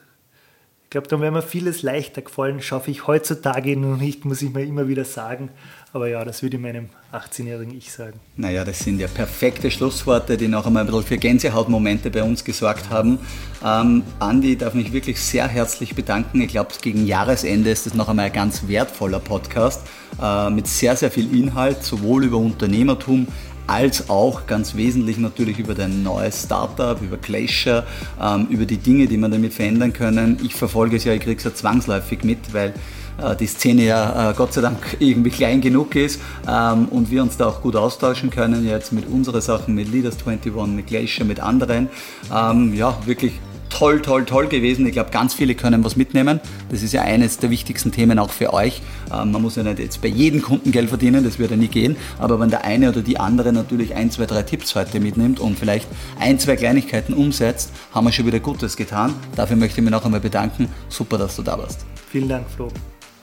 ich 0.90 0.92
glaube, 0.92 1.08
dann 1.08 1.22
wäre 1.22 1.32
mir 1.32 1.44
vieles 1.44 1.84
leichter 1.84 2.24
gefallen, 2.24 2.64
schaffe 2.64 2.90
ich 2.90 3.06
heutzutage 3.06 3.78
noch 3.78 3.98
nicht, 3.98 4.26
muss 4.26 4.42
ich 4.42 4.52
mir 4.52 4.64
immer 4.64 4.88
wieder 4.88 5.06
sagen. 5.06 5.52
Aber 5.94 6.08
ja, 6.08 6.26
das 6.26 6.42
würde 6.42 6.58
ich 6.58 6.64
meinem 6.64 6.90
18-jährigen 7.14 7.78
Ich 7.78 7.92
sagen. 7.92 8.20
Naja, 8.38 8.66
das 8.66 8.80
sind 8.80 9.00
ja 9.00 9.08
perfekte 9.08 9.70
Schlussworte, 9.70 10.36
die 10.36 10.48
noch 10.48 10.66
einmal 10.66 10.82
ein 10.82 10.88
bisschen 10.88 11.04
für 11.04 11.18
Gänsehautmomente 11.20 12.10
bei 12.10 12.24
uns 12.24 12.44
gesorgt 12.44 12.90
haben. 12.90 13.20
Ähm, 13.64 14.02
Andi, 14.18 14.56
darf 14.56 14.74
mich 14.74 14.92
wirklich 14.92 15.22
sehr 15.22 15.48
herzlich 15.48 15.94
bedanken. 15.94 16.42
Ich 16.42 16.48
glaube, 16.48 16.72
gegen 16.82 17.06
Jahresende 17.06 17.70
ist 17.70 17.86
das 17.86 17.94
noch 17.94 18.10
einmal 18.10 18.26
ein 18.26 18.34
ganz 18.34 18.68
wertvoller 18.68 19.20
Podcast 19.20 19.86
äh, 20.20 20.50
mit 20.50 20.66
sehr, 20.66 20.96
sehr 20.96 21.12
viel 21.12 21.36
Inhalt, 21.38 21.84
sowohl 21.84 22.24
über 22.24 22.38
Unternehmertum, 22.38 23.28
als 23.70 24.10
auch 24.10 24.48
ganz 24.48 24.76
wesentlich 24.76 25.20
natürlich 25.20 25.60
über 25.60 25.76
dein 25.76 26.02
neues 26.02 26.44
Startup, 26.44 27.00
über 27.02 27.18
Glacier, 27.18 27.86
ähm, 28.20 28.48
über 28.50 28.66
die 28.66 28.78
Dinge, 28.78 29.08
die 29.08 29.18
man 29.18 29.30
damit 29.30 29.54
verändern 29.54 29.94
können. 29.94 30.40
Ich 30.44 30.56
verfolge 30.56 30.98
es 30.98 31.04
ja, 31.04 31.14
ich 31.14 31.22
kriege 31.22 31.38
es 31.38 31.44
ja 31.44 31.54
zwangsläufig 31.54 32.24
mit, 32.24 32.52
weil 32.52 32.74
äh, 33.22 33.36
die 33.36 33.46
Szene 33.46 33.86
ja 33.86 34.32
äh, 34.32 34.34
Gott 34.34 34.54
sei 34.54 34.62
Dank 34.62 34.78
irgendwie 35.00 35.30
klein 35.30 35.62
genug 35.62 35.96
ist 35.96 36.20
ähm, 36.48 36.88
und 36.90 37.12
wir 37.12 37.22
uns 37.22 37.38
da 37.38 37.46
auch 37.46 37.62
gut 37.62 37.76
austauschen 37.76 38.32
können, 38.32 38.68
jetzt 38.68 38.92
mit 38.92 39.08
unseren 39.08 39.42
Sachen, 39.42 39.76
mit 39.76 39.92
Leaders 39.92 40.18
21, 40.26 40.76
mit 40.76 40.88
Glacier, 40.88 41.26
mit 41.26 41.40
anderen. 41.40 41.90
Ähm, 42.34 42.74
ja, 42.74 42.98
wirklich 43.06 43.34
toll, 43.70 44.02
toll, 44.02 44.26
toll 44.26 44.48
gewesen. 44.48 44.86
Ich 44.86 44.94
glaube, 44.94 45.12
ganz 45.12 45.34
viele 45.34 45.56
können 45.56 45.84
was 45.84 45.96
mitnehmen. 45.96 46.40
Das 46.70 46.84
ist 46.84 46.94
ja 46.94 47.02
eines 47.02 47.38
der 47.38 47.50
wichtigsten 47.50 47.92
Themen 47.92 48.20
auch 48.20 48.32
für 48.32 48.54
euch. 48.54 48.82
Ähm, 49.14 49.32
man 49.32 49.42
muss 49.42 49.56
ja 49.56 49.64
nicht 49.64 49.80
jetzt 49.80 50.02
bei 50.02 50.08
jedem 50.08 50.42
Kunden 50.42 50.72
Geld 50.72 50.90
verdienen, 50.90 51.24
das 51.24 51.40
wird 51.40 51.52
ja 51.52 51.58
nie 51.58 51.68
gehen. 51.68 51.96
Aber 52.18 52.40
wenn 52.40 52.50
der 52.50 52.64
eine 52.66 52.90
oder 52.90 53.02
die 53.02 53.20
andere 53.20 53.54
natürlich 53.54 53.96
ein, 53.96 54.12
zwei, 54.12 54.26
drei 54.26 54.44
Tipps 54.44 54.76
heute 54.76 55.00
mitnimmt 55.00 55.40
und 55.40 55.58
vielleicht 55.58 55.88
ein, 56.20 56.40
zwei 56.40 56.56
Kleinigkeiten 56.56 57.14
umsetzt, 57.14 57.72
haben 57.94 58.06
wir 58.06 58.12
schon 58.12 58.26
wieder 58.26 58.40
Gutes 58.40 58.76
getan. 58.76 59.14
Dafür 59.36 59.56
möchte 59.56 59.80
ich 59.80 59.84
mich 59.84 59.92
noch 59.92 60.06
einmal 60.06 60.20
bedanken. 60.20 60.70
Super, 60.90 61.18
dass 61.18 61.36
du 61.36 61.44
da 61.44 61.58
warst. 61.58 61.86
Vielen 62.12 62.30
Dank, 62.30 62.50
Flo. 62.50 62.70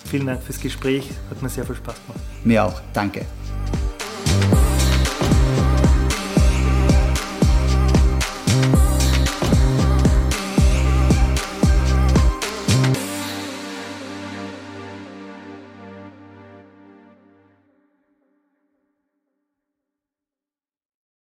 Vielen 0.09 0.27
Dank 0.27 0.43
fürs 0.43 0.61
Gespräch. 0.61 1.11
Hat 1.31 1.43
mir 1.43 1.49
sehr 1.49 1.67
viel 1.67 1.75
Spaß 1.75 1.97
gemacht. 2.07 2.21
Mir 2.45 2.65
auch. 2.65 2.81
Danke. 2.93 3.27